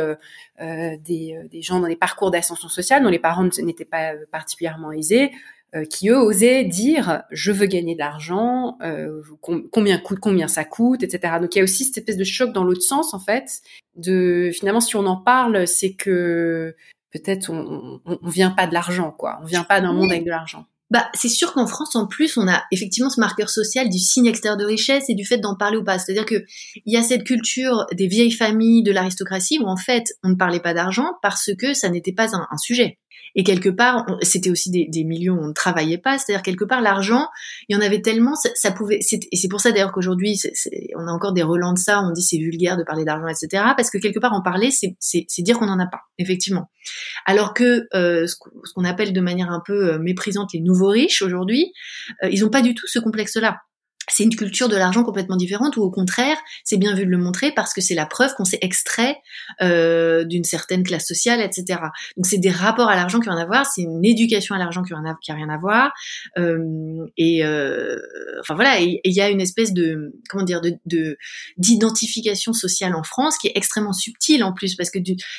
des, 0.61 1.39
des 1.51 1.63
gens 1.63 1.81
dans 1.81 1.89
les 1.89 1.97
parcours 1.97 2.31
d'ascension 2.31 2.69
sociale 2.69 3.03
dont 3.03 3.11
les 3.11 3.19
parents 3.19 3.49
n'étaient 3.63 3.85
pas 3.85 4.13
particulièrement 4.31 4.93
aisés, 4.93 5.31
euh, 5.31 5.62
qui 5.89 6.11
eux 6.11 6.19
osaient 6.19 6.65
dire 6.65 7.23
je 7.31 7.53
veux 7.53 7.67
gagner 7.67 7.95
de 7.95 8.01
l'argent, 8.01 8.77
euh, 8.83 9.23
combien 9.41 9.99
coûte, 9.99 10.19
combien 10.21 10.49
ça 10.49 10.65
coûte, 10.65 11.03
etc. 11.03 11.35
Donc 11.41 11.55
il 11.55 11.59
y 11.59 11.61
a 11.61 11.65
aussi 11.65 11.85
cette 11.85 11.99
espèce 11.99 12.17
de 12.17 12.25
choc 12.25 12.53
dans 12.53 12.65
l'autre 12.65 12.83
sens 12.83 13.15
en 13.15 13.21
fait. 13.21 13.63
De 13.97 14.51
finalement 14.53 14.81
si 14.81 14.97
on 14.97 15.07
en 15.07 15.17
parle, 15.17 15.67
c'est 15.67 15.95
que 15.95 16.75
peut-être 17.13 17.51
on, 17.51 18.01
on, 18.05 18.29
vient 18.29 18.51
pas 18.51 18.67
de 18.67 18.75
l'argent 18.75 19.11
quoi, 19.11 19.39
on 19.43 19.47
vient 19.47 19.65
pas 19.65 19.81
d'un 19.81 19.93
monde 19.93 20.11
avec 20.11 20.25
de 20.25 20.31
l'argent. 20.31 20.67
Bah, 20.93 21.09
c'est 21.15 21.31
sûr 21.31 21.55
qu'en 21.55 21.67
France, 21.67 21.97
en 21.97 22.07
plus, 22.07 22.37
on 22.37 22.47
a 22.47 22.65
effectivement 22.71 23.09
ce 23.09 23.19
marqueur 23.19 23.49
social 23.49 23.89
du 23.89 23.99
signe 23.99 24.27
extérieur 24.27 24.59
de 24.59 24.67
richesse 24.67 25.09
et 25.09 25.15
du 25.15 25.25
fait 25.25 25.39
d'en 25.39 25.57
parler 25.57 25.79
ou 25.79 25.85
pas. 25.85 25.99
C'est-à-dire 25.99 26.27
que 26.27 26.45
il 26.85 26.93
y 26.93 26.99
a 26.99 27.03
cette 27.03 27.25
culture 27.25 27.87
des 27.93 28.07
vieilles 28.07 28.31
familles, 28.31 28.83
de 28.83 28.93
l'aristocratie, 28.93 29.59
où 29.59 29.67
en 29.69 29.79
fait, 29.79 30.13
on 30.23 30.29
ne 30.29 30.35
parlait 30.35 30.61
pas 30.61 30.75
d'argent 30.75 31.13
parce 31.23 31.49
que 31.59 31.73
ça 31.73 31.89
n'était 31.89 32.12
pas 32.12 32.37
un, 32.37 32.47
un, 32.51 32.59
sujet. 32.59 32.99
Et 33.35 33.45
quelque 33.45 33.68
part, 33.68 34.07
c'était 34.22 34.51
aussi 34.51 34.70
des, 34.70 34.87
des 34.89 35.30
où 35.30 35.39
on 35.39 35.49
ne 35.49 35.53
travaillait 35.53 35.99
pas. 35.99 36.18
C'est-à-dire 36.18 36.43
quelque 36.43 36.64
part, 36.64 36.80
l'argent, 36.80 37.28
il 37.68 37.74
y 37.74 37.78
en 37.78 37.80
avait 37.80 38.03
tellement, 38.03 38.35
ça, 38.35 38.70
pouvait. 38.72 38.99
Et 39.01 39.37
c'est 39.37 39.49
pour 39.49 39.61
ça 39.61 39.72
d'ailleurs 39.72 39.93
qu'aujourd'hui, 39.93 40.39
on 40.97 41.07
a 41.07 41.11
encore 41.11 41.33
des 41.33 41.43
relents 41.43 41.72
de 41.72 41.78
ça. 41.78 42.01
On 42.01 42.11
dit 42.11 42.22
c'est 42.22 42.39
vulgaire 42.39 42.76
de 42.76 42.85
parler 42.85 43.05
d'argent, 43.05 43.28
etc. 43.28 43.64
Parce 43.76 43.91
que 43.91 43.99
quelque 43.99 44.18
part, 44.18 44.33
en 44.33 44.43
parler, 44.43 44.70
c'est 44.70 44.97
dire 45.39 45.59
qu'on 45.59 45.66
n'en 45.66 45.78
a 45.78 45.87
pas, 45.87 46.01
effectivement. 46.18 46.70
Alors 47.26 47.55
que 47.55 47.87
euh, 47.95 48.26
ce 48.26 48.37
qu'on 48.74 48.85
appelle 48.85 49.12
de 49.12 49.20
manière 49.20 49.51
un 49.51 49.62
peu 49.64 49.95
euh, 49.95 49.99
méprisante 49.99 50.53
les 50.53 50.61
nouveaux 50.61 50.89
riches 50.89 51.22
aujourd'hui, 51.22 51.72
euh, 52.22 52.28
ils 52.30 52.41
n'ont 52.41 52.51
pas 52.51 52.62
du 52.62 52.74
tout 52.74 52.87
ce 52.87 52.99
complexe-là 52.99 53.61
c'est 54.13 54.25
une 54.25 54.35
culture 54.35 54.69
de 54.69 54.77
l'argent 54.77 55.03
complètement 55.03 55.37
différente 55.37 55.77
ou 55.77 55.83
au 55.83 55.91
contraire, 55.91 56.37
c'est 56.65 56.77
bien 56.77 56.95
vu 56.95 57.07
de 57.07 57.11
le 57.11 57.19
montrer 57.19 57.53
parce 57.53 57.73
que 57.73 57.81
c'est 57.81 57.95
la 57.95 58.07
preuve 58.07 58.35
qu'on 58.35 58.45
s'est 58.45 58.59
extrait 58.61 59.17
euh, 59.63 60.25
d'une 60.25 60.45
certaine 60.45 60.83
classe 60.83 61.07
sociale, 61.07 61.41
etc. 61.41 61.81
Donc 62.17 62.27
c'est 62.27 62.39
des 62.39 62.51
rapports 62.51 62.89
à 62.89 62.97
l'argent 62.97 63.21
qui 63.21 63.29
ont 63.29 63.33
rien 63.33 63.43
à 63.43 63.47
voir, 63.47 63.67
c'est 63.67 63.83
une 63.83 64.05
éducation 64.05 64.55
à 64.55 64.59
l'argent 64.59 64.83
qui, 64.83 64.93
a, 64.93 64.99
qui 65.23 65.33
a 65.33 65.35
rien 65.35 65.49
à 65.49 65.59
voir. 65.59 65.93
Euh, 66.39 67.07
et 67.17 67.45
euh, 67.45 67.97
enfin 68.41 68.55
voilà, 68.55 68.79
il 68.81 69.01
y 69.05 69.21
a 69.21 69.31
une 69.31 69.41
espèce 69.41 69.73
de 69.73 70.13
comment 70.29 70.45
dire 70.45 70.61
de 70.61 71.17
d'identification 71.57 72.53
sociale 72.53 72.95
en 72.95 73.03
France 73.03 73.39
qui 73.39 73.49
est 73.49 73.53
extrêmement 73.55 73.93
subtile 73.93 74.45
en 74.45 74.53
plus 74.53 74.75
parce 74.75 74.91
que 74.91 74.99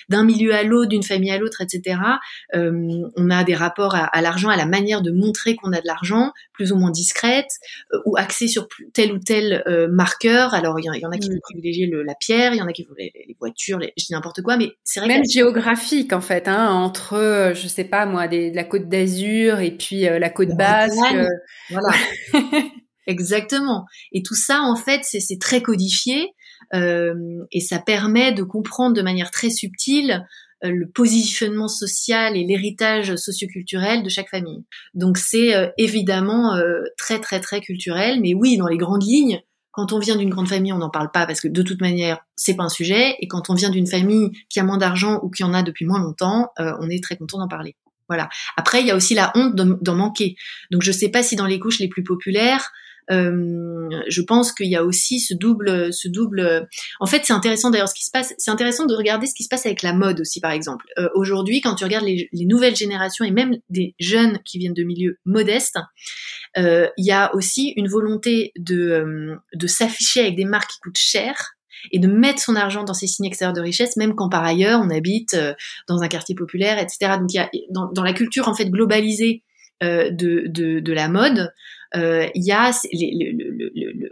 d'un 0.09 0.23
milieu 0.23 0.53
à 0.53 0.63
l'autre, 0.63 0.89
d'une 0.89 1.03
famille 1.03 1.31
à 1.31 1.37
l'autre, 1.37 1.61
etc. 1.61 1.99
Euh, 2.55 2.71
on 3.15 3.29
a 3.29 3.43
des 3.43 3.55
rapports 3.55 3.95
à, 3.95 4.05
à 4.05 4.21
l'argent, 4.21 4.49
à 4.49 4.57
la 4.57 4.65
manière 4.65 5.01
de 5.01 5.11
montrer 5.11 5.55
qu'on 5.55 5.73
a 5.73 5.81
de 5.81 5.87
l'argent, 5.87 6.31
plus 6.53 6.71
ou 6.71 6.77
moins 6.77 6.91
discrète 6.91 7.49
euh, 7.93 7.97
ou 8.05 8.17
axée 8.17 8.47
sur 8.47 8.62
tel 8.93 9.11
ou 9.11 9.19
tel 9.19 9.63
euh, 9.67 9.87
marqueur. 9.87 10.53
Alors 10.53 10.79
il 10.79 10.85
y, 10.85 11.05
en 11.05 11.11
a 11.11 11.17
qui 11.17 11.29
vont 11.29 11.35
mm. 11.35 11.41
privilégier 11.41 11.91
la 12.05 12.15
pierre, 12.15 12.53
il 12.53 12.57
y 12.57 12.61
en 12.61 12.67
a 12.67 12.73
qui 12.73 12.83
vont 12.83 12.95
les, 12.97 13.11
voitures, 13.39 13.79
les, 13.79 13.93
je 13.97 14.05
dis 14.05 14.13
n'importe 14.13 14.41
quoi, 14.41 14.57
mais 14.57 14.71
c'est 14.83 14.99
vrai 14.99 15.09
même 15.09 15.25
géographique 15.25 16.13
en 16.13 16.21
fait, 16.21 16.47
hein, 16.47 16.69
entre 16.69 17.13
euh, 17.13 17.53
je 17.53 17.67
sais 17.67 17.83
pas 17.83 18.05
moi 18.05 18.27
des, 18.27 18.51
la 18.51 18.63
côte 18.63 18.87
d'Azur 18.87 19.59
et 19.59 19.71
puis 19.71 20.07
euh, 20.07 20.19
la 20.19 20.29
côte 20.29 20.55
basque. 20.55 20.97
Voilà. 21.69 21.89
Exactement. 23.07 23.85
Et 24.13 24.23
tout 24.23 24.35
ça 24.35 24.61
en 24.61 24.75
fait 24.75 25.01
c'est 25.03 25.39
très 25.39 25.61
codifié 25.61 26.29
et 26.73 27.59
ça 27.59 27.77
permet 27.77 28.31
de 28.31 28.41
comprendre 28.41 28.95
de 28.95 29.01
manière 29.01 29.29
très 29.29 29.49
subtile 29.51 30.25
le 30.69 30.89
positionnement 30.89 31.67
social 31.67 32.37
et 32.37 32.43
l'héritage 32.43 33.15
socioculturel 33.15 34.03
de 34.03 34.09
chaque 34.09 34.29
famille. 34.29 34.63
Donc 34.93 35.17
c'est 35.17 35.55
euh, 35.55 35.69
évidemment 35.77 36.55
euh, 36.55 36.83
très 36.97 37.19
très 37.19 37.39
très 37.39 37.61
culturel, 37.61 38.21
mais 38.21 38.33
oui, 38.33 38.57
dans 38.57 38.67
les 38.67 38.77
grandes 38.77 39.03
lignes, 39.03 39.41
quand 39.71 39.91
on 39.91 39.99
vient 39.99 40.15
d'une 40.15 40.29
grande 40.29 40.47
famille, 40.47 40.71
on 40.71 40.77
n'en 40.77 40.91
parle 40.91 41.11
pas 41.11 41.25
parce 41.25 41.41
que 41.41 41.47
de 41.47 41.61
toute 41.63 41.81
manière, 41.81 42.19
c'est 42.35 42.55
pas 42.55 42.63
un 42.63 42.69
sujet. 42.69 43.15
Et 43.19 43.27
quand 43.27 43.49
on 43.49 43.55
vient 43.55 43.71
d'une 43.71 43.87
famille 43.87 44.29
qui 44.47 44.59
a 44.59 44.63
moins 44.63 44.77
d'argent 44.77 45.19
ou 45.23 45.31
qui 45.31 45.43
en 45.43 45.53
a 45.53 45.63
depuis 45.63 45.85
moins 45.85 45.99
longtemps, 45.99 46.51
on 46.59 46.91
est 46.91 47.03
très 47.03 47.17
content 47.17 47.39
d'en 47.39 47.47
parler. 47.47 47.75
Voilà. 48.07 48.29
Après, 48.55 48.81
il 48.81 48.87
y 48.87 48.91
a 48.91 48.95
aussi 48.95 49.15
la 49.15 49.31
honte 49.35 49.55
d'en 49.55 49.95
manquer. 49.95 50.35
Donc, 50.69 50.83
je 50.83 50.91
sais 50.91 51.09
pas 51.09 51.23
si 51.23 51.35
dans 51.35 51.47
les 51.47 51.59
couches 51.59 51.79
les 51.79 51.87
plus 51.87 52.03
populaires, 52.03 52.71
euh, 53.11 53.89
je 54.07 54.21
pense 54.21 54.51
qu'il 54.51 54.69
y 54.69 54.75
a 54.75 54.83
aussi 54.83 55.19
ce 55.19 55.33
double, 55.33 55.93
ce 55.93 56.07
double. 56.07 56.67
En 56.99 57.05
fait, 57.05 57.21
c'est 57.23 57.33
intéressant 57.33 57.69
d'ailleurs 57.69 57.89
ce 57.89 57.93
qui 57.93 58.05
se 58.05 58.11
passe. 58.11 58.33
C'est 58.37 58.51
intéressant 58.51 58.85
de 58.85 58.95
regarder 58.95 59.27
ce 59.27 59.33
qui 59.33 59.43
se 59.43 59.49
passe 59.49 59.65
avec 59.65 59.81
la 59.81 59.93
mode 59.93 60.21
aussi, 60.21 60.39
par 60.39 60.51
exemple. 60.51 60.85
Euh, 60.97 61.09
Aujourd'hui, 61.15 61.61
quand 61.61 61.75
tu 61.75 61.83
regardes 61.83 62.05
les, 62.05 62.29
les, 62.31 62.45
nouvelles 62.45 62.75
générations 62.75 63.25
et 63.25 63.31
même 63.31 63.57
des 63.69 63.95
jeunes 63.99 64.39
qui 64.45 64.57
viennent 64.57 64.73
de 64.73 64.83
milieux 64.83 65.19
modestes, 65.25 65.77
euh, 66.57 66.87
il 66.97 67.05
y 67.05 67.11
a 67.11 67.33
aussi 67.35 67.73
une 67.75 67.87
volonté 67.87 68.51
de, 68.57 69.35
de 69.53 69.67
s'afficher 69.67 70.21
avec 70.21 70.35
des 70.35 70.45
marques 70.45 70.69
qui 70.71 70.79
coûtent 70.79 70.97
cher 70.97 71.53
et 71.91 71.99
de 71.99 72.07
mettre 72.07 72.41
son 72.41 72.55
argent 72.55 72.83
dans 72.83 72.93
ces 72.93 73.07
signes 73.07 73.25
extérieurs 73.25 73.53
de 73.53 73.61
richesse, 73.61 73.97
même 73.97 74.15
quand 74.15 74.29
par 74.29 74.43
ailleurs 74.43 74.79
on 74.81 74.89
habite 74.89 75.35
dans 75.89 76.01
un 76.01 76.07
quartier 76.07 76.33
populaire, 76.33 76.79
etc. 76.79 77.17
Donc 77.19 77.33
il 77.33 77.37
y 77.37 77.39
a 77.39 77.49
dans, 77.71 78.03
la 78.03 78.13
culture 78.13 78.47
en 78.47 78.53
fait 78.53 78.69
globalisée 78.69 79.43
de, 79.81 80.45
de, 80.47 80.93
la 80.93 81.09
mode, 81.09 81.51
il 81.95 82.43
y 82.43 82.51
a 82.51 82.71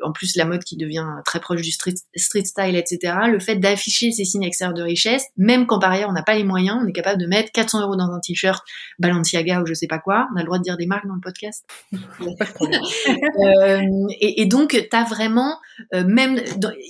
en 0.04 0.12
plus 0.12 0.36
la 0.36 0.46
mode 0.46 0.64
qui 0.64 0.78
devient 0.78 1.06
très 1.26 1.40
proche 1.40 1.62
du 1.62 1.72
street, 1.72 1.96
street 2.16 2.46
style, 2.46 2.76
etc. 2.76 3.14
Le 3.30 3.40
fait 3.40 3.56
d'afficher 3.56 4.12
ces 4.12 4.26
signes 4.26 4.44
extérieurs 4.44 4.74
de 4.74 4.82
richesse, 4.82 5.26
même 5.38 5.66
quand 5.66 5.80
par 5.80 5.92
ailleurs 5.92 6.10
on 6.10 6.14
n'a 6.14 6.24
pas 6.24 6.36
les 6.36 6.44
moyens, 6.44 6.80
on 6.84 6.88
est 6.88 6.94
capable 6.94 7.22
de 7.22 7.28
mettre 7.28 7.52
400 7.52 7.82
euros 7.82 7.96
dans 7.96 8.12
un 8.12 8.20
t-shirt 8.20 8.64
Balenciaga 9.00 9.62
ou 9.62 9.66
je 9.66 9.74
sais 9.74 9.88
pas 9.88 10.00
quoi. 10.00 10.28
On 10.34 10.38
a 10.38 10.42
le 10.42 10.46
droit 10.46 10.58
de 10.58 10.64
dire 10.64 10.78
des 10.78 10.86
marques 10.86 11.08
dans 11.08 11.16
le 11.16 11.22
podcast. 11.22 11.66
euh, 11.94 13.82
et, 14.20 14.42
et, 14.42 14.46
donc 14.46 14.70
tu 14.70 14.96
as 14.96 15.04
vraiment, 15.04 15.58
euh, 15.94 16.04
même 16.06 16.40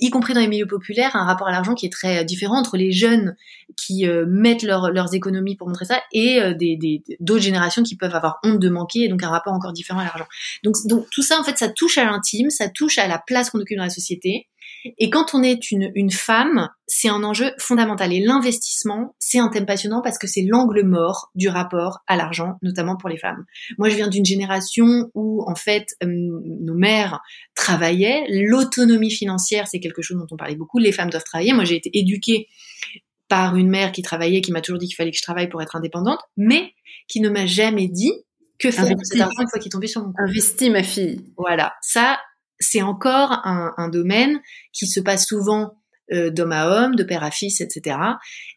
y 0.00 0.10
compris 0.10 0.34
dans 0.34 0.40
les 0.40 0.48
milieux 0.48 0.66
populaires, 0.66 1.16
un 1.16 1.24
rapport 1.24 1.48
à 1.48 1.52
l'argent 1.52 1.74
qui 1.74 1.86
est 1.86 1.92
très 1.92 2.24
différent 2.24 2.58
entre 2.58 2.76
les 2.76 2.92
jeunes 2.92 3.36
qui 3.76 4.06
euh, 4.06 4.24
mettent 4.28 4.62
leurs 4.62 5.14
économies 5.14 5.56
pour 5.56 5.68
montrer 5.68 5.84
ça 5.84 6.00
et 6.12 6.40
euh, 6.40 6.54
des 6.54 7.02
d'autres 7.20 7.42
générations 7.42 7.82
qui 7.82 7.96
peuvent 7.96 8.14
avoir 8.14 8.38
honte 8.44 8.58
de 8.58 8.68
manquer 8.68 9.00
et 9.00 9.08
donc 9.08 9.22
un 9.22 9.28
rapport 9.28 9.52
encore 9.52 9.72
différent 9.72 10.00
à 10.00 10.04
l'argent. 10.04 10.26
Donc 10.64 10.76
donc 10.86 11.06
tout 11.10 11.22
ça, 11.22 11.38
en 11.40 11.44
fait, 11.44 11.58
ça 11.58 11.68
touche 11.68 11.98
à 11.98 12.04
l'intime, 12.04 12.50
ça 12.50 12.68
touche 12.68 12.98
à 12.98 13.06
la 13.06 13.18
place 13.18 13.50
qu'on 13.50 13.60
occupe 13.60 13.76
dans 13.76 13.84
la 13.84 13.90
société. 13.90 14.48
Et 14.98 15.10
quand 15.10 15.34
on 15.34 15.42
est 15.42 15.70
une, 15.70 16.10
femme, 16.10 16.68
c'est 16.86 17.08
un 17.08 17.22
enjeu 17.22 17.52
fondamental. 17.58 18.12
Et 18.12 18.20
l'investissement, 18.20 19.14
c'est 19.18 19.38
un 19.38 19.48
thème 19.48 19.66
passionnant 19.66 20.02
parce 20.02 20.18
que 20.18 20.26
c'est 20.26 20.42
l'angle 20.42 20.84
mort 20.84 21.30
du 21.34 21.48
rapport 21.48 22.00
à 22.08 22.16
l'argent, 22.16 22.58
notamment 22.62 22.96
pour 22.96 23.08
les 23.08 23.16
femmes. 23.16 23.44
Moi, 23.78 23.90
je 23.90 23.96
viens 23.96 24.08
d'une 24.08 24.24
génération 24.24 25.10
où, 25.14 25.44
en 25.48 25.54
fait, 25.54 25.94
euh, 26.02 26.08
nos 26.08 26.74
mères 26.74 27.20
travaillaient. 27.54 28.26
L'autonomie 28.28 29.10
financière, 29.10 29.68
c'est 29.68 29.80
quelque 29.80 30.02
chose 30.02 30.16
dont 30.16 30.26
on 30.30 30.36
parlait 30.36 30.56
beaucoup. 30.56 30.78
Les 30.78 30.92
femmes 30.92 31.10
doivent 31.10 31.24
travailler. 31.24 31.52
Moi, 31.52 31.64
j'ai 31.64 31.76
été 31.76 31.90
éduquée 31.92 32.48
par 33.28 33.56
une 33.56 33.70
mère 33.70 33.92
qui 33.92 34.02
travaillait, 34.02 34.42
qui 34.42 34.52
m'a 34.52 34.60
toujours 34.60 34.78
dit 34.78 34.86
qu'il 34.86 34.96
fallait 34.96 35.10
que 35.10 35.16
je 35.16 35.22
travaille 35.22 35.48
pour 35.48 35.62
être 35.62 35.76
indépendante, 35.76 36.20
mais 36.36 36.74
qui 37.08 37.20
ne 37.20 37.30
m'a 37.30 37.46
jamais 37.46 37.88
dit 37.88 38.12
que 38.62 38.70
faire 38.70 38.84
de 38.86 38.94
cet 39.02 39.20
argent 39.20 39.42
une 39.42 39.48
fois 39.48 39.58
qu'il 39.58 39.68
est 39.68 39.72
tombé 39.72 39.86
sur 39.86 40.02
mon 40.02 40.08
compte 40.08 40.28
Investis, 40.28 40.70
ma 40.70 40.82
fille. 40.82 41.32
Voilà. 41.36 41.74
Ça, 41.82 42.20
c'est 42.58 42.82
encore 42.82 43.40
un, 43.44 43.74
un, 43.76 43.88
domaine 43.88 44.40
qui 44.72 44.86
se 44.86 45.00
passe 45.00 45.26
souvent 45.26 45.74
euh, 46.12 46.30
d'homme 46.30 46.52
à 46.52 46.68
homme, 46.68 46.94
de 46.94 47.04
père 47.04 47.24
à 47.24 47.30
fils, 47.30 47.60
etc. 47.60 47.96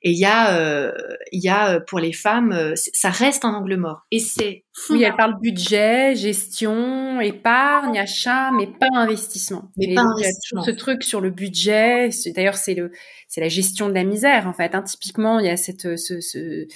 Et 0.02 0.12
il 0.12 0.18
y 0.18 0.26
a, 0.26 0.58
euh, 0.58 0.92
y 1.32 1.48
a 1.48 1.76
euh, 1.76 1.80
pour 1.80 2.00
les 2.00 2.12
femmes, 2.12 2.74
ça 2.76 3.10
reste 3.10 3.46
un 3.46 3.54
angle 3.54 3.78
mort. 3.78 4.02
Et 4.12 4.20
c'est 4.20 4.66
oui, 4.90 5.04
elle 5.04 5.16
parle 5.16 5.40
budget, 5.40 6.16
gestion, 6.16 7.22
épargne, 7.22 7.98
achat, 7.98 8.52
mais 8.52 8.68
pas 8.68 8.90
investissement. 8.94 9.72
Mais 9.78 9.94
pas 9.94 10.02
investissement. 10.02 10.64
Il 10.64 10.68
y 10.68 10.70
a 10.70 10.74
ce 10.74 10.78
truc 10.78 11.04
sur 11.04 11.22
le 11.22 11.30
budget. 11.30 12.10
D'ailleurs, 12.36 12.58
c'est 12.58 12.74
le, 12.74 12.92
c'est 13.28 13.42
la 13.42 13.50
gestion 13.50 13.90
de 13.90 13.94
la 13.94 14.04
misère 14.04 14.48
en 14.48 14.54
fait. 14.54 14.76
Hein. 14.76 14.82
Typiquement, 14.82 15.40
il 15.40 15.46
y 15.46 15.50
a 15.50 15.58
cette, 15.58 15.98
ce, 15.98 16.20
ce 16.20 16.68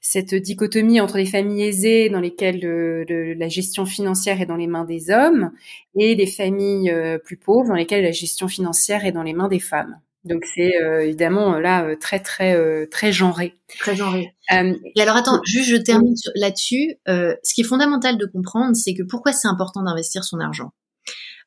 cette 0.00 0.34
dichotomie 0.34 1.00
entre 1.00 1.18
les 1.18 1.26
familles 1.26 1.64
aisées 1.64 2.08
dans 2.08 2.20
lesquelles 2.20 2.60
la 3.38 3.48
gestion 3.48 3.86
financière 3.86 4.40
est 4.40 4.46
dans 4.46 4.56
les 4.56 4.66
mains 4.66 4.84
des 4.84 5.10
hommes 5.10 5.50
et 5.96 6.14
des 6.14 6.26
familles 6.26 6.90
euh, 6.90 7.18
plus 7.18 7.36
pauvres 7.36 7.68
dans 7.68 7.74
lesquelles 7.74 8.04
la 8.04 8.12
gestion 8.12 8.48
financière 8.48 9.04
est 9.04 9.12
dans 9.12 9.22
les 9.22 9.32
mains 9.32 9.48
des 9.48 9.60
femmes. 9.60 10.00
Donc 10.24 10.44
c'est 10.44 10.76
euh, 10.82 11.04
évidemment 11.04 11.58
là 11.60 11.84
euh, 11.84 11.96
très 11.96 12.18
très 12.18 12.86
très 12.88 13.12
genré. 13.12 13.54
Très 13.78 13.94
genré. 13.94 14.34
et 14.50 15.00
alors 15.00 15.16
attends, 15.16 15.40
juste 15.44 15.70
je 15.70 15.76
termine 15.76 16.14
là-dessus. 16.34 16.96
ce 17.06 17.54
qui 17.54 17.60
est 17.60 17.64
fondamental 17.64 18.18
de 18.18 18.26
comprendre, 18.26 18.74
c'est 18.74 18.94
que 18.94 19.02
pourquoi 19.02 19.32
c'est 19.32 19.48
important 19.48 19.82
d'investir 19.82 20.24
son 20.24 20.40
argent? 20.40 20.72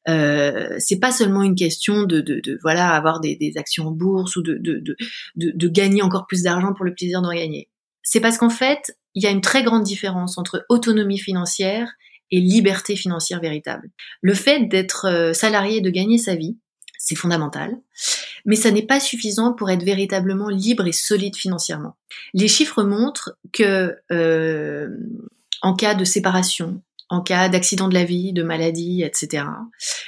Euh, 0.08 0.76
c'est 0.80 1.00
pas 1.00 1.12
seulement 1.12 1.44
une 1.44 1.56
question 1.56 2.04
de, 2.04 2.22
de, 2.22 2.40
de 2.40 2.58
voilà 2.62 2.90
avoir 2.90 3.20
des, 3.20 3.36
des, 3.36 3.58
actions 3.58 3.88
en 3.88 3.92
bourse 3.92 4.38
ou 4.38 4.42
de, 4.42 4.54
de, 4.56 4.80
de, 4.80 4.96
de 5.36 5.68
gagner 5.68 6.02
encore 6.02 6.26
plus 6.26 6.44
d'argent 6.44 6.74
pour 6.74 6.86
le 6.86 6.94
plaisir 6.94 7.22
d'en 7.22 7.34
gagner 7.34 7.70
c'est 8.04 8.20
parce 8.20 8.38
qu'en 8.38 8.50
fait, 8.50 8.96
il 9.16 9.24
y 9.24 9.28
a 9.28 9.32
une 9.32 9.42
très 9.42 9.64
grande 9.64 9.84
différence 9.84 10.38
entre 10.38 10.66
autonomie 10.70 11.20
financière 11.20 11.92
et 12.32 12.40
liberté 12.40 12.96
financière 12.96 13.42
véritable. 13.42 13.90
Le 14.22 14.34
fait 14.34 14.66
d'être 14.68 15.06
euh, 15.06 15.34
salarié 15.34 15.78
et 15.78 15.82
de 15.82 15.90
gagner 15.90 16.18
sa 16.18 16.36
vie, 16.36 16.58
c'est 16.98 17.16
fondamental, 17.16 17.76
mais 18.46 18.56
ça 18.56 18.72
n'est 18.72 18.86
pas 18.86 19.00
suffisant 19.00 19.54
pour 19.54 19.70
être 19.70 19.84
véritablement 19.84 20.50
libre 20.50 20.86
et 20.86 20.92
solide 20.92 21.36
financièrement. 21.36 21.98
Les 22.34 22.48
chiffres 22.48 22.84
montrent 22.84 23.38
que 23.52 23.96
euh, 24.12 24.90
en 25.62 25.74
cas 25.74 25.96
de 25.96 26.04
séparation, 26.04 26.82
en 27.10 27.22
cas 27.22 27.50
d'accident 27.50 27.88
de 27.88 27.94
la 27.94 28.04
vie, 28.04 28.34
de 28.34 28.44
maladie, 28.44 29.02
etc. 29.02 29.46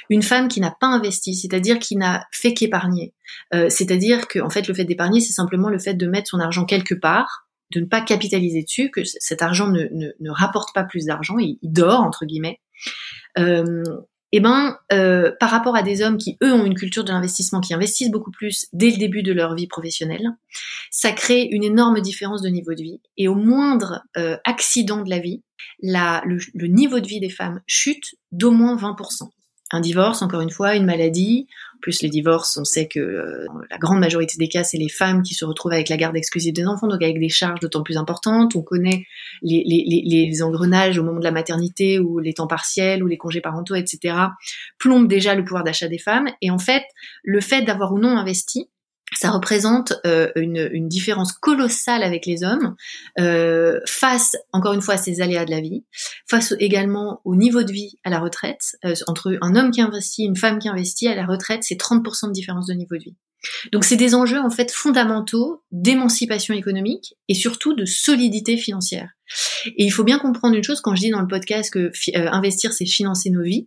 Une 0.08 0.22
femme 0.22 0.48
qui 0.48 0.60
n'a 0.60 0.70
pas 0.70 0.86
investi, 0.86 1.34
c'est-à-dire 1.34 1.78
qui 1.78 1.96
n'a 1.96 2.26
fait 2.30 2.54
qu'épargner, 2.54 3.14
euh, 3.54 3.68
c'est-à-dire 3.68 4.28
que 4.28 4.38
en 4.38 4.50
fait 4.50 4.68
le 4.68 4.74
fait 4.74 4.84
d'épargner, 4.84 5.20
c'est 5.20 5.32
simplement 5.32 5.68
le 5.68 5.78
fait 5.78 5.94
de 5.94 6.06
mettre 6.06 6.28
son 6.28 6.40
argent 6.40 6.64
quelque 6.64 6.94
part 6.94 7.41
de 7.72 7.80
ne 7.80 7.86
pas 7.86 8.00
capitaliser 8.00 8.62
dessus, 8.62 8.90
que 8.90 9.02
cet 9.04 9.42
argent 9.42 9.68
ne, 9.68 9.88
ne, 9.92 10.30
rapporte 10.30 10.74
pas 10.74 10.84
plus 10.84 11.06
d'argent, 11.06 11.38
il, 11.38 11.58
dort 11.62 12.00
entre 12.00 12.24
guillemets. 12.24 12.60
Euh, 13.38 13.82
eh 14.34 14.40
ben, 14.40 14.78
euh, 14.92 15.30
par 15.38 15.50
rapport 15.50 15.76
à 15.76 15.82
des 15.82 16.02
hommes 16.02 16.16
qui 16.16 16.38
eux 16.42 16.54
ont 16.54 16.64
une 16.64 16.74
culture 16.74 17.04
de 17.04 17.12
l'investissement, 17.12 17.60
qui 17.60 17.74
investissent 17.74 18.10
beaucoup 18.10 18.30
plus 18.30 18.66
dès 18.72 18.90
le 18.90 18.96
début 18.96 19.22
de 19.22 19.32
leur 19.32 19.54
vie 19.54 19.66
professionnelle, 19.66 20.26
ça 20.90 21.12
crée 21.12 21.42
une 21.50 21.62
énorme 21.62 22.00
différence 22.00 22.40
de 22.40 22.48
niveau 22.48 22.72
de 22.72 22.82
vie. 22.82 23.00
Et 23.18 23.28
au 23.28 23.34
moindre 23.34 24.02
euh, 24.16 24.38
accident 24.44 25.02
de 25.02 25.10
la 25.10 25.18
vie, 25.18 25.42
la, 25.82 26.22
le, 26.24 26.38
le, 26.54 26.66
niveau 26.66 27.00
de 27.00 27.06
vie 27.06 27.20
des 27.20 27.28
femmes 27.28 27.60
chute 27.66 28.14
d'au 28.32 28.52
moins 28.52 28.76
20%. 28.76 29.28
Un 29.72 29.80
divorce, 29.80 30.22
encore 30.22 30.40
une 30.40 30.50
fois, 30.50 30.76
une 30.76 30.84
maladie. 30.84 31.48
plus, 31.80 32.02
les 32.02 32.08
divorces, 32.08 32.56
on 32.58 32.64
sait 32.64 32.86
que 32.86 33.00
euh, 33.00 33.46
la 33.70 33.78
grande 33.78 33.98
majorité 33.98 34.36
des 34.38 34.48
cas, 34.48 34.62
c'est 34.62 34.78
les 34.78 34.88
femmes 34.88 35.22
qui 35.22 35.34
se 35.34 35.44
retrouvent 35.44 35.72
avec 35.72 35.88
la 35.88 35.96
garde 35.96 36.16
exclusive 36.16 36.52
des 36.52 36.66
enfants, 36.66 36.86
donc 36.86 37.02
avec 37.02 37.18
des 37.18 37.28
charges 37.28 37.58
d'autant 37.60 37.82
plus 37.82 37.96
importantes. 37.96 38.54
On 38.54 38.62
connaît 38.62 39.04
les, 39.42 39.64
les, 39.66 40.02
les, 40.04 40.42
engrenages 40.42 40.98
au 40.98 41.02
moment 41.02 41.18
de 41.18 41.24
la 41.24 41.32
maternité 41.32 41.98
ou 41.98 42.18
les 42.18 42.34
temps 42.34 42.46
partiels 42.46 43.02
ou 43.02 43.06
les 43.08 43.16
congés 43.16 43.40
parentaux, 43.40 43.74
etc. 43.74 44.14
plombent 44.78 45.08
déjà 45.08 45.34
le 45.34 45.44
pouvoir 45.44 45.64
d'achat 45.64 45.88
des 45.88 45.98
femmes. 45.98 46.28
Et 46.40 46.50
en 46.50 46.58
fait, 46.58 46.84
le 47.24 47.40
fait 47.40 47.62
d'avoir 47.62 47.92
ou 47.92 47.98
non 47.98 48.16
investi, 48.16 48.70
ça 49.14 49.30
représente 49.30 49.94
euh, 50.06 50.30
une, 50.36 50.68
une, 50.72 50.88
différence 50.88 51.32
colossale 51.32 52.02
avec 52.02 52.26
les 52.26 52.44
hommes 52.44 52.74
euh, 53.18 53.80
face, 53.86 54.36
encore 54.52 54.72
une 54.72 54.82
fois, 54.82 54.94
à 54.94 54.98
ces 54.98 55.20
aléas 55.20 55.44
de 55.44 55.50
la 55.50 55.60
vie, 55.60 55.84
face 56.28 56.54
également 56.58 57.20
au 57.24 57.36
niveau 57.36 57.62
de 57.62 57.72
vie 57.72 57.98
à 58.04 58.10
la 58.10 58.20
retraite. 58.20 58.76
Euh, 58.84 58.94
entre 59.06 59.38
un 59.40 59.54
homme 59.54 59.70
qui 59.70 59.80
investit, 59.80 60.24
une 60.24 60.36
femme 60.36 60.58
qui 60.58 60.68
investit 60.68 61.08
à 61.08 61.14
la 61.14 61.26
retraite, 61.26 61.62
c'est 61.62 61.78
30% 61.78 62.28
de 62.28 62.32
différence 62.32 62.66
de 62.66 62.74
niveau 62.74 62.96
de 62.96 63.04
vie. 63.04 63.16
Donc 63.72 63.82
c'est 63.82 63.96
des 63.96 64.14
enjeux 64.14 64.38
en 64.38 64.50
fait 64.50 64.70
fondamentaux 64.70 65.64
d'émancipation 65.72 66.54
économique 66.54 67.16
et 67.28 67.34
surtout 67.34 67.74
de 67.74 67.84
solidité 67.84 68.56
financière. 68.56 69.10
Et 69.66 69.84
il 69.84 69.90
faut 69.90 70.04
bien 70.04 70.20
comprendre 70.20 70.54
une 70.54 70.62
chose 70.62 70.80
quand 70.80 70.94
je 70.94 71.00
dis 71.00 71.10
dans 71.10 71.20
le 71.20 71.26
podcast 71.26 71.72
que 71.72 71.90
investir 72.14 72.72
c'est 72.72 72.86
financer 72.86 73.30
nos 73.30 73.42
vies 73.42 73.66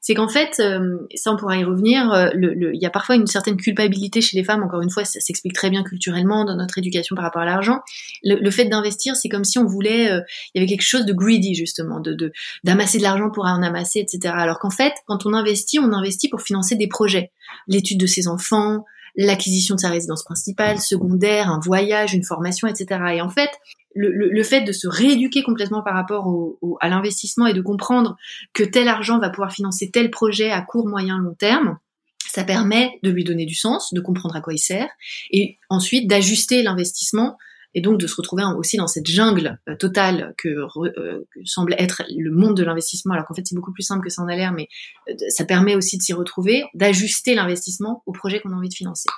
c'est 0.00 0.14
qu'en 0.14 0.28
fait, 0.28 0.60
euh, 0.60 0.96
ça 1.14 1.32
on 1.32 1.36
pourra 1.36 1.56
y 1.56 1.64
revenir, 1.64 2.12
euh, 2.12 2.30
il 2.34 2.80
y 2.80 2.86
a 2.86 2.90
parfois 2.90 3.16
une 3.16 3.26
certaine 3.26 3.56
culpabilité 3.56 4.20
chez 4.20 4.36
les 4.36 4.44
femmes, 4.44 4.62
encore 4.62 4.82
une 4.82 4.90
fois, 4.90 5.04
ça 5.04 5.20
s'explique 5.20 5.54
très 5.54 5.70
bien 5.70 5.82
culturellement 5.82 6.44
dans 6.44 6.56
notre 6.56 6.78
éducation 6.78 7.16
par 7.16 7.24
rapport 7.24 7.42
à 7.42 7.46
l'argent. 7.46 7.80
Le, 8.22 8.50
fait 8.50 8.66
d'investir, 8.66 9.16
c'est 9.16 9.28
comme 9.28 9.44
si 9.44 9.58
on 9.58 9.66
voulait, 9.66 10.10
euh, 10.10 10.20
il 10.54 10.60
y 10.60 10.64
avait 10.64 10.68
quelque 10.68 10.86
chose 10.86 11.06
de 11.06 11.12
greedy 11.12 11.54
justement, 11.54 12.00
de 12.00 12.32
d'amasser 12.64 12.98
de, 12.98 13.02
l'argent 13.02 13.30
pour 13.30 13.44
en 13.44 13.62
amasser, 13.62 14.00
etc. 14.00 14.34
Alors 14.36 14.58
qu'en 14.58 14.70
fait, 14.70 14.92
quand 15.06 15.26
on 15.26 15.32
investit, 15.32 15.78
on 15.78 15.92
investit 15.92 16.28
pour 16.28 16.42
financer 16.42 16.76
des 16.76 16.88
projets, 16.88 17.30
l'étude 17.66 17.98
de 17.98 18.06
ses 18.06 18.28
enfants, 18.28 18.84
l'acquisition 19.16 19.74
de 19.74 19.80
sa 19.80 19.90
résidence 19.90 20.24
principale, 20.24 20.78
secondaire, 20.78 21.48
un 21.48 21.60
voyage, 21.60 22.14
une 22.14 22.24
formation, 22.24 22.68
etc. 22.68 23.00
Et 23.14 23.20
en 23.20 23.28
fait, 23.28 23.50
le, 23.94 24.42
fait 24.42 24.62
de 24.62 24.72
se 24.72 24.88
rééduquer 24.88 25.42
complètement 25.42 25.82
par 25.82 25.94
rapport 25.94 26.28
à 26.80 26.88
l'investissement 26.88 27.46
et 27.46 27.54
de 27.54 27.60
comprendre 27.60 28.16
que 28.52 28.62
tel 28.62 28.88
argent 28.88 29.18
va 29.18 29.30
pouvoir 29.30 29.52
financer 29.52 29.90
tel 29.90 30.10
projet 30.10 30.50
à 30.50 30.62
court, 30.62 30.86
moyen, 30.86 31.18
long 31.18 31.34
terme, 31.34 31.78
ça 32.26 32.44
permet 32.44 32.98
de 33.02 33.10
lui 33.10 33.24
donner 33.24 33.44
du 33.44 33.54
sens, 33.54 33.92
de 33.92 34.00
comprendre 34.00 34.36
à 34.36 34.40
quoi 34.40 34.54
il 34.54 34.58
sert, 34.58 34.88
et 35.30 35.58
ensuite 35.68 36.08
d'ajuster 36.08 36.62
l'investissement 36.62 37.36
et 37.74 37.80
donc 37.80 37.98
de 37.98 38.06
se 38.06 38.14
retrouver 38.16 38.44
aussi 38.56 38.76
dans 38.76 38.86
cette 38.86 39.06
jungle 39.06 39.58
euh, 39.68 39.76
totale 39.76 40.34
euh, 40.46 41.20
que, 41.34 41.44
semble 41.44 41.74
être 41.78 42.02
le 42.14 42.30
monde 42.30 42.56
de 42.56 42.64
l'investissement, 42.64 43.14
alors 43.14 43.26
qu'en 43.26 43.34
fait 43.34 43.42
c'est 43.44 43.54
beaucoup 43.54 43.72
plus 43.72 43.82
simple 43.82 44.04
que 44.04 44.10
ça 44.10 44.22
en 44.22 44.28
a 44.28 44.36
l'air, 44.36 44.52
mais 44.52 44.68
euh, 45.08 45.14
ça 45.28 45.44
permet 45.44 45.74
aussi 45.74 45.96
de 45.96 46.02
s'y 46.02 46.12
retrouver, 46.12 46.64
d'ajuster 46.74 47.34
l'investissement 47.34 48.02
au 48.06 48.12
projet 48.12 48.40
qu'on 48.40 48.52
a 48.52 48.56
envie 48.56 48.68
de 48.68 48.74
financer. 48.74 49.08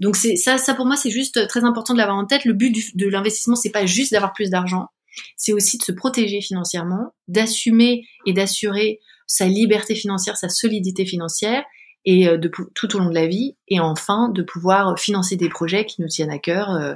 Donc 0.00 0.16
c'est 0.16 0.36
ça, 0.36 0.58
ça 0.58 0.74
pour 0.74 0.86
moi 0.86 0.96
c'est 0.96 1.10
juste 1.10 1.46
très 1.48 1.64
important 1.64 1.94
de 1.94 1.98
l'avoir 1.98 2.16
en 2.16 2.26
tête. 2.26 2.44
Le 2.44 2.52
but 2.52 2.96
de 2.96 3.08
l'investissement 3.08 3.56
c'est 3.56 3.70
pas 3.70 3.86
juste 3.86 4.12
d'avoir 4.12 4.32
plus 4.32 4.50
d'argent, 4.50 4.88
c'est 5.36 5.52
aussi 5.52 5.78
de 5.78 5.82
se 5.82 5.92
protéger 5.92 6.40
financièrement, 6.40 7.14
d'assumer 7.28 8.04
et 8.26 8.32
d'assurer 8.32 9.00
sa 9.26 9.46
liberté 9.46 9.94
financière, 9.94 10.36
sa 10.36 10.48
solidité 10.48 11.06
financière 11.06 11.64
et 12.04 12.26
de 12.26 12.50
tout 12.74 12.96
au 12.96 12.98
long 12.98 13.08
de 13.08 13.14
la 13.14 13.26
vie, 13.26 13.56
et 13.66 13.80
enfin 13.80 14.28
de 14.28 14.42
pouvoir 14.42 14.98
financer 14.98 15.36
des 15.36 15.48
projets 15.48 15.86
qui 15.86 16.02
nous 16.02 16.08
tiennent 16.08 16.30
à 16.30 16.38
cœur, 16.38 16.70
euh, 16.70 16.94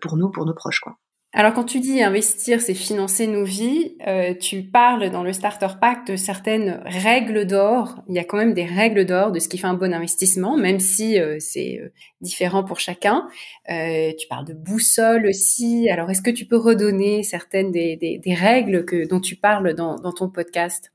pour 0.00 0.16
nous, 0.16 0.30
pour 0.30 0.46
nos 0.46 0.54
proches, 0.54 0.80
quoi. 0.80 0.96
Alors 1.38 1.52
quand 1.52 1.64
tu 1.64 1.80
dis 1.80 2.02
investir, 2.02 2.62
c'est 2.62 2.72
financer 2.72 3.26
nos 3.26 3.44
vies, 3.44 3.98
euh, 4.06 4.32
tu 4.32 4.62
parles 4.62 5.10
dans 5.10 5.22
le 5.22 5.34
Starter 5.34 5.68
Pack 5.78 6.06
de 6.06 6.16
certaines 6.16 6.80
règles 6.86 7.46
d'or. 7.46 8.02
Il 8.08 8.14
y 8.14 8.18
a 8.18 8.24
quand 8.24 8.38
même 8.38 8.54
des 8.54 8.64
règles 8.64 9.04
d'or 9.04 9.32
de 9.32 9.38
ce 9.38 9.46
qui 9.46 9.58
fait 9.58 9.66
un 9.66 9.74
bon 9.74 9.92
investissement, 9.92 10.56
même 10.56 10.80
si 10.80 11.20
euh, 11.20 11.36
c'est 11.38 11.78
euh, 11.78 11.92
différent 12.22 12.64
pour 12.64 12.80
chacun. 12.80 13.28
tu 13.68 14.26
parles 14.30 14.46
de 14.46 14.54
boussole 14.54 15.26
aussi. 15.26 15.90
Alors 15.90 16.08
est-ce 16.08 16.22
que 16.22 16.30
tu 16.30 16.46
peux 16.46 16.56
redonner 16.56 17.22
certaines 17.22 17.70
des, 17.70 17.96
des, 17.96 18.16
des 18.16 18.34
règles 18.34 18.86
que, 18.86 19.06
dont 19.06 19.20
tu 19.20 19.36
parles 19.36 19.74
dans, 19.74 19.96
dans 19.96 20.12
ton 20.12 20.30
podcast? 20.30 20.90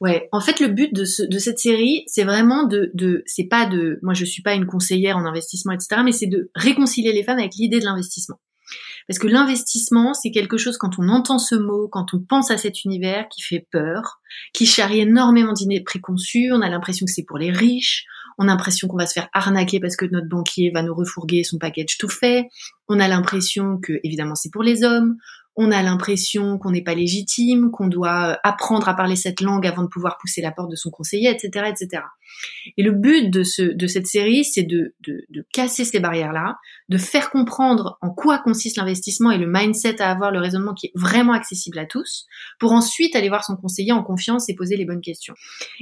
Ouais, 0.00 0.28
en 0.32 0.40
fait, 0.40 0.60
le 0.60 0.68
but 0.68 0.94
de, 0.94 1.04
ce, 1.04 1.22
de 1.22 1.38
cette 1.38 1.58
série, 1.58 2.04
c'est 2.06 2.24
vraiment 2.24 2.64
de, 2.64 2.90
de 2.94 3.22
c'est 3.26 3.44
pas 3.44 3.66
de, 3.66 3.98
moi 4.02 4.14
je 4.14 4.24
suis 4.24 4.42
pas 4.42 4.54
une 4.54 4.66
conseillère 4.66 5.16
en 5.16 5.24
investissement, 5.24 5.72
etc., 5.72 6.00
mais 6.04 6.12
c'est 6.12 6.26
de 6.26 6.50
réconcilier 6.54 7.12
les 7.12 7.22
femmes 7.22 7.38
avec 7.38 7.54
l'idée 7.56 7.80
de 7.80 7.84
l'investissement. 7.84 8.40
Parce 9.06 9.18
que 9.20 9.28
l'investissement, 9.28 10.14
c'est 10.14 10.32
quelque 10.32 10.56
chose, 10.56 10.78
quand 10.78 10.98
on 10.98 11.08
entend 11.08 11.38
ce 11.38 11.54
mot, 11.54 11.88
quand 11.88 12.12
on 12.12 12.20
pense 12.20 12.50
à 12.50 12.58
cet 12.58 12.84
univers, 12.84 13.28
qui 13.28 13.40
fait 13.40 13.66
peur, 13.70 14.20
qui 14.52 14.66
charrie 14.66 15.00
énormément 15.00 15.52
d'idées 15.52 15.82
préconçues, 15.82 16.50
on 16.52 16.60
a 16.60 16.68
l'impression 16.68 17.06
que 17.06 17.12
c'est 17.12 17.24
pour 17.24 17.38
les 17.38 17.52
riches, 17.52 18.04
on 18.38 18.44
a 18.44 18.46
l'impression 18.48 18.88
qu'on 18.88 18.96
va 18.96 19.06
se 19.06 19.12
faire 19.12 19.28
arnaquer 19.32 19.80
parce 19.80 19.96
que 19.96 20.06
notre 20.06 20.28
banquier 20.28 20.70
va 20.70 20.82
nous 20.82 20.94
refourguer 20.94 21.44
son 21.44 21.58
package 21.58 21.96
tout 21.98 22.08
fait, 22.08 22.48
on 22.88 22.98
a 22.98 23.06
l'impression 23.06 23.78
que, 23.80 23.94
évidemment, 24.02 24.34
c'est 24.34 24.50
pour 24.50 24.64
les 24.64 24.82
hommes, 24.82 25.16
on 25.56 25.70
a 25.70 25.82
l'impression 25.82 26.58
qu'on 26.58 26.70
n'est 26.70 26.82
pas 26.82 26.94
légitime, 26.94 27.70
qu'on 27.70 27.88
doit 27.88 28.32
euh, 28.32 28.36
apprendre 28.44 28.88
à 28.88 28.94
parler 28.94 29.16
cette 29.16 29.40
langue 29.40 29.66
avant 29.66 29.82
de 29.82 29.88
pouvoir 29.88 30.18
pousser 30.18 30.42
la 30.42 30.52
porte 30.52 30.70
de 30.70 30.76
son 30.76 30.90
conseiller, 30.90 31.30
etc., 31.30 31.70
etc. 31.70 32.02
Et 32.76 32.82
le 32.82 32.92
but 32.92 33.30
de, 33.30 33.42
ce, 33.42 33.74
cette 33.86 34.06
série, 34.06 34.44
c'est 34.44 34.64
de, 34.64 34.94
casser 35.52 35.84
ces 35.84 35.98
barrières-là, 35.98 36.56
de 36.88 36.98
faire 36.98 37.30
comprendre 37.30 37.96
en 38.02 38.10
quoi 38.10 38.38
consiste 38.38 38.76
l'investissement 38.76 39.30
et 39.30 39.38
le 39.38 39.46
mindset 39.46 40.02
à 40.02 40.10
avoir, 40.10 40.30
le 40.30 40.40
raisonnement 40.40 40.74
qui 40.74 40.88
est 40.88 40.92
vraiment 40.94 41.32
accessible 41.32 41.78
à 41.78 41.86
tous, 41.86 42.26
pour 42.58 42.72
ensuite 42.72 43.16
aller 43.16 43.28
voir 43.28 43.44
son 43.44 43.56
conseiller 43.56 43.92
en 43.92 44.02
confiance 44.02 44.48
et 44.48 44.54
poser 44.54 44.76
les 44.76 44.84
bonnes 44.84 45.00
questions. 45.00 45.34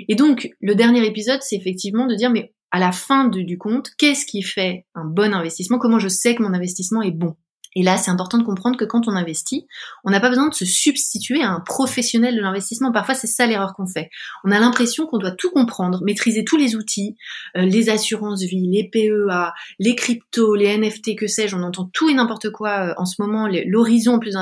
Et 0.08 0.14
donc, 0.14 0.50
le 0.60 0.74
dernier 0.74 1.04
épisode, 1.04 1.40
c'est 1.42 1.56
effectivement 1.56 2.06
de 2.06 2.14
dire, 2.14 2.30
mais 2.30 2.52
à 2.70 2.78
la 2.78 2.92
fin 2.92 3.26
du 3.28 3.58
compte, 3.58 3.90
qu'est-ce 3.98 4.26
qui 4.26 4.42
fait 4.42 4.86
un 4.94 5.04
bon 5.04 5.32
investissement? 5.32 5.78
Comment 5.78 5.98
je 5.98 6.08
sais 6.08 6.34
que 6.34 6.42
mon 6.42 6.54
investissement 6.54 7.02
est 7.02 7.12
bon? 7.12 7.36
Et 7.74 7.82
là, 7.82 7.96
c'est 7.96 8.10
important 8.10 8.38
de 8.38 8.44
comprendre 8.44 8.76
que 8.76 8.84
quand 8.84 9.08
on 9.08 9.12
investit, 9.12 9.66
on 10.04 10.10
n'a 10.10 10.20
pas 10.20 10.28
besoin 10.28 10.48
de 10.48 10.54
se 10.54 10.64
substituer 10.64 11.42
à 11.42 11.50
un 11.50 11.60
professionnel 11.60 12.36
de 12.36 12.40
l'investissement. 12.40 12.92
Parfois, 12.92 13.14
c'est 13.14 13.26
ça 13.26 13.46
l'erreur 13.46 13.74
qu'on 13.74 13.86
fait. 13.86 14.10
On 14.44 14.50
a 14.50 14.60
l'impression 14.60 15.06
qu'on 15.06 15.18
doit 15.18 15.32
tout 15.32 15.50
comprendre, 15.50 16.00
maîtriser 16.04 16.44
tous 16.44 16.56
les 16.56 16.76
outils, 16.76 17.16
euh, 17.56 17.62
les 17.62 17.90
assurances 17.90 18.42
vie, 18.42 18.68
les 18.70 18.88
PEA, 18.88 19.52
les 19.80 19.94
cryptos, 19.96 20.54
les 20.54 20.76
NFT, 20.78 21.16
que 21.16 21.26
sais-je. 21.26 21.56
On 21.56 21.62
entend 21.62 21.90
tout 21.92 22.08
et 22.08 22.14
n'importe 22.14 22.50
quoi 22.50 22.90
euh, 22.90 22.94
en 22.96 23.06
ce 23.06 23.20
moment. 23.20 23.48
L'horizon 23.66 24.18
plus 24.18 24.34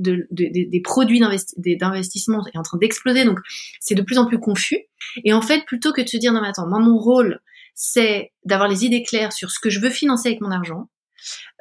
des 0.00 0.80
produits 0.82 1.20
d'investissement 1.20 2.44
est 2.52 2.58
en 2.58 2.62
train 2.62 2.78
d'exploser. 2.78 3.24
Donc, 3.24 3.38
c'est 3.78 3.94
de 3.94 4.02
plus 4.02 4.18
en 4.18 4.26
plus 4.26 4.40
confus. 4.40 4.86
Et 5.24 5.32
en 5.32 5.42
fait, 5.42 5.64
plutôt 5.64 5.92
que 5.92 6.00
de 6.00 6.08
se 6.08 6.16
dire, 6.16 6.32
non 6.32 6.40
mais 6.40 6.48
attends, 6.48 6.66
moi, 6.66 6.80
mon 6.80 6.98
rôle, 6.98 7.40
c'est 7.74 8.32
d'avoir 8.44 8.68
les 8.68 8.84
idées 8.84 9.02
claires 9.02 9.32
sur 9.32 9.50
ce 9.50 9.58
que 9.60 9.70
je 9.70 9.80
veux 9.80 9.90
financer 9.90 10.28
avec 10.28 10.40
mon 10.40 10.50
argent, 10.50 10.88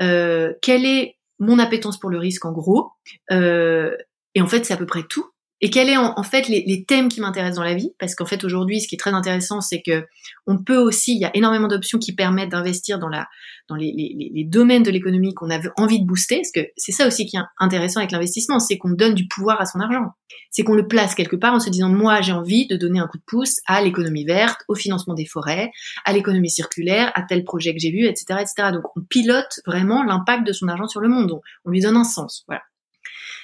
euh, 0.02 0.54
quelle 0.62 0.86
est 0.86 1.16
mon 1.40 1.60
appétence 1.60 2.00
pour 2.00 2.10
le 2.10 2.18
risque 2.18 2.46
en 2.46 2.52
gros. 2.52 2.92
Euh, 3.32 3.96
et 4.36 4.42
en 4.42 4.48
fait, 4.48 4.66
c'est 4.66 4.74
à 4.74 4.78
peu 4.78 4.86
près 4.86 5.04
tout. 5.04 5.26
Et 5.62 5.70
quels 5.70 5.94
sont 5.94 6.14
en, 6.16 6.24
fait 6.24 6.48
les, 6.48 6.64
les, 6.66 6.86
thèmes 6.86 7.10
qui 7.10 7.20
m'intéressent 7.20 7.58
dans 7.58 7.64
la 7.64 7.74
vie? 7.74 7.92
Parce 8.00 8.16
qu'en 8.16 8.26
fait 8.26 8.44
aujourd'hui, 8.44 8.80
ce 8.80 8.88
qui 8.88 8.96
est 8.96 9.00
très 9.00 9.12
intéressant, 9.12 9.60
c'est 9.60 9.82
que 9.82 10.06
on 10.48 10.58
peut 10.58 10.78
aussi, 10.78 11.16
il 11.16 11.20
y 11.20 11.26
a 11.26 11.36
énormément 11.36 11.68
d'options 11.68 12.00
qui 12.00 12.14
permettent 12.14 12.52
d'investir 12.52 12.98
dans 12.98 13.10
la 13.10 13.28
dans 13.68 13.76
les, 13.76 13.94
les, 13.96 14.32
les 14.34 14.44
domaines 14.44 14.84
de 14.84 14.90
l'économie 14.90 15.34
qu'on 15.34 15.52
a 15.52 15.60
envie 15.78 16.02
de 16.02 16.06
booster. 16.06 16.38
Parce 16.38 16.52
que 16.52 16.72
c'est 16.76 16.92
ça 16.92 17.08
aussi 17.08 17.26
qui 17.26 17.38
est 17.38 17.42
intéressant 17.60 18.00
avec 18.00 18.12
l'investissement, 18.12 18.60
c'est 18.60 18.78
qu'on 18.78 18.90
donne 18.90 19.14
du 19.14 19.28
pouvoir 19.28 19.62
à 19.62 19.66
son 19.66 19.80
argent. 19.80 20.12
C'est 20.50 20.64
qu'on 20.64 20.74
le 20.74 20.88
place 20.88 21.14
quelque 21.14 21.36
part 21.36 21.54
en 21.54 21.60
se 21.60 21.70
disant 21.70 21.90
moi 21.90 22.22
j'ai 22.22 22.32
envie 22.32 22.68
de 22.68 22.76
donner 22.76 23.00
un 23.00 23.08
coup 23.08 23.18
de 23.18 23.24
pouce 23.26 23.58
à 23.68 23.82
l'économie 23.82 24.26
verte, 24.26 24.62
au 24.68 24.76
financement 24.76 25.14
des 25.14 25.26
forêts, 25.26 25.72
à 26.06 26.14
l'économie 26.14 26.50
circulaire, 26.50 27.12
à 27.16 27.22
tel 27.22 27.44
projet 27.44 27.74
que 27.74 27.80
j'ai 27.80 27.92
vu, 27.92 28.06
etc., 28.06 28.40
etc. 28.42 28.72
Donc 28.74 28.84
on 28.96 29.02
pilote 29.02 29.60
vraiment 29.66 30.04
l'impact 30.04 30.48
de 30.48 30.54
son 30.54 30.68
argent 30.68 30.88
sur 30.88 31.02
le 31.02 31.10
monde. 31.10 31.32
On, 31.32 31.42
on 31.66 31.70
lui 31.70 31.82
donne 31.82 31.98
un 31.98 32.04
sens. 32.04 32.44
Voilà. 32.48 32.64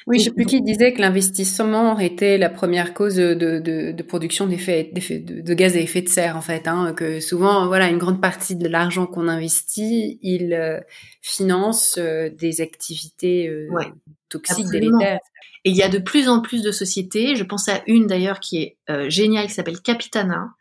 Oui, 0.07 0.19
je 0.19 0.25
sais 0.25 0.31
plus 0.31 0.45
qui 0.45 0.61
disait 0.61 0.93
que 0.93 1.01
l'investissement 1.01 1.97
était 1.97 2.37
la 2.37 2.49
première 2.49 2.93
cause 2.93 3.15
de, 3.15 3.33
de, 3.33 3.91
de 3.91 4.03
production 4.03 4.45
d'effets 4.45 4.91
de, 4.93 5.41
de, 5.41 5.53
gaz 5.55 5.75
à 5.75 5.79
effet 5.79 6.03
de 6.03 6.09
serre 6.09 6.37
en 6.37 6.41
fait. 6.41 6.67
Hein, 6.67 6.93
que 6.93 7.19
souvent, 7.19 7.65
voilà, 7.65 7.89
une 7.89 7.97
grande 7.97 8.21
partie 8.21 8.55
de 8.55 8.67
l'argent 8.67 9.07
qu'on 9.07 9.27
investit, 9.27 10.19
il 10.21 10.53
euh, 10.53 10.79
finance 11.21 11.95
euh, 11.97 12.29
des 12.29 12.61
activités 12.61 13.47
euh, 13.47 13.67
toxiques, 14.29 14.69
délétères. 14.69 15.19
Et 15.63 15.71
il 15.71 15.75
y 15.75 15.81
a 15.81 15.89
de 15.89 15.97
plus 15.97 16.29
en 16.29 16.39
plus 16.39 16.61
de 16.61 16.71
sociétés. 16.71 17.35
Je 17.35 17.43
pense 17.43 17.67
à 17.67 17.81
une 17.87 18.05
d'ailleurs 18.05 18.39
qui 18.39 18.57
est 18.61 18.77
géniale, 19.09 19.47
qui 19.47 19.53
s'appelle 19.53 19.81
Capitana, 19.81 20.53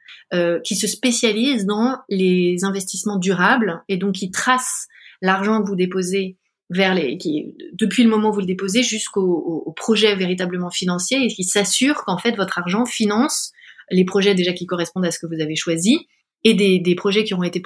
qui 0.65 0.75
se 0.75 0.87
spécialise 0.87 1.67
dans 1.67 1.99
les 2.09 2.65
investissements 2.65 3.19
durables 3.19 3.83
et 3.91 3.99
donc 3.99 4.15
qui 4.15 4.31
trace 4.31 4.89
l'argent 5.21 5.63
que 5.63 5.69
vous 5.69 5.77
déposez 5.77 6.39
vers 6.75 6.95
les, 6.95 7.17
qui, 7.19 7.55
depuis 7.73 8.03
le 8.03 8.11
moment 8.11 8.31
où 8.31 8.35
vous 8.35 8.41
le 8.41 8.47
déposez 8.47 8.83
jusqu'au 8.83 9.73
projet 9.77 10.15
véritablement 10.17 10.71
financier 10.71 11.25
et 11.25 11.29
qui 11.29 11.45
s'assure 11.45 12.05
qu'en 12.05 12.19
fait 12.19 12.37
votre 12.37 12.59
argent 12.59 12.85
finance 12.85 13.53
les 13.91 14.05
projets 14.05 14.35
déjà 14.35 14.53
qui 14.53 14.67
correspondent 14.67 15.07
à 15.07 15.11
ce 15.11 15.19
que 15.19 15.27
vous 15.27 15.41
avez 15.41 15.57
choisi 15.57 16.07
et 16.43 16.55
des, 16.55 16.79
des 16.79 16.95
projets 16.95 17.25
qui 17.25 17.35
ont 17.35 17.43
été 17.43 17.63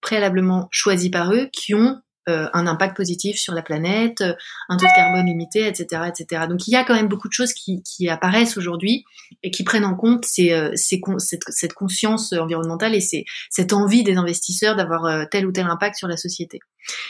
préalablement 0.00 0.68
choisis 0.70 1.10
par 1.10 1.32
eux 1.32 1.48
qui 1.52 1.74
ont 1.74 2.00
euh, 2.28 2.48
un 2.54 2.66
impact 2.66 2.96
positif 2.96 3.38
sur 3.38 3.52
la 3.52 3.60
planète, 3.60 4.22
euh, 4.22 4.32
un 4.70 4.78
taux 4.78 4.86
de 4.86 4.96
carbone 4.96 5.26
limité, 5.26 5.66
etc., 5.66 6.02
etc. 6.08 6.46
Donc 6.48 6.66
il 6.66 6.70
y 6.70 6.76
a 6.76 6.82
quand 6.82 6.94
même 6.94 7.08
beaucoup 7.08 7.28
de 7.28 7.34
choses 7.34 7.52
qui, 7.52 7.82
qui 7.82 8.08
apparaissent 8.08 8.56
aujourd'hui 8.56 9.04
et 9.42 9.50
qui 9.50 9.62
prennent 9.62 9.84
en 9.84 9.94
compte 9.94 10.24
ces, 10.24 10.52
euh, 10.52 10.70
ces 10.74 11.02
cette, 11.18 11.42
cette, 11.48 11.74
conscience 11.74 12.32
environnementale 12.32 12.94
et 12.94 13.02
ces, 13.02 13.26
cette 13.50 13.74
envie 13.74 14.04
des 14.04 14.16
investisseurs 14.16 14.74
d'avoir 14.74 15.28
tel 15.28 15.46
ou 15.46 15.52
tel 15.52 15.66
impact 15.66 15.96
sur 15.96 16.08
la 16.08 16.16
société. 16.16 16.60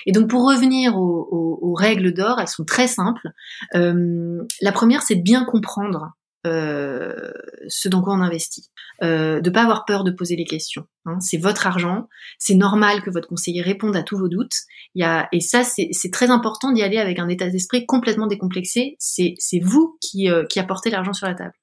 Et 0.07 0.11
donc 0.11 0.29
pour 0.29 0.45
revenir 0.45 0.97
aux, 0.97 1.29
aux, 1.31 1.59
aux 1.63 1.75
règles 1.75 2.13
d'or, 2.13 2.41
elles 2.41 2.49
sont 2.49 2.65
très 2.65 2.89
simples. 2.89 3.29
la 3.73 4.73
première, 4.73 5.03
c'est 5.03 5.17
de 5.17 5.23
bien 5.23 5.45
comprendre 5.45 6.13
euh, 6.47 7.33
ce 7.69 7.89
dans 7.89 8.03
quoi 8.03 8.15
on 8.15 8.21
investit. 8.21 8.71
Euh, 9.03 9.41
de 9.41 9.51
pas 9.51 9.63
avoir 9.63 9.85
peur 9.87 10.05
de 10.05 10.13
poser 10.13 10.37
les 10.37 10.45
questions. 10.45 10.87
Hein. 11.05 11.19
C'est 11.21 11.39
votre 11.39 11.67
argent, 11.67 12.09
c'est 12.39 12.55
normal 12.55 13.03
que 13.03 13.11
votre 13.11 13.29
conseiller 13.29 13.61
réponde 13.61 13.97
à 13.97 14.03
tous 14.03 14.17
vos 14.17 14.29
doutes. 14.29 14.55
Y 14.95 15.03
a, 15.03 15.29
et 15.33 15.41
ça, 15.41 15.65
c'est 15.65 16.11
très 16.13 16.31
important 16.31 16.71
d'y 16.71 16.83
aller 16.83 16.99
avec 16.99 17.19
un 17.19 17.29
état 17.29 17.49
d'esprit 17.49 17.87
complètement 17.87 18.27
décomplexé. 18.27 18.97
C'est 18.99 19.35
vous 19.61 19.99
qui, 20.01 20.31
euh, 20.31 20.45
qui 20.45 20.61
apportez 20.61 20.91
l'argent 20.91 21.13
sur 21.13 21.27
la 21.27 21.35
table. 21.35 21.55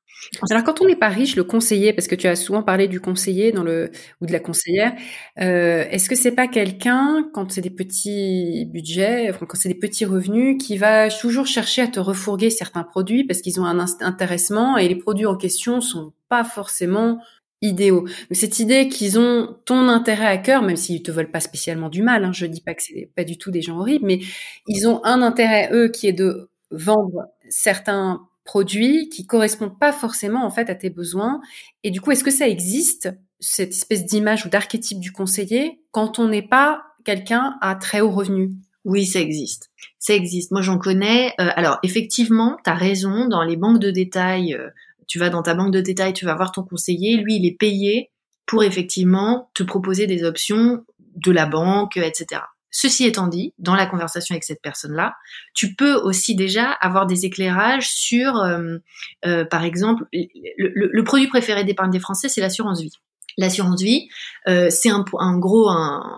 Alors 0.49 0.63
quand 0.63 0.81
on 0.81 0.85
n'est 0.85 0.95
pas 0.95 1.09
riche, 1.09 1.35
le 1.35 1.43
conseiller, 1.43 1.93
parce 1.93 2.07
que 2.07 2.15
tu 2.15 2.27
as 2.27 2.35
souvent 2.35 2.63
parlé 2.63 2.87
du 2.87 2.99
conseiller 2.99 3.51
dans 3.51 3.63
le 3.63 3.91
ou 4.21 4.25
de 4.25 4.31
la 4.31 4.39
conseillère, 4.39 4.93
euh, 5.39 5.85
est-ce 5.89 6.09
que 6.09 6.15
c'est 6.15 6.31
pas 6.31 6.47
quelqu'un 6.47 7.29
quand 7.33 7.51
c'est 7.51 7.61
des 7.61 7.69
petits 7.69 8.65
budgets, 8.65 9.31
quand 9.39 9.57
c'est 9.57 9.69
des 9.69 9.75
petits 9.75 10.05
revenus, 10.05 10.57
qui 10.63 10.77
va 10.77 11.09
toujours 11.09 11.47
chercher 11.47 11.83
à 11.83 11.87
te 11.87 11.99
refourguer 11.99 12.49
certains 12.49 12.83
produits 12.83 13.23
parce 13.23 13.41
qu'ils 13.41 13.59
ont 13.59 13.65
un 13.65 13.79
intéressement 14.01 14.77
et 14.77 14.87
les 14.87 14.95
produits 14.95 15.25
en 15.25 15.35
question 15.35 15.81
sont 15.81 16.13
pas 16.29 16.43
forcément 16.43 17.19
idéaux. 17.61 18.01
Donc 18.01 18.33
cette 18.33 18.59
idée 18.59 18.87
qu'ils 18.89 19.19
ont 19.19 19.55
ton 19.65 19.87
intérêt 19.87 20.25
à 20.25 20.37
cœur, 20.37 20.63
même 20.63 20.77
s'ils 20.77 21.03
te 21.03 21.11
veulent 21.11 21.31
pas 21.31 21.39
spécialement 21.39 21.89
du 21.89 22.01
mal, 22.01 22.23
hein, 22.23 22.31
je 22.33 22.45
dis 22.45 22.61
pas 22.61 22.73
que 22.73 22.83
c'est 22.83 23.11
pas 23.15 23.23
du 23.23 23.37
tout 23.37 23.51
des 23.51 23.61
gens 23.61 23.79
horribles, 23.79 24.05
mais 24.05 24.19
ils 24.67 24.87
ont 24.87 25.03
un 25.05 25.21
intérêt 25.21 25.69
eux 25.71 25.89
qui 25.89 26.07
est 26.07 26.13
de 26.13 26.49
vendre 26.71 27.27
certains 27.49 28.27
produits 28.43 29.09
qui 29.09 29.25
correspondent 29.25 29.77
pas 29.79 29.91
forcément 29.91 30.45
en 30.45 30.49
fait 30.49 30.69
à 30.69 30.75
tes 30.75 30.89
besoins. 30.89 31.41
Et 31.83 31.91
du 31.91 32.01
coup, 32.01 32.11
est-ce 32.11 32.23
que 32.23 32.31
ça 32.31 32.47
existe 32.47 33.09
cette 33.39 33.71
espèce 33.71 34.05
d'image 34.05 34.45
ou 34.45 34.49
d'archétype 34.49 34.99
du 34.99 35.11
conseiller 35.11 35.81
quand 35.91 36.19
on 36.19 36.27
n'est 36.27 36.47
pas 36.47 36.83
quelqu'un 37.05 37.57
à 37.61 37.75
très 37.75 38.01
haut 38.01 38.11
revenu? 38.11 38.51
Oui, 38.83 39.05
ça 39.05 39.19
existe. 39.19 39.69
Ça 39.99 40.13
existe. 40.13 40.51
Moi, 40.51 40.61
j'en 40.61 40.79
connais. 40.79 41.33
Euh, 41.39 41.49
alors, 41.55 41.77
effectivement, 41.83 42.57
tu 42.63 42.69
as 42.69 42.75
raison. 42.75 43.27
Dans 43.27 43.43
les 43.43 43.55
banques 43.55 43.79
de 43.79 43.91
détail, 43.91 44.55
euh, 44.55 44.69
tu 45.07 45.19
vas 45.19 45.29
dans 45.29 45.43
ta 45.43 45.53
banque 45.53 45.71
de 45.71 45.81
détail, 45.81 46.13
tu 46.13 46.25
vas 46.25 46.35
voir 46.35 46.51
ton 46.51 46.63
conseiller. 46.63 47.17
Lui, 47.17 47.35
il 47.35 47.45
est 47.45 47.57
payé 47.57 48.11
pour 48.47 48.63
effectivement 48.63 49.49
te 49.53 49.63
proposer 49.63 50.07
des 50.07 50.23
options 50.23 50.83
de 51.15 51.31
la 51.31 51.45
banque, 51.45 51.97
etc. 51.97 52.41
Ceci 52.71 53.05
étant 53.05 53.27
dit, 53.27 53.53
dans 53.59 53.75
la 53.75 53.85
conversation 53.85 54.33
avec 54.33 54.45
cette 54.45 54.61
personne-là, 54.61 55.15
tu 55.53 55.75
peux 55.75 55.93
aussi 55.93 56.35
déjà 56.35 56.71
avoir 56.71 57.05
des 57.05 57.25
éclairages 57.25 57.89
sur, 57.89 58.37
euh, 58.37 58.77
euh, 59.25 59.43
par 59.43 59.65
exemple, 59.65 60.05
le, 60.11 61.03
produit 61.03 61.27
préféré 61.27 61.65
d'épargne 61.65 61.91
des 61.91 61.99
Français, 61.99 62.29
c'est 62.29 62.39
l'assurance 62.39 62.81
vie. 62.81 62.93
L'assurance 63.37 63.81
vie, 63.81 64.07
euh, 64.47 64.69
c'est 64.69 64.89
un, 64.89 65.03
un, 65.19 65.37
gros 65.37 65.69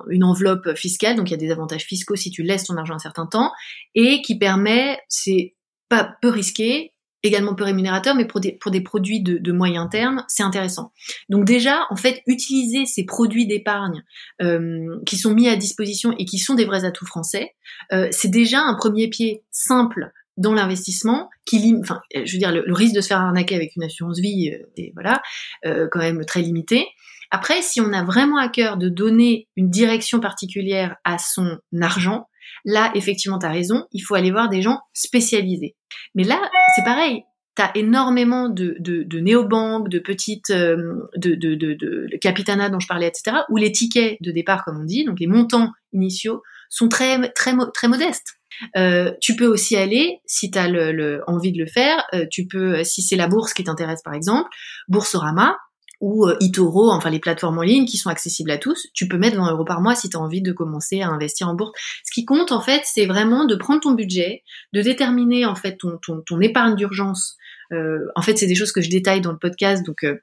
une 0.10 0.24
enveloppe 0.24 0.76
fiscale, 0.76 1.16
donc 1.16 1.30
il 1.30 1.32
y 1.32 1.36
a 1.36 1.38
des 1.38 1.52
avantages 1.52 1.84
fiscaux 1.84 2.16
si 2.16 2.30
tu 2.30 2.44
laisses 2.44 2.66
ton 2.66 2.78
argent 2.78 2.96
un 2.96 3.00
certain 3.00 3.26
temps, 3.26 3.52
et 3.96 4.22
qui 4.22 4.38
permet, 4.38 5.00
c'est 5.10 5.56
pas 5.90 6.16
peu 6.22 6.30
risqué, 6.30 6.93
également 7.24 7.56
peu 7.56 7.64
rémunérateur, 7.64 8.16
mais 8.16 8.26
pour 8.26 8.40
des, 8.40 8.52
pour 8.52 8.72
des 8.72 8.82
produits 8.82 9.22
de, 9.22 9.38
de 9.38 9.52
moyen 9.52 9.88
terme, 9.88 10.24
c'est 10.28 10.44
intéressant. 10.44 10.92
Donc 11.30 11.46
déjà, 11.46 11.86
en 11.90 11.96
fait, 11.96 12.22
utiliser 12.28 12.86
ces 12.86 13.06
produits 13.06 13.48
d'épargne 13.48 14.04
euh, 14.42 15.00
qui 15.06 15.18
sont 15.18 15.34
mis 15.34 15.48
à 15.48 15.56
disposition 15.56 16.14
et 16.20 16.26
qui 16.26 16.38
sont 16.38 16.54
des 16.54 16.66
vrais 16.66 16.86
atouts 16.86 17.06
français, 17.06 17.56
euh, 17.94 18.08
c'est 18.12 18.30
déjà 18.30 18.60
un 18.60 18.76
premier 18.76 19.08
pied 19.08 19.44
simple 19.52 20.12
dans 20.36 20.54
l'investissement 20.54 21.30
qui 21.46 21.60
lim 21.60 21.80
enfin 21.84 22.02
je 22.16 22.32
veux 22.34 22.40
dire 22.40 22.52
le, 22.52 22.74
risque 22.74 22.96
de 22.96 23.02
se 23.02 23.08
faire 23.08 23.20
arnaquer 23.20 23.54
avec 23.54 23.76
une 23.76 23.84
assurance 23.84 24.20
vie 24.20 24.52
euh, 24.52 24.90
voilà 24.96 25.22
euh, 25.64 25.88
quand 25.92 26.00
même 26.00 26.26
très 26.26 26.42
limité 26.42 26.88
après 27.30 27.62
si 27.62 27.80
on 27.82 27.94
a 27.94 28.04
vraiment 28.04 28.38
à 28.38 28.50
cœur 28.50 28.78
de 28.78 28.90
donner 28.90 29.48
une 29.58 29.70
direction 29.70 30.20
particulière 30.20 30.96
à 31.04 31.20
son 31.20 31.60
argent 31.80 32.28
Là, 32.66 32.92
effectivement, 32.96 33.40
tu 33.40 33.46
as 33.46 33.52
raison, 33.52 33.86
il 33.92 34.00
faut 34.00 34.16
aller 34.16 34.32
voir 34.32 34.50
des 34.50 34.62
gens 34.62 34.80
spécialisés. 34.94 35.76
Mais 36.16 36.24
là, 36.24 36.40
c'est 36.76 36.84
pareil. 36.84 37.24
Tu 37.56 37.62
as 37.62 37.72
énormément 37.76 38.50
de, 38.50 38.76
de, 38.80 39.04
de 39.04 39.20
néobanques, 39.20 39.90
de 39.90 40.00
petites, 40.00 40.50
euh, 40.50 41.08
de, 41.16 41.36
de, 41.36 41.54
de, 41.54 41.74
de, 41.74 42.08
capitana 42.20 42.70
dont 42.70 42.80
je 42.80 42.88
parlais, 42.88 43.08
etc., 43.08 43.38
où 43.50 43.58
les 43.58 43.72
tickets 43.72 44.18
de 44.22 44.32
départ, 44.32 44.66
comme 44.66 44.80
on 44.82 44.86
dit, 44.86 45.06
donc 45.06 45.20
les 45.20 45.28
montants 45.28 45.72
initiaux, 45.92 46.42
sont 46.70 46.90
très, 46.90 47.32
très, 47.34 47.54
très 47.74 47.88
modestes. 47.88 48.40
Euh, 48.76 49.12
tu 49.22 49.36
peux 49.36 49.46
aussi 49.46 49.76
aller, 49.76 50.20
si 50.26 50.50
tu 50.50 50.58
as 50.58 50.68
le, 50.68 51.22
envie 51.28 51.52
de 51.52 51.60
le 51.60 51.68
faire, 51.68 52.04
euh, 52.14 52.26
tu 52.30 52.48
peux, 52.48 52.84
si 52.84 53.04
c'est 53.04 53.16
la 53.16 53.28
bourse 53.28 53.54
qui 53.54 53.64
t'intéresse 53.64 54.02
par 54.04 54.14
exemple, 54.14 54.50
Boursorama, 54.88 55.58
ou 56.04 56.28
euh, 56.28 56.36
eToro, 56.42 56.92
enfin 56.92 57.10
les 57.10 57.20
plateformes 57.20 57.58
en 57.60 57.62
ligne 57.62 57.86
qui 57.86 57.96
sont 57.96 58.10
accessibles 58.10 58.52
à 58.52 58.58
tous, 58.58 58.88
tu 58.94 59.08
peux 59.08 59.18
mettre 59.18 59.38
20 59.38 59.54
euros 59.54 59.64
par 59.64 59.80
mois 59.80 59.96
si 59.96 60.10
tu 60.10 60.18
as 60.18 60.20
envie 60.20 60.42
de 60.42 60.52
commencer 60.52 61.00
à 61.00 61.08
investir 61.08 61.48
en 61.48 61.56
bourse. 61.56 61.72
Ce 62.04 62.12
qui 62.14 62.26
compte 62.26 62.52
en 62.52 62.60
fait, 62.60 62.82
c'est 62.84 63.06
vraiment 63.06 63.46
de 63.46 63.56
prendre 63.56 63.80
ton 63.80 63.94
budget, 63.94 64.44
de 64.74 64.82
déterminer 64.82 65.46
en 65.46 65.56
fait 65.56 65.78
ton, 65.78 65.98
ton, 66.06 66.22
ton 66.26 66.42
épargne 66.42 66.76
d'urgence. 66.76 67.38
Euh, 67.72 68.00
en 68.16 68.22
fait, 68.22 68.38
c'est 68.38 68.48
des 68.48 68.56
choses 68.56 68.74
que 68.74 68.82
je 68.82 68.90
détaille 68.90 69.22
dans 69.22 69.32
le 69.32 69.38
podcast, 69.38 69.86
donc 69.86 70.04
euh, 70.04 70.18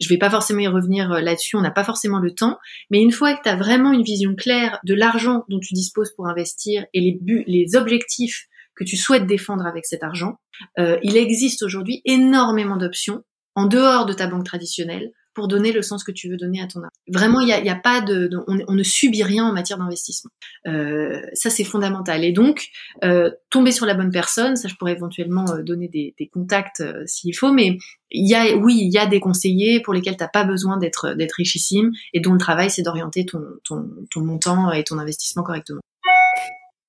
je 0.00 0.08
vais 0.08 0.16
pas 0.16 0.30
forcément 0.30 0.60
y 0.60 0.68
revenir 0.68 1.12
euh, 1.12 1.20
là-dessus, 1.20 1.56
on 1.56 1.60
n'a 1.60 1.70
pas 1.70 1.84
forcément 1.84 2.18
le 2.18 2.32
temps. 2.32 2.56
Mais 2.90 3.02
une 3.02 3.12
fois 3.12 3.36
que 3.36 3.42
tu 3.42 3.50
as 3.50 3.56
vraiment 3.56 3.92
une 3.92 4.04
vision 4.04 4.34
claire 4.34 4.80
de 4.84 4.94
l'argent 4.94 5.44
dont 5.50 5.60
tu 5.60 5.74
disposes 5.74 6.14
pour 6.16 6.28
investir 6.28 6.86
et 6.94 7.00
les 7.02 7.18
buts, 7.20 7.44
les 7.46 7.76
objectifs 7.76 8.46
que 8.74 8.84
tu 8.84 8.96
souhaites 8.96 9.26
défendre 9.26 9.66
avec 9.66 9.84
cet 9.84 10.02
argent, 10.02 10.38
il 10.76 11.16
existe 11.16 11.62
aujourd'hui 11.62 12.02
énormément 12.04 12.76
d'options 12.76 13.22
en 13.54 13.64
dehors 13.64 14.04
de 14.04 14.12
ta 14.12 14.26
banque 14.26 14.44
traditionnelle 14.44 15.12
pour 15.36 15.48
donner 15.48 15.70
le 15.70 15.82
sens 15.82 16.02
que 16.02 16.12
tu 16.12 16.30
veux 16.30 16.38
donner 16.38 16.62
à 16.62 16.66
ton 16.66 16.80
argent. 16.80 16.88
Vraiment, 17.08 17.40
il 17.40 17.52
a, 17.52 17.58
a, 17.70 17.74
pas 17.76 18.00
de, 18.00 18.30
on, 18.48 18.72
ne 18.72 18.82
subit 18.82 19.22
rien 19.22 19.44
en 19.44 19.52
matière 19.52 19.76
d'investissement. 19.76 20.30
Euh, 20.66 21.20
ça, 21.34 21.50
c'est 21.50 21.62
fondamental. 21.62 22.24
Et 22.24 22.32
donc, 22.32 22.68
euh, 23.04 23.30
tomber 23.50 23.70
sur 23.70 23.84
la 23.84 23.92
bonne 23.92 24.10
personne, 24.10 24.56
ça, 24.56 24.66
je 24.66 24.74
pourrais 24.76 24.92
éventuellement 24.92 25.44
euh, 25.50 25.62
donner 25.62 25.88
des, 25.88 26.30
contacts 26.32 26.82
s'il 27.04 27.36
faut, 27.36 27.52
mais 27.52 27.76
il 28.10 28.26
y 28.26 28.34
a, 28.34 28.56
oui, 28.56 28.78
il 28.80 28.90
y 28.90 28.96
a 28.96 29.04
des 29.04 29.20
conseillers 29.20 29.80
pour 29.82 29.92
lesquels 29.92 30.16
t'as 30.16 30.26
pas 30.26 30.44
besoin 30.44 30.78
d'être 30.78 31.14
d'être 31.14 31.34
richissime 31.34 31.92
et 32.14 32.20
dont 32.20 32.32
le 32.32 32.38
travail, 32.38 32.70
c'est 32.70 32.82
d'orienter 32.82 33.26
ton, 33.26 33.42
ton 33.64 34.20
montant 34.22 34.72
et 34.72 34.84
ton 34.84 34.98
investissement 34.98 35.42
correctement. 35.42 35.82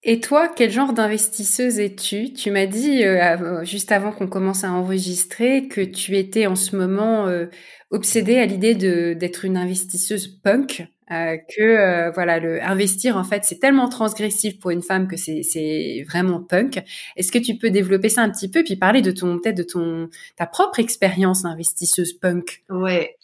Et 0.10 0.22
toi, 0.22 0.47
quel 0.47 0.72
genre 0.72 0.93
d'investisseuse 0.93 1.80
es-tu? 1.82 2.32
Tu 2.32 2.49
m'as 2.49 2.66
dit 2.66 3.03
euh, 3.03 3.66
juste 3.66 3.91
avant 3.91 4.14
qu'on 4.14 4.28
commence 4.28 4.64
à 4.64 4.72
enregistrer 4.72 5.68
que 5.68 5.82
tu 5.82 6.16
étais 6.16 6.47
en 6.47 6.55
ce 6.55 6.78
moment 6.78 7.28
euh, 7.28 7.47
obsédée 7.91 8.38
à 8.38 8.45
l'idée 8.45 8.74
d'être 9.16 9.43
une 9.43 9.58
investisseuse 9.58 10.28
punk, 10.28 10.88
euh, 11.12 11.36
que 11.53 12.14
voilà, 12.14 12.39
le 12.39 12.64
investir 12.64 13.18
en 13.18 13.26
fait 13.26 13.43
c'est 13.43 13.60
tellement 13.60 13.89
transgressif 13.89 14.60
pour 14.60 14.72
une 14.72 14.82
femme 14.82 15.10
que 15.10 15.18
c'est 15.18 16.05
vraiment 16.08 16.41
punk. 16.41 16.82
Est-ce 17.18 17.34
que 17.34 17.39
tu 17.39 17.58
peux 17.58 17.70
développer 17.70 18.08
ça 18.08 18.22
un 18.22 18.30
petit 18.30 18.49
peu 18.49 18.64
puis 18.64 18.78
parler 18.78 19.01
de 19.01 19.12
ton 19.12 19.39
peut-être 19.39 19.58
de 19.58 19.64
ton 19.64 20.10
ta 20.38 20.45
propre 20.45 20.80
expérience 20.80 21.43
d'investisseuse 21.43 22.14
punk? 22.14 22.64
Ouais. 22.70 23.18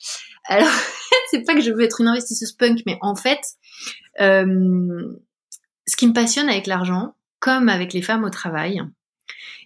Alors 0.49 0.67
c'est 1.31 1.45
pas 1.45 1.55
que 1.55 1.61
je 1.61 1.71
veux 1.71 1.83
être 1.83 2.01
une 2.01 2.09
investisseuse 2.09 2.51
punk, 2.51 2.81
mais 2.85 2.97
en 2.99 3.15
fait. 3.15 3.39
Ce 5.87 5.95
qui 5.95 6.07
me 6.07 6.13
passionne 6.13 6.49
avec 6.49 6.67
l'argent, 6.67 7.15
comme 7.39 7.69
avec 7.69 7.93
les 7.93 8.01
femmes 8.01 8.23
au 8.23 8.29
travail, 8.29 8.81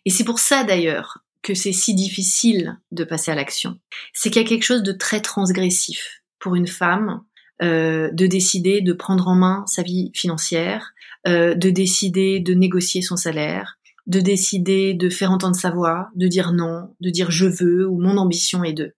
et 0.05 0.09
c'est 0.09 0.23
pour 0.23 0.39
ça 0.39 0.63
d'ailleurs 0.63 1.19
que 1.41 1.53
c'est 1.53 1.73
si 1.73 1.93
difficile 1.93 2.77
de 2.91 3.03
passer 3.03 3.31
à 3.31 3.35
l'action, 3.35 3.79
c'est 4.13 4.29
qu'il 4.29 4.41
y 4.41 4.45
a 4.45 4.47
quelque 4.47 4.63
chose 4.63 4.83
de 4.83 4.91
très 4.91 5.21
transgressif 5.21 6.21
pour 6.39 6.55
une 6.55 6.67
femme 6.67 7.21
euh, 7.61 8.09
de 8.11 8.27
décider 8.27 8.81
de 8.81 8.93
prendre 8.93 9.27
en 9.27 9.35
main 9.35 9.65
sa 9.67 9.81
vie 9.81 10.11
financière, 10.13 10.93
euh, 11.27 11.55
de 11.55 11.69
décider 11.69 12.39
de 12.39 12.53
négocier 12.53 13.01
son 13.01 13.15
salaire, 13.15 13.79
de 14.05 14.19
décider 14.19 14.93
de 14.93 15.09
faire 15.09 15.31
entendre 15.31 15.55
sa 15.55 15.71
voix, 15.71 16.09
de 16.15 16.27
dire 16.27 16.53
non, 16.53 16.93
de 17.01 17.09
dire 17.09 17.31
je 17.31 17.47
veux 17.47 17.87
ou 17.87 17.99
mon 17.99 18.17
ambition 18.17 18.63
est 18.63 18.73
de. 18.73 18.93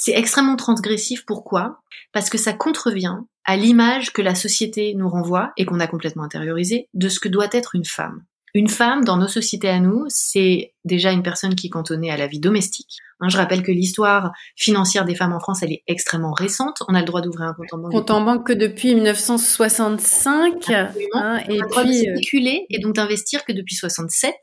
C'est 0.00 0.16
extrêmement 0.16 0.56
transgressif. 0.56 1.26
Pourquoi? 1.26 1.82
Parce 2.12 2.30
que 2.30 2.38
ça 2.38 2.54
contrevient 2.54 3.18
à 3.44 3.56
l'image 3.56 4.14
que 4.14 4.22
la 4.22 4.34
société 4.34 4.94
nous 4.94 5.10
renvoie 5.10 5.52
et 5.58 5.66
qu'on 5.66 5.78
a 5.78 5.86
complètement 5.86 6.24
intériorisé 6.24 6.88
de 6.94 7.10
ce 7.10 7.20
que 7.20 7.28
doit 7.28 7.48
être 7.52 7.74
une 7.74 7.84
femme. 7.84 8.24
Une 8.54 8.68
femme, 8.68 9.04
dans 9.04 9.18
nos 9.18 9.28
sociétés 9.28 9.68
à 9.68 9.78
nous, 9.78 10.06
c'est 10.08 10.72
déjà 10.84 11.12
une 11.12 11.22
personne 11.22 11.54
qui 11.54 11.66
est 11.66 11.70
cantonnée 11.70 12.10
à 12.10 12.16
la 12.16 12.26
vie 12.26 12.40
domestique. 12.40 12.96
Hein, 13.20 13.28
je 13.28 13.36
rappelle 13.36 13.62
que 13.62 13.70
l'histoire 13.70 14.32
financière 14.56 15.04
des 15.04 15.14
femmes 15.14 15.34
en 15.34 15.38
France, 15.38 15.62
elle 15.62 15.72
est 15.72 15.84
extrêmement 15.86 16.32
récente. 16.32 16.82
On 16.88 16.94
a 16.94 17.00
le 17.00 17.04
droit 17.04 17.20
d'ouvrir 17.20 17.48
un 17.48 17.52
compte 17.52 17.72
en 17.72 17.78
banque. 17.78 17.92
Compte 17.92 18.10
en 18.10 18.22
banque 18.22 18.46
que 18.46 18.52
depuis 18.54 18.94
1965. 18.94 20.70
Hein, 21.12 21.40
et 21.48 21.58
puis, 21.58 22.08
euh, 22.08 22.16
spéculer 22.16 22.66
et 22.70 22.78
donc 22.80 22.94
d'investir 22.94 23.44
que 23.44 23.52
depuis 23.52 23.76
67. 23.76 24.34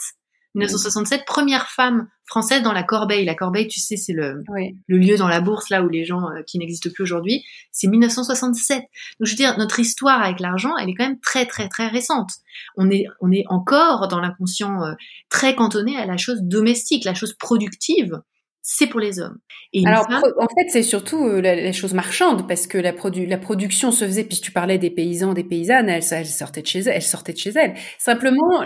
1967, 0.57 1.23
première 1.25 1.67
femme 1.67 2.07
française 2.25 2.61
dans 2.61 2.73
la 2.73 2.83
Corbeille. 2.83 3.25
La 3.25 3.35
Corbeille, 3.35 3.67
tu 3.67 3.79
sais, 3.79 3.95
c'est 3.95 4.13
le, 4.13 4.43
le 4.87 4.97
lieu 4.97 5.15
dans 5.15 5.27
la 5.27 5.39
bourse 5.39 5.69
là 5.69 5.83
où 5.83 5.89
les 5.89 6.03
gens 6.03 6.29
euh, 6.29 6.41
qui 6.45 6.57
n'existent 6.57 6.89
plus 6.93 7.03
aujourd'hui. 7.03 7.43
C'est 7.71 7.87
1967. 7.87 8.79
Donc 8.79 8.87
je 9.21 9.31
veux 9.31 9.37
dire, 9.37 9.57
notre 9.57 9.79
histoire 9.79 10.21
avec 10.21 10.39
l'argent, 10.39 10.75
elle 10.77 10.89
est 10.89 10.93
quand 10.95 11.05
même 11.05 11.19
très 11.19 11.45
très 11.45 11.69
très 11.69 11.87
récente. 11.87 12.31
On 12.75 12.89
est 12.89 13.05
on 13.21 13.31
est 13.31 13.45
encore 13.49 14.07
dans 14.07 14.19
l'inconscient 14.19 14.83
euh, 14.83 14.93
très 15.29 15.55
cantonné 15.55 15.95
à 15.97 16.05
la 16.05 16.17
chose 16.17 16.39
domestique, 16.41 17.05
la 17.05 17.13
chose 17.13 17.33
productive 17.33 18.21
c'est 18.69 18.87
pour 18.87 18.99
les 18.99 19.21
hommes. 19.21 19.37
Alors, 19.85 20.05
en 20.09 20.47
fait, 20.47 20.67
c'est 20.67 20.83
surtout 20.83 21.25
euh, 21.25 21.39
la, 21.39 21.71
chose 21.71 21.93
marchande, 21.93 22.49
parce 22.49 22.67
que 22.67 22.77
la, 22.77 22.91
la 22.91 23.37
production 23.37 23.91
se 23.91 24.03
faisait, 24.03 24.25
puis 24.25 24.41
tu 24.41 24.51
parlais 24.51 24.77
des 24.77 24.89
paysans, 24.89 25.33
des 25.33 25.45
paysannes, 25.45 25.87
elles, 25.87 26.03
sortaient 26.03 26.63
de 26.63 26.67
chez 26.67 26.79
elles, 26.79 26.95
elles 26.95 27.01
sortaient 27.01 27.31
de 27.31 27.37
chez 27.37 27.51
elles. 27.51 27.75
Simplement, 27.97 28.65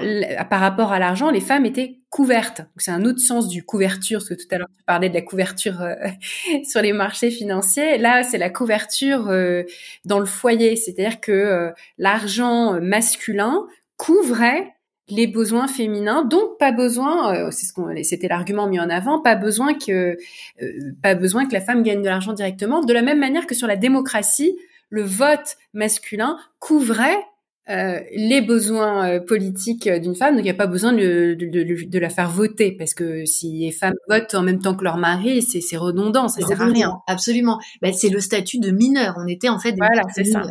par 0.49 0.59
rapport 0.59 0.91
à 0.91 0.97
l'argent, 0.97 1.29
les 1.29 1.39
femmes 1.39 1.67
étaient 1.67 1.99
couvertes. 2.09 2.63
C'est 2.77 2.89
un 2.89 3.05
autre 3.05 3.19
sens 3.19 3.47
du 3.47 3.63
couverture, 3.63 4.21
parce 4.21 4.29
que 4.29 4.33
tout 4.33 4.47
à 4.49 4.57
l'heure 4.57 4.69
tu 4.75 4.83
parlais 4.85 5.09
de 5.09 5.13
la 5.13 5.21
couverture 5.21 5.81
euh, 5.81 5.93
sur 6.67 6.81
les 6.81 6.93
marchés 6.93 7.29
financiers. 7.29 7.99
Là, 7.99 8.23
c'est 8.23 8.39
la 8.39 8.49
couverture 8.49 9.29
euh, 9.29 9.63
dans 10.05 10.19
le 10.19 10.25
foyer, 10.25 10.77
c'est-à-dire 10.77 11.21
que 11.21 11.73
l'argent 11.99 12.81
masculin 12.81 13.67
couvrait 13.97 14.73
les 15.11 15.27
besoins 15.27 15.67
féminins, 15.67 16.23
donc 16.23 16.57
pas 16.57 16.71
besoin, 16.71 17.35
euh, 17.35 17.51
c'est 17.51 17.65
ce 17.65 17.73
qu'on, 17.73 17.93
c'était 18.03 18.27
l'argument 18.27 18.67
mis 18.67 18.79
en 18.79 18.89
avant, 18.89 19.21
pas 19.21 19.35
besoin 19.35 19.73
que, 19.73 20.17
euh, 20.61 20.67
pas 21.03 21.15
besoin 21.15 21.45
que 21.45 21.53
la 21.53 21.61
femme 21.61 21.83
gagne 21.83 22.01
de 22.01 22.07
l'argent 22.07 22.33
directement. 22.33 22.81
De 22.81 22.93
la 22.93 23.01
même 23.01 23.19
manière 23.19 23.45
que 23.45 23.53
sur 23.53 23.67
la 23.67 23.75
démocratie, 23.75 24.57
le 24.89 25.03
vote 25.03 25.57
masculin 25.73 26.37
couvrait 26.59 27.17
euh, 27.69 27.99
les 28.15 28.41
besoins 28.41 29.19
politiques 29.19 29.87
d'une 29.87 30.15
femme, 30.15 30.35
donc 30.35 30.41
il 30.41 30.45
n'y 30.45 30.49
a 30.49 30.55
pas 30.55 30.67
besoin 30.67 30.93
de, 30.93 31.35
de, 31.37 31.99
la 31.99 32.09
faire 32.09 32.29
voter, 32.29 32.71
parce 32.71 32.93
que 32.93 33.25
si 33.25 33.59
les 33.59 33.71
femmes 33.71 33.93
votent 34.09 34.33
en 34.33 34.41
même 34.41 34.59
temps 34.59 34.75
que 34.75 34.83
leur 34.83 34.97
mari, 34.97 35.41
c'est, 35.41 35.61
c'est 35.61 35.77
redondant, 35.77 36.27
ça 36.29 36.41
sert 36.41 36.61
à 36.61 36.65
rien. 36.65 36.99
Absolument. 37.07 37.59
Ben, 37.81 37.93
c'est 37.93 38.09
le 38.09 38.19
statut 38.19 38.59
de 38.59 38.71
mineur. 38.71 39.15
On 39.17 39.27
était 39.27 39.49
en 39.49 39.59
fait 39.59 39.73
des 39.73 39.77
voilà, 39.77 40.03
c'est 40.13 40.23
ça. 40.23 40.41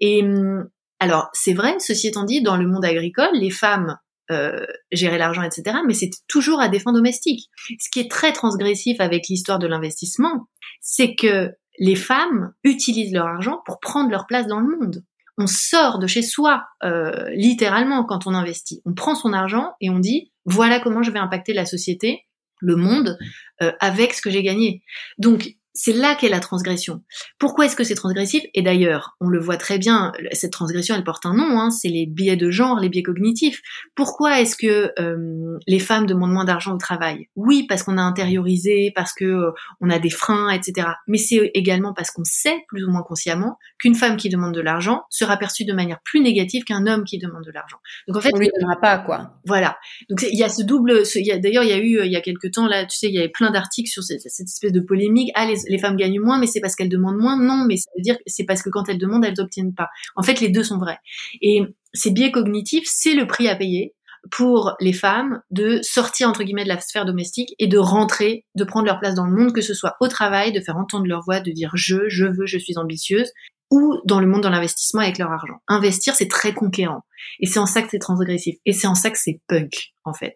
Et 0.00 0.22
hum, 0.22 0.68
alors, 1.00 1.28
c'est 1.32 1.52
vrai, 1.52 1.74
ceci 1.80 2.08
étant 2.08 2.24
dit, 2.24 2.40
dans 2.40 2.56
le 2.56 2.66
monde 2.66 2.84
agricole, 2.84 3.28
les 3.34 3.50
femmes 3.50 3.98
euh, 4.30 4.64
gérer 4.90 5.18
l'argent, 5.18 5.42
etc. 5.42 5.78
Mais 5.86 5.94
c'est 5.94 6.10
toujours 6.28 6.60
à 6.60 6.68
des 6.68 6.78
fins 6.78 6.92
domestiques. 6.92 7.50
Ce 7.78 7.90
qui 7.90 8.00
est 8.00 8.10
très 8.10 8.32
transgressif 8.32 9.00
avec 9.00 9.28
l'histoire 9.28 9.58
de 9.58 9.66
l'investissement, 9.66 10.48
c'est 10.80 11.14
que 11.14 11.52
les 11.78 11.96
femmes 11.96 12.52
utilisent 12.62 13.12
leur 13.12 13.26
argent 13.26 13.60
pour 13.66 13.80
prendre 13.80 14.10
leur 14.10 14.26
place 14.26 14.46
dans 14.46 14.60
le 14.60 14.76
monde. 14.78 15.04
On 15.36 15.46
sort 15.46 15.98
de 15.98 16.06
chez 16.06 16.22
soi, 16.22 16.64
euh, 16.84 17.28
littéralement, 17.34 18.04
quand 18.04 18.26
on 18.26 18.34
investit. 18.34 18.80
On 18.84 18.94
prend 18.94 19.14
son 19.14 19.32
argent 19.32 19.72
et 19.80 19.90
on 19.90 19.98
dit, 19.98 20.32
voilà 20.44 20.78
comment 20.78 21.02
je 21.02 21.10
vais 21.10 21.18
impacter 21.18 21.52
la 21.52 21.66
société, 21.66 22.26
le 22.60 22.76
monde, 22.76 23.18
euh, 23.62 23.72
avec 23.80 24.14
ce 24.14 24.22
que 24.22 24.30
j'ai 24.30 24.42
gagné. 24.42 24.82
Donc, 25.18 25.48
c'est 25.74 25.92
là 25.92 26.14
qu'est 26.14 26.28
la 26.28 26.38
transgression. 26.38 27.02
Pourquoi 27.38 27.66
est-ce 27.66 27.74
que 27.74 27.82
c'est 27.82 27.96
transgressif? 27.96 28.44
Et 28.54 28.62
d'ailleurs, 28.62 29.16
on 29.20 29.28
le 29.28 29.40
voit 29.40 29.56
très 29.56 29.76
bien, 29.76 30.12
cette 30.32 30.52
transgression, 30.52 30.94
elle 30.94 31.02
porte 31.02 31.26
un 31.26 31.34
nom, 31.34 31.58
hein, 31.60 31.70
c'est 31.70 31.88
les 31.88 32.06
biais 32.06 32.36
de 32.36 32.48
genre, 32.48 32.78
les 32.78 32.88
biais 32.88 33.02
cognitifs. 33.02 33.60
Pourquoi 33.96 34.40
est-ce 34.40 34.56
que 34.56 34.92
euh, 35.00 35.58
les 35.66 35.80
femmes 35.80 36.06
demandent 36.06 36.32
moins 36.32 36.44
d'argent 36.44 36.74
au 36.74 36.78
travail? 36.78 37.28
Oui, 37.34 37.66
parce 37.68 37.82
qu'on 37.82 37.98
a 37.98 38.02
intériorisé, 38.02 38.92
parce 38.94 39.12
que 39.12 39.24
euh, 39.24 39.50
on 39.80 39.90
a 39.90 39.98
des 39.98 40.10
freins, 40.10 40.48
etc. 40.50 40.88
Mais 41.08 41.18
c'est 41.18 41.50
également 41.54 41.92
parce 41.92 42.12
qu'on 42.12 42.24
sait, 42.24 42.64
plus 42.68 42.84
ou 42.84 42.90
moins 42.90 43.02
consciemment, 43.02 43.58
qu'une 43.78 43.96
femme 43.96 44.16
qui 44.16 44.28
demande 44.28 44.54
de 44.54 44.60
l'argent 44.60 45.02
sera 45.10 45.36
perçue 45.36 45.64
de 45.64 45.72
manière 45.72 45.98
plus 46.04 46.20
négative 46.20 46.62
qu'un 46.62 46.86
homme 46.86 47.02
qui 47.02 47.18
demande 47.18 47.44
de 47.44 47.50
l'argent. 47.50 47.78
Donc 48.06 48.16
en 48.16 48.20
fait, 48.20 48.30
on 48.32 48.38
lui 48.38 48.48
donnera 48.60 48.80
pas 48.80 48.98
quoi. 48.98 49.32
Voilà. 49.44 49.76
Donc 50.08 50.22
il 50.22 50.38
y 50.38 50.44
a 50.44 50.48
ce 50.48 50.62
double. 50.62 51.02
D'ailleurs, 51.40 51.64
il 51.64 51.70
y 51.70 51.72
a 51.72 51.78
eu 51.78 52.04
il 52.04 52.12
y 52.12 52.16
a 52.16 52.20
quelques 52.20 52.52
temps 52.52 52.68
là, 52.68 52.86
tu 52.86 52.96
sais, 52.96 53.08
il 53.08 53.14
y 53.14 53.18
avait 53.18 53.28
plein 53.28 53.50
d'articles 53.50 53.90
sur 53.90 54.04
cette, 54.04 54.20
cette, 54.20 54.46
espèce 54.46 54.72
de 54.72 54.80
polémique. 54.80 55.30
Ah, 55.34 55.46
les, 55.46 55.63
les 55.68 55.78
femmes 55.78 55.96
gagnent 55.96 56.20
moins, 56.20 56.38
mais 56.38 56.46
c'est 56.46 56.60
parce 56.60 56.74
qu'elles 56.74 56.88
demandent 56.88 57.18
moins. 57.18 57.40
Non, 57.40 57.64
mais 57.66 57.76
ça 57.76 57.90
veut 57.96 58.02
dire 58.02 58.16
que 58.16 58.22
c'est 58.26 58.44
parce 58.44 58.62
que 58.62 58.70
quand 58.70 58.88
elles 58.88 58.98
demandent, 58.98 59.24
elles 59.24 59.34
n'obtiennent 59.36 59.74
pas. 59.74 59.88
En 60.16 60.22
fait, 60.22 60.40
les 60.40 60.48
deux 60.48 60.64
sont 60.64 60.78
vrais. 60.78 60.98
Et 61.42 61.62
ces 61.92 62.10
biais 62.10 62.30
cognitifs, 62.30 62.86
c'est 62.86 63.14
le 63.14 63.26
prix 63.26 63.48
à 63.48 63.56
payer 63.56 63.94
pour 64.30 64.74
les 64.80 64.92
femmes 64.92 65.40
de 65.50 65.80
sortir 65.82 66.28
entre 66.28 66.44
guillemets 66.44 66.64
de 66.64 66.68
la 66.68 66.80
sphère 66.80 67.04
domestique 67.04 67.54
et 67.58 67.66
de 67.66 67.78
rentrer, 67.78 68.46
de 68.54 68.64
prendre 68.64 68.86
leur 68.86 68.98
place 68.98 69.14
dans 69.14 69.26
le 69.26 69.36
monde, 69.36 69.52
que 69.52 69.60
ce 69.60 69.74
soit 69.74 69.96
au 70.00 70.08
travail, 70.08 70.52
de 70.52 70.60
faire 70.60 70.76
entendre 70.76 71.06
leur 71.06 71.22
voix, 71.22 71.40
de 71.40 71.50
dire 71.50 71.70
je, 71.74 72.08
je 72.08 72.24
veux, 72.24 72.46
je 72.46 72.58
suis 72.58 72.78
ambitieuse, 72.78 73.30
ou 73.70 74.00
dans 74.04 74.20
le 74.20 74.26
monde 74.26 74.42
de 74.42 74.48
l'investissement 74.48 75.00
avec 75.00 75.18
leur 75.18 75.30
argent. 75.30 75.56
Investir, 75.68 76.14
c'est 76.14 76.28
très 76.28 76.54
conquérant. 76.54 77.00
Et 77.40 77.46
c'est 77.46 77.58
en 77.58 77.66
ça 77.66 77.82
que 77.82 77.88
c'est 77.90 77.98
transgressif. 77.98 78.56
Et 78.66 78.72
c'est 78.72 78.86
en 78.86 78.94
ça 78.94 79.10
que 79.10 79.18
c'est 79.18 79.40
punk, 79.48 79.94
en 80.04 80.12
fait. 80.12 80.34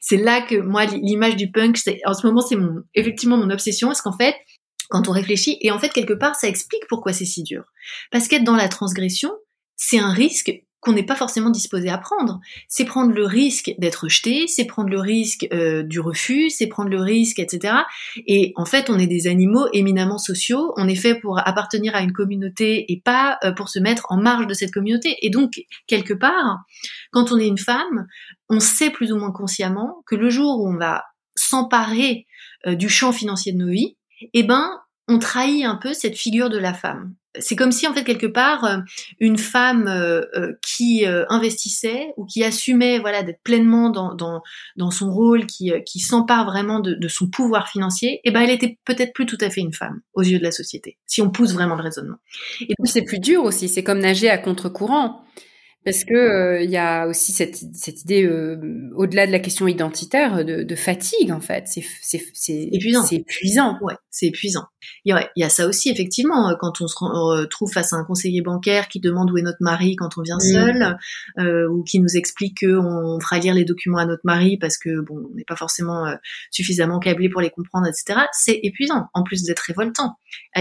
C'est 0.00 0.16
là 0.16 0.40
que 0.40 0.56
moi, 0.56 0.86
l'image 0.86 1.36
du 1.36 1.50
punk, 1.50 1.78
en 2.04 2.14
ce 2.14 2.26
moment, 2.26 2.40
c'est 2.40 2.56
mon, 2.56 2.82
effectivement 2.94 3.36
mon 3.36 3.50
obsession, 3.50 3.88
parce 3.88 4.02
qu'en 4.02 4.16
fait, 4.16 4.34
quand 4.90 5.08
on 5.08 5.12
réfléchit. 5.12 5.56
Et 5.62 5.70
en 5.70 5.78
fait, 5.78 5.90
quelque 5.90 6.12
part, 6.12 6.34
ça 6.34 6.48
explique 6.48 6.86
pourquoi 6.88 7.12
c'est 7.12 7.24
si 7.24 7.42
dur. 7.42 7.64
Parce 8.10 8.28
qu'être 8.28 8.44
dans 8.44 8.56
la 8.56 8.68
transgression, 8.68 9.32
c'est 9.76 9.98
un 9.98 10.12
risque 10.12 10.52
qu'on 10.80 10.92
n'est 10.92 11.04
pas 11.04 11.14
forcément 11.14 11.50
disposé 11.50 11.90
à 11.90 11.98
prendre. 11.98 12.40
C'est 12.68 12.84
prendre 12.84 13.12
le 13.12 13.24
risque 13.24 13.72
d'être 13.78 14.08
jeté, 14.08 14.46
c'est 14.46 14.64
prendre 14.64 14.88
le 14.88 14.98
risque 14.98 15.46
euh, 15.52 15.82
du 15.82 16.00
refus, 16.00 16.48
c'est 16.50 16.68
prendre 16.68 16.90
le 16.90 17.00
risque, 17.00 17.38
etc. 17.38 17.74
Et 18.26 18.52
en 18.56 18.64
fait, 18.64 18.88
on 18.88 18.98
est 18.98 19.06
des 19.06 19.26
animaux 19.26 19.66
éminemment 19.72 20.18
sociaux. 20.18 20.72
On 20.76 20.88
est 20.88 20.94
fait 20.94 21.14
pour 21.14 21.38
appartenir 21.46 21.94
à 21.94 22.00
une 22.00 22.12
communauté 22.12 22.90
et 22.90 23.00
pas 23.04 23.38
euh, 23.44 23.52
pour 23.52 23.68
se 23.68 23.78
mettre 23.78 24.06
en 24.08 24.16
marge 24.16 24.46
de 24.46 24.54
cette 24.54 24.72
communauté. 24.72 25.16
Et 25.20 25.28
donc, 25.28 25.52
quelque 25.86 26.14
part, 26.14 26.60
quand 27.12 27.30
on 27.30 27.38
est 27.38 27.46
une 27.46 27.58
femme, 27.58 28.06
on 28.48 28.58
sait 28.58 28.90
plus 28.90 29.12
ou 29.12 29.16
moins 29.16 29.32
consciemment 29.32 30.02
que 30.06 30.16
le 30.16 30.30
jour 30.30 30.60
où 30.60 30.68
on 30.68 30.78
va 30.78 31.04
s'emparer 31.36 32.26
euh, 32.66 32.74
du 32.74 32.88
champ 32.88 33.12
financier 33.12 33.52
de 33.52 33.58
nos 33.58 33.70
vies, 33.70 33.96
eh 34.32 34.42
ben, 34.42 34.80
on 35.08 35.18
trahit 35.18 35.64
un 35.64 35.76
peu 35.76 35.92
cette 35.92 36.16
figure 36.16 36.50
de 36.50 36.58
la 36.58 36.72
femme. 36.72 37.14
C'est 37.38 37.54
comme 37.54 37.70
si 37.70 37.86
en 37.86 37.94
fait 37.94 38.02
quelque 38.02 38.26
part 38.26 38.64
euh, 38.64 38.78
une 39.20 39.38
femme 39.38 39.86
euh, 39.86 40.22
euh, 40.34 40.52
qui 40.66 41.06
investissait 41.06 42.12
ou 42.16 42.26
qui 42.26 42.42
assumait 42.42 42.98
voilà 42.98 43.22
d'être 43.22 43.40
pleinement 43.44 43.90
dans, 43.90 44.14
dans, 44.14 44.42
dans 44.76 44.90
son 44.90 45.12
rôle, 45.12 45.46
qui, 45.46 45.72
qui 45.86 46.00
s'empare 46.00 46.44
vraiment 46.44 46.80
de, 46.80 46.94
de, 46.94 47.08
son 47.08 47.28
pouvoir 47.28 47.68
financier, 47.68 48.20
eh 48.24 48.32
ben 48.32 48.40
elle 48.40 48.50
était 48.50 48.78
peut-être 48.84 49.12
plus 49.12 49.26
tout 49.26 49.38
à 49.40 49.48
fait 49.48 49.60
une 49.60 49.72
femme 49.72 50.00
aux 50.14 50.22
yeux 50.22 50.38
de 50.38 50.44
la 50.44 50.50
société, 50.50 50.98
si 51.06 51.22
on 51.22 51.30
pousse 51.30 51.52
vraiment 51.52 51.76
le 51.76 51.82
raisonnement. 51.82 52.18
Et 52.60 52.74
c'est 52.84 53.02
plus 53.02 53.20
dur 53.20 53.44
aussi, 53.44 53.68
c'est 53.68 53.84
comme 53.84 54.00
nager 54.00 54.28
à 54.28 54.38
contre-courant. 54.38 55.22
Parce 55.84 56.04
que 56.04 56.14
euh, 56.14 56.62
il 56.62 56.70
y 56.70 56.76
a 56.76 57.06
aussi 57.06 57.32
cette, 57.32 57.56
cette 57.72 58.02
idée, 58.02 58.24
euh, 58.24 58.90
au-delà 58.96 59.26
de 59.26 59.32
la 59.32 59.38
question 59.38 59.66
identitaire, 59.66 60.44
de, 60.44 60.62
de 60.62 60.74
fatigue 60.74 61.32
en 61.32 61.40
fait. 61.40 61.64
C'est, 61.66 61.84
c'est, 62.02 62.22
c'est 62.34 62.68
épuisant. 62.72 63.02
C'est 63.02 63.16
épuisant. 63.16 63.78
Ouais, 63.80 63.94
c'est 64.10 64.26
épuisant. 64.26 64.66
Il 65.04 65.10
y, 65.10 65.12
a, 65.12 65.30
il 65.36 65.40
y, 65.40 65.44
a, 65.44 65.48
ça 65.48 65.66
aussi 65.66 65.90
effectivement 65.90 66.54
quand 66.58 66.80
on 66.80 66.86
se 66.86 66.94
retrouve 66.98 67.70
face 67.72 67.92
à 67.92 67.96
un 67.96 68.04
conseiller 68.04 68.42
bancaire 68.42 68.88
qui 68.88 69.00
demande 69.00 69.30
où 69.30 69.38
est 69.38 69.42
notre 69.42 69.58
mari 69.60 69.96
quand 69.96 70.18
on 70.18 70.22
vient 70.22 70.36
mmh. 70.36 70.52
seul, 70.52 70.98
euh, 71.38 71.68
ou 71.68 71.82
qui 71.82 72.00
nous 72.00 72.16
explique 72.16 72.60
qu'on 72.60 73.18
fera 73.20 73.38
lire 73.38 73.54
les 73.54 73.64
documents 73.64 73.98
à 73.98 74.06
notre 74.06 74.22
mari 74.24 74.58
parce 74.58 74.78
que 74.78 75.00
bon, 75.00 75.28
on 75.30 75.34
n'est 75.34 75.44
pas 75.44 75.56
forcément 75.56 76.06
euh, 76.06 76.14
suffisamment 76.50 76.98
câblé 76.98 77.28
pour 77.28 77.40
les 77.40 77.50
comprendre, 77.50 77.86
etc. 77.86 78.20
C'est 78.32 78.60
épuisant 78.62 79.06
en 79.14 79.22
plus 79.22 79.44
d'être 79.44 79.60
révoltant. 79.60 80.16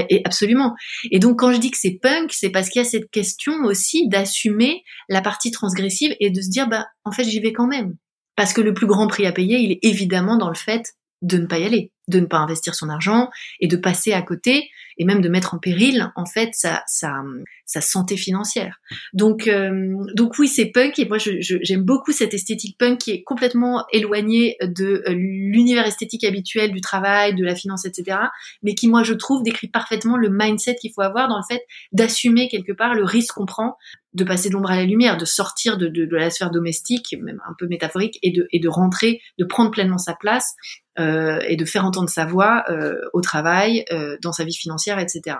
Et, 0.09 0.21
absolument. 0.25 0.75
Et 1.11 1.19
donc 1.19 1.39
quand 1.39 1.53
je 1.53 1.59
dis 1.59 1.71
que 1.71 1.77
c'est 1.77 1.99
punk, 2.01 2.31
c'est 2.33 2.49
parce 2.49 2.69
qu'il 2.69 2.81
y 2.81 2.85
a 2.85 2.89
cette 2.89 3.09
question 3.11 3.53
aussi 3.63 4.07
d'assumer 4.07 4.83
la 5.09 5.21
partie 5.21 5.51
transgressive 5.51 6.15
et 6.19 6.29
de 6.29 6.41
se 6.41 6.49
dire 6.49 6.67
bah 6.67 6.87
en 7.03 7.11
fait 7.11 7.23
j'y 7.23 7.39
vais 7.39 7.53
quand 7.53 7.67
même. 7.67 7.95
Parce 8.35 8.53
que 8.53 8.61
le 8.61 8.73
plus 8.73 8.87
grand 8.87 9.07
prix 9.07 9.25
à 9.25 9.31
payer 9.31 9.59
il 9.59 9.71
est 9.71 9.79
évidemment 9.81 10.37
dans 10.37 10.49
le 10.49 10.55
fait 10.55 10.93
de 11.21 11.37
ne 11.37 11.47
pas 11.47 11.59
y 11.59 11.65
aller, 11.65 11.91
de 12.07 12.19
ne 12.19 12.25
pas 12.25 12.37
investir 12.37 12.75
son 12.75 12.89
argent 12.89 13.29
et 13.59 13.67
de 13.67 13.75
passer 13.75 14.13
à 14.13 14.21
côté 14.21 14.69
et 14.99 15.05
même 15.05 15.21
de 15.21 15.29
mettre 15.29 15.55
en 15.55 15.57
péril 15.57 16.11
en 16.15 16.25
fait 16.25 16.49
sa, 16.53 16.83
sa, 16.85 17.23
sa 17.69 17.81
santé 17.81 18.17
financière. 18.17 18.79
Donc, 19.13 19.47
euh, 19.47 19.93
donc 20.15 20.39
oui, 20.39 20.47
c'est 20.47 20.65
punk 20.65 20.97
et 20.97 21.07
moi 21.07 21.17
j'aime 21.19 21.83
beaucoup 21.83 22.11
cette 22.11 22.33
esthétique 22.33 22.77
punk 22.79 22.97
qui 22.97 23.11
est 23.11 23.23
complètement 23.23 23.85
éloignée 23.93 24.57
de 24.61 25.03
euh, 25.07 25.13
l'univers 25.13 25.85
esthétique 25.85 26.23
habituel 26.23 26.71
du 26.71 26.81
travail, 26.81 27.35
de 27.35 27.45
la 27.45 27.53
finance, 27.53 27.85
etc. 27.85 28.17
Mais 28.63 28.73
qui 28.73 28.87
moi 28.87 29.03
je 29.03 29.13
trouve 29.13 29.43
décrit 29.43 29.67
parfaitement 29.67 30.17
le 30.17 30.29
mindset 30.31 30.75
qu'il 30.75 30.91
faut 30.93 31.01
avoir 31.01 31.29
dans 31.29 31.37
le 31.37 31.43
fait 31.47 31.61
d'assumer 31.91 32.49
quelque 32.49 32.73
part 32.73 32.95
le 32.95 33.03
risque 33.03 33.35
qu'on 33.35 33.45
prend 33.45 33.77
de 34.13 34.23
passer 34.23 34.49
de 34.49 34.55
l'ombre 34.55 34.71
à 34.71 34.75
la 34.75 34.85
lumière, 34.85 35.17
de 35.17 35.25
sortir 35.25 35.77
de, 35.77 36.15
la 36.15 36.31
sphère 36.31 36.49
domestique, 36.49 37.15
même 37.21 37.39
un 37.47 37.53
peu 37.59 37.67
métaphorique, 37.67 38.17
et 38.23 38.31
de, 38.31 38.67
rentrer, 38.67 39.21
de 39.37 39.45
prendre 39.45 39.69
pleinement 39.69 39.99
sa 39.99 40.15
place 40.15 40.55
euh, 40.97 41.39
et 41.47 41.55
de 41.55 41.63
faire 41.63 41.85
entendre 41.85 42.09
sa 42.09 42.25
voix 42.25 42.65
au 43.13 43.21
travail, 43.21 43.85
dans 44.23 44.31
sa 44.31 44.45
vie 44.45 44.55
financière, 44.55 44.88
etc. 44.97 45.37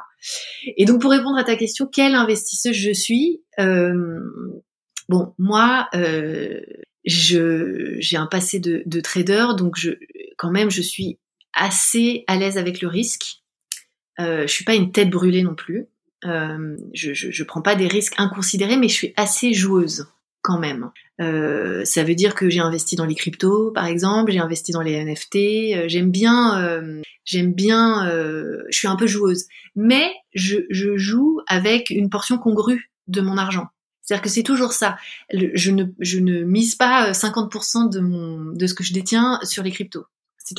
Et 0.78 0.86
donc 0.86 1.02
pour 1.02 1.12
répondre 1.12 1.38
à 1.38 1.44
ta 1.44 1.56
question, 1.56 1.88
quelle 1.88 2.16
investisseuse 2.16 2.76
je 2.76 2.92
suis 2.92 3.42
euh, 3.60 4.20
Bon, 5.10 5.34
moi, 5.40 5.90
euh, 5.96 6.62
j'ai 7.04 8.18
un 8.18 8.28
passé 8.28 8.60
de, 8.60 8.84
de, 8.86 9.02
trader, 9.02 9.48
donc 9.58 9.76
quand 10.38 10.52
même 10.52 10.70
je 10.70 10.84
suis 10.84 11.18
assez 11.54 12.24
à 12.28 12.38
l'aise 12.38 12.60
avec 12.60 12.80
le 12.82 12.88
risque. 12.88 13.42
Euh, 14.20 14.44
je 14.44 14.54
suis 14.54 14.66
pas 14.66 14.76
une 14.76 14.92
tête 14.92 15.10
brûlée 15.10 15.42
non 15.42 15.56
plus. 15.56 15.88
Euh, 16.26 16.76
je, 16.94 17.14
je, 17.14 17.32
je 17.32 17.44
prends 17.44 17.64
pas 17.64 17.76
des 17.76 17.88
risques 17.88 18.14
inconsidérés, 18.18 18.78
mais 18.78 18.88
je 18.88 18.94
suis 18.94 19.14
assez 19.18 19.54
joueuse. 19.54 20.08
Quand 20.42 20.60
même. 20.60 20.92
Euh, 21.20 21.84
ça 21.86 22.04
veut 22.04 22.16
dire 22.16 22.36
que 22.36 22.50
j'ai 22.50 22.60
investi 22.60 22.96
dans 22.96 23.06
les 23.06 23.16
cryptos, 23.16 23.72
par 23.72 23.86
exemple, 23.86 24.32
j'ai 24.32 24.40
investi 24.40 24.72
dans 24.72 24.82
les 24.82 25.04
NFT. 25.04 25.36
Euh, 25.36 25.84
j'aime 25.88 26.12
bien, 26.12 26.60
euh, 26.62 27.02
j'aime 27.26 27.54
bien. 27.54 28.10
je 28.10 28.78
suis 28.78 28.88
un 28.88 28.96
peu 28.96 29.08
joueuse, 29.08 29.46
mais 29.76 30.12
je, 30.34 30.58
je, 30.70 30.98
joue 30.98 31.42
avec 31.48 31.90
une 31.90 32.10
portion 32.10 32.38
congrue 32.38 32.92
de 33.08 33.22
mon 33.22 33.38
argent. 33.38 33.68
C'est-à-dire 34.02 34.24
que 34.24 34.30
c'est 34.30 34.44
toujours 34.44 34.74
ça. 34.74 34.98
Je 35.32 35.72
ne, 35.72 35.86
je 36.00 36.20
ne 36.20 36.44
mise 36.44 36.76
pas 36.76 37.12
50% 37.12 37.92
de 37.92 38.00
mon, 38.00 38.54
de 38.54 38.68
ce 38.68 38.74
que 38.74 38.84
je 38.84 38.94
détiens 38.94 39.40
sur 39.44 39.62
les 39.62 39.72
cryptos. 39.72 40.06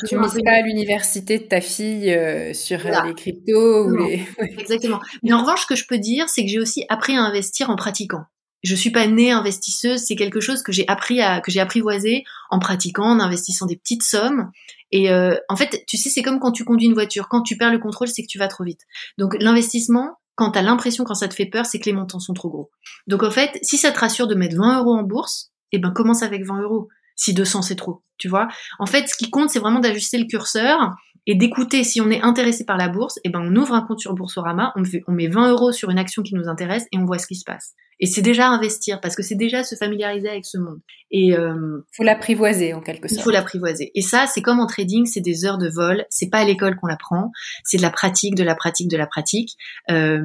Tu 0.07 0.15
ne 0.15 0.21
mises 0.21 0.39
pas 0.45 0.53
à 0.53 0.61
l'université 0.61 1.37
de 1.37 1.43
ta 1.43 1.59
fille 1.59 2.17
sur 2.53 2.79
les 2.79 3.13
cryptos 3.13 3.89
ou 3.89 4.05
les... 4.05 4.25
Exactement. 4.57 5.01
Mais 5.21 5.33
en 5.33 5.41
revanche, 5.41 5.63
ce 5.63 5.67
que 5.67 5.75
je 5.75 5.85
peux 5.85 5.97
dire, 5.97 6.29
c'est 6.29 6.43
que 6.43 6.49
j'ai 6.49 6.59
aussi 6.59 6.85
appris 6.87 7.17
à 7.17 7.21
investir 7.23 7.69
en 7.69 7.75
pratiquant 7.75 8.23
je 8.63 8.75
suis 8.75 8.91
pas 8.91 9.07
née 9.07 9.31
investisseuse, 9.31 10.01
c'est 10.01 10.15
quelque 10.15 10.39
chose 10.39 10.61
que 10.61 10.71
j'ai 10.71 10.87
appris 10.87 11.21
à 11.21 11.41
que 11.41 11.51
j'ai 11.51 11.59
apprivoisé 11.59 12.23
en 12.49 12.59
pratiquant, 12.59 13.05
en 13.05 13.19
investissant 13.19 13.65
des 13.65 13.75
petites 13.75 14.03
sommes. 14.03 14.51
Et 14.91 15.11
euh, 15.11 15.35
en 15.49 15.55
fait, 15.55 15.83
tu 15.87 15.97
sais, 15.97 16.09
c'est 16.09 16.21
comme 16.21 16.39
quand 16.39 16.51
tu 16.51 16.63
conduis 16.63 16.87
une 16.87 16.93
voiture, 16.93 17.27
quand 17.27 17.41
tu 17.41 17.57
perds 17.57 17.71
le 17.71 17.79
contrôle, 17.79 18.07
c'est 18.07 18.21
que 18.21 18.27
tu 18.27 18.37
vas 18.37 18.47
trop 18.47 18.63
vite. 18.63 18.81
Donc 19.17 19.35
l'investissement, 19.39 20.17
quand 20.35 20.51
tu 20.51 20.59
as 20.59 20.61
l'impression, 20.61 21.03
quand 21.03 21.15
ça 21.15 21.27
te 21.27 21.33
fait 21.33 21.45
peur, 21.45 21.65
c'est 21.65 21.79
que 21.79 21.85
les 21.85 21.93
montants 21.93 22.19
sont 22.19 22.33
trop 22.33 22.49
gros. 22.49 22.69
Donc 23.07 23.23
en 23.23 23.31
fait, 23.31 23.57
si 23.63 23.77
ça 23.77 23.91
te 23.91 23.99
rassure 23.99 24.27
de 24.27 24.35
mettre 24.35 24.57
20 24.57 24.79
euros 24.79 24.95
en 24.95 25.03
bourse, 25.03 25.51
eh 25.71 25.79
ben 25.79 25.91
commence 25.91 26.23
avec 26.23 26.45
20 26.45 26.61
euros. 26.61 26.89
Si 27.15 27.33
200 27.33 27.61
c'est 27.63 27.75
trop, 27.75 28.03
tu 28.17 28.27
vois. 28.27 28.47
En 28.79 28.85
fait, 28.85 29.07
ce 29.07 29.15
qui 29.15 29.29
compte, 29.29 29.49
c'est 29.49 29.59
vraiment 29.59 29.79
d'ajuster 29.79 30.17
le 30.17 30.25
curseur 30.25 30.95
et 31.27 31.35
d'écouter 31.35 31.83
si 31.83 32.01
on 32.01 32.09
est 32.09 32.21
intéressé 32.21 32.65
par 32.65 32.77
la 32.77 32.89
bourse, 32.89 33.19
eh 33.23 33.29
ben 33.29 33.41
on 33.41 33.55
ouvre 33.55 33.73
un 33.73 33.81
compte 33.81 33.99
sur 33.99 34.13
Boursorama, 34.13 34.73
on, 34.75 34.83
fait, 34.83 35.03
on 35.07 35.11
met 35.11 35.27
20 35.27 35.51
euros 35.51 35.71
sur 35.71 35.89
une 35.89 35.99
action 35.99 36.23
qui 36.23 36.35
nous 36.35 36.47
intéresse 36.47 36.85
et 36.91 36.97
on 36.97 37.05
voit 37.05 37.19
ce 37.19 37.27
qui 37.27 37.35
se 37.35 37.43
passe. 37.45 37.75
Et 38.01 38.07
c'est 38.07 38.23
déjà 38.23 38.49
investir 38.49 38.99
parce 38.99 39.15
que 39.15 39.21
c'est 39.21 39.35
déjà 39.35 39.63
se 39.63 39.75
familiariser 39.75 40.27
avec 40.27 40.43
ce 40.43 40.57
monde. 40.57 40.79
Et 41.11 41.35
euh, 41.35 41.85
faut 41.95 42.03
l'apprivoiser 42.03 42.73
en 42.73 42.81
quelque 42.81 43.07
sorte. 43.07 43.21
Il 43.21 43.23
faut 43.23 43.29
l'apprivoiser. 43.29 43.91
Et 43.93 44.01
ça, 44.01 44.25
c'est 44.25 44.41
comme 44.41 44.59
en 44.59 44.65
trading, 44.65 45.05
c'est 45.05 45.21
des 45.21 45.45
heures 45.45 45.59
de 45.59 45.69
vol. 45.69 46.03
C'est 46.09 46.29
pas 46.29 46.39
à 46.39 46.45
l'école 46.45 46.77
qu'on 46.77 46.87
l'apprend. 46.87 47.31
C'est 47.63 47.77
de 47.77 47.83
la 47.83 47.91
pratique, 47.91 48.33
de 48.33 48.43
la 48.43 48.55
pratique, 48.55 48.89
de 48.89 48.97
la 48.97 49.05
pratique. 49.05 49.55
Euh, 49.91 50.19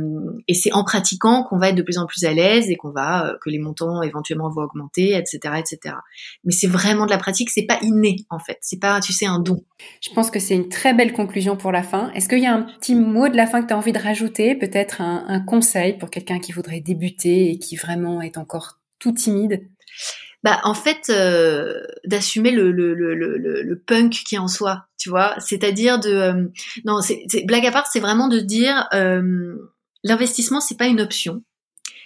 et 0.48 0.54
c'est 0.54 0.72
en 0.72 0.84
pratiquant 0.84 1.42
qu'on 1.42 1.58
va 1.58 1.68
être 1.68 1.74
de 1.74 1.82
plus 1.82 1.98
en 1.98 2.06
plus 2.06 2.24
à 2.24 2.32
l'aise 2.32 2.70
et 2.70 2.76
qu'on 2.76 2.92
va 2.92 3.26
euh, 3.26 3.34
que 3.44 3.50
les 3.50 3.58
montants 3.58 4.00
éventuellement 4.00 4.48
vont 4.48 4.62
augmenter, 4.62 5.14
etc., 5.14 5.38
etc. 5.58 5.96
Mais 6.44 6.52
c'est 6.52 6.68
vraiment 6.68 7.04
de 7.04 7.10
la 7.10 7.18
pratique. 7.18 7.50
C'est 7.50 7.66
pas 7.66 7.78
inné 7.82 8.16
en 8.30 8.38
fait. 8.38 8.56
C'est 8.62 8.80
pas, 8.80 9.00
tu 9.00 9.12
sais, 9.12 9.26
un 9.26 9.38
don. 9.38 9.62
Je 10.00 10.10
pense 10.14 10.30
que 10.30 10.38
c'est 10.38 10.54
une 10.54 10.68
très 10.68 10.94
belle 10.94 11.12
conclusion 11.12 11.56
pour 11.56 11.72
la 11.72 11.82
fin. 11.82 12.10
Est-ce 12.12 12.28
qu'il 12.28 12.40
y 12.40 12.46
a 12.46 12.54
un 12.54 12.62
petit 12.62 12.94
mot 12.94 13.28
de 13.28 13.36
la 13.36 13.46
fin 13.46 13.62
que 13.62 13.68
tu 13.68 13.74
as 13.74 13.76
envie 13.76 13.92
de 13.92 13.98
rajouter? 13.98 14.54
Peut-être 14.54 15.00
un, 15.00 15.40
conseil 15.40 15.98
pour 15.98 16.10
quelqu'un 16.10 16.38
qui 16.38 16.52
voudrait 16.52 16.80
débuter 16.80 17.50
et 17.50 17.58
qui 17.58 17.76
vraiment 17.76 18.22
est 18.22 18.38
encore 18.38 18.78
tout 18.98 19.12
timide? 19.12 19.68
Bah 20.42 20.60
en 20.64 20.74
fait 20.74 21.10
euh, 21.10 21.82
d'assumer 22.04 22.52
le, 22.52 22.70
le, 22.70 22.94
le, 22.94 23.14
le, 23.14 23.78
punk 23.80 24.12
qui 24.12 24.36
est 24.36 24.38
en 24.38 24.48
soi 24.48 24.86
tu 24.96 25.08
vois? 25.08 25.34
C'est-à-dire 25.40 25.98
de 25.98 26.10
euh, 26.10 26.44
non 26.84 27.00
c'est 27.00 27.24
blague 27.46 27.66
à 27.66 27.72
part 27.72 27.86
c'est 27.86 28.00
vraiment 28.00 28.28
de 28.28 28.38
dire 28.38 28.86
euh, 28.92 29.56
l'investissement 30.04 30.60
c'est 30.60 30.76
pas 30.76 30.86
une 30.86 31.00
option. 31.00 31.42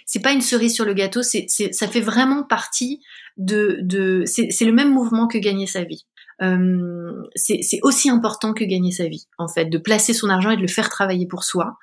C'est 0.07 0.21
pas 0.21 0.31
une 0.31 0.41
cerise 0.41 0.73
sur 0.73 0.85
le 0.85 0.93
gâteau 0.93 1.21
c'est 1.21 1.45
ça 1.49 1.87
fait 1.87 2.01
vraiment 2.01 2.43
partie 2.43 3.01
de 3.37 3.77
de 3.81 4.23
c'est 4.25 4.65
le 4.65 4.73
même 4.73 4.91
mouvement 4.91 5.27
que 5.27 5.37
gagner 5.37 5.67
sa 5.67 5.83
vie 5.83 6.05
euh, 6.41 7.23
c'est 7.35 7.79
aussi 7.83 8.09
important 8.09 8.53
que 8.53 8.63
gagner 8.63 8.91
sa 8.91 9.07
vie, 9.07 9.27
en 9.37 9.47
fait, 9.47 9.65
de 9.65 9.77
placer 9.77 10.13
son 10.13 10.29
argent 10.29 10.51
et 10.51 10.57
de 10.57 10.61
le 10.61 10.67
faire 10.67 10.89
travailler 10.89 11.27
pour 11.27 11.43
soi. 11.43 11.77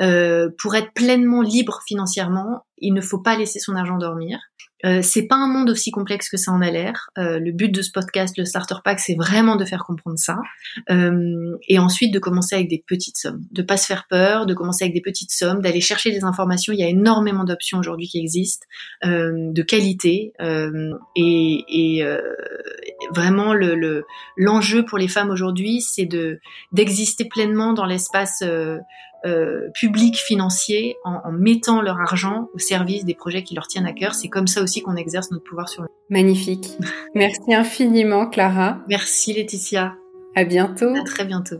Euh, 0.00 0.50
pour 0.58 0.74
être 0.74 0.92
pleinement 0.92 1.42
libre 1.42 1.80
financièrement, 1.86 2.66
il 2.78 2.92
ne 2.92 3.00
faut 3.00 3.20
pas 3.20 3.36
laisser 3.36 3.58
son 3.58 3.76
argent 3.76 3.96
dormir. 3.96 4.38
Euh, 4.84 5.00
c'est 5.02 5.26
pas 5.26 5.36
un 5.36 5.46
monde 5.46 5.70
aussi 5.70 5.90
complexe 5.90 6.28
que 6.28 6.36
ça 6.36 6.52
en 6.52 6.60
a 6.60 6.70
l'air. 6.70 7.10
Euh, 7.18 7.38
le 7.38 7.52
but 7.52 7.70
de 7.70 7.82
ce 7.82 7.90
podcast, 7.90 8.36
le 8.36 8.44
Starter 8.44 8.76
Pack, 8.84 9.00
c'est 9.00 9.14
vraiment 9.14 9.56
de 9.56 9.64
faire 9.64 9.84
comprendre 9.84 10.18
ça, 10.18 10.38
euh, 10.90 11.56
et 11.68 11.78
ensuite 11.78 12.12
de 12.12 12.18
commencer 12.18 12.54
avec 12.54 12.68
des 12.68 12.84
petites 12.86 13.16
sommes, 13.16 13.42
de 13.50 13.62
pas 13.62 13.76
se 13.76 13.86
faire 13.86 14.06
peur, 14.08 14.46
de 14.46 14.54
commencer 14.54 14.84
avec 14.84 14.94
des 14.94 15.00
petites 15.00 15.32
sommes, 15.32 15.60
d'aller 15.60 15.80
chercher 15.80 16.10
des 16.10 16.24
informations. 16.24 16.72
Il 16.72 16.80
y 16.80 16.82
a 16.82 16.88
énormément 16.88 17.44
d'options 17.44 17.78
aujourd'hui 17.78 18.08
qui 18.08 18.18
existent, 18.18 18.66
de 19.04 19.62
qualité, 19.62 20.32
et, 21.16 22.04
vraiment 23.14 23.54
le 23.54 24.04
l'enjeu 24.36 24.84
pour 24.84 24.98
les 24.98 25.08
femmes 25.08 25.30
aujourd'hui, 25.30 25.80
c'est 25.80 26.06
de 26.06 26.40
d'exister 26.72 27.24
pleinement 27.26 27.72
dans 27.72 27.86
l'espace 27.86 28.42
euh, 29.24 29.70
public 29.74 30.16
financier 30.16 30.96
en, 31.04 31.20
en, 31.24 31.32
mettant 31.32 31.80
leur 31.80 32.00
argent 32.00 32.48
au 32.54 32.58
service 32.58 33.04
des 33.04 33.14
projets 33.14 33.42
qui 33.42 33.54
leur 33.54 33.66
tiennent 33.66 33.86
à 33.86 33.92
cœur. 33.92 34.14
C'est 34.14 34.28
comme 34.28 34.46
ça 34.46 34.62
aussi 34.62 34.82
qu'on 34.82 34.96
exerce 34.96 35.30
notre 35.30 35.44
pouvoir 35.44 35.68
sur 35.68 35.84
eux. 35.84 35.88
Magnifique. 36.10 36.68
Merci 37.14 37.54
infiniment, 37.54 38.26
Clara. 38.28 38.78
Merci, 38.88 39.32
Laetitia. 39.32 39.94
À 40.34 40.44
bientôt. 40.44 40.94
À 40.94 41.04
très 41.04 41.24
bientôt. 41.24 41.56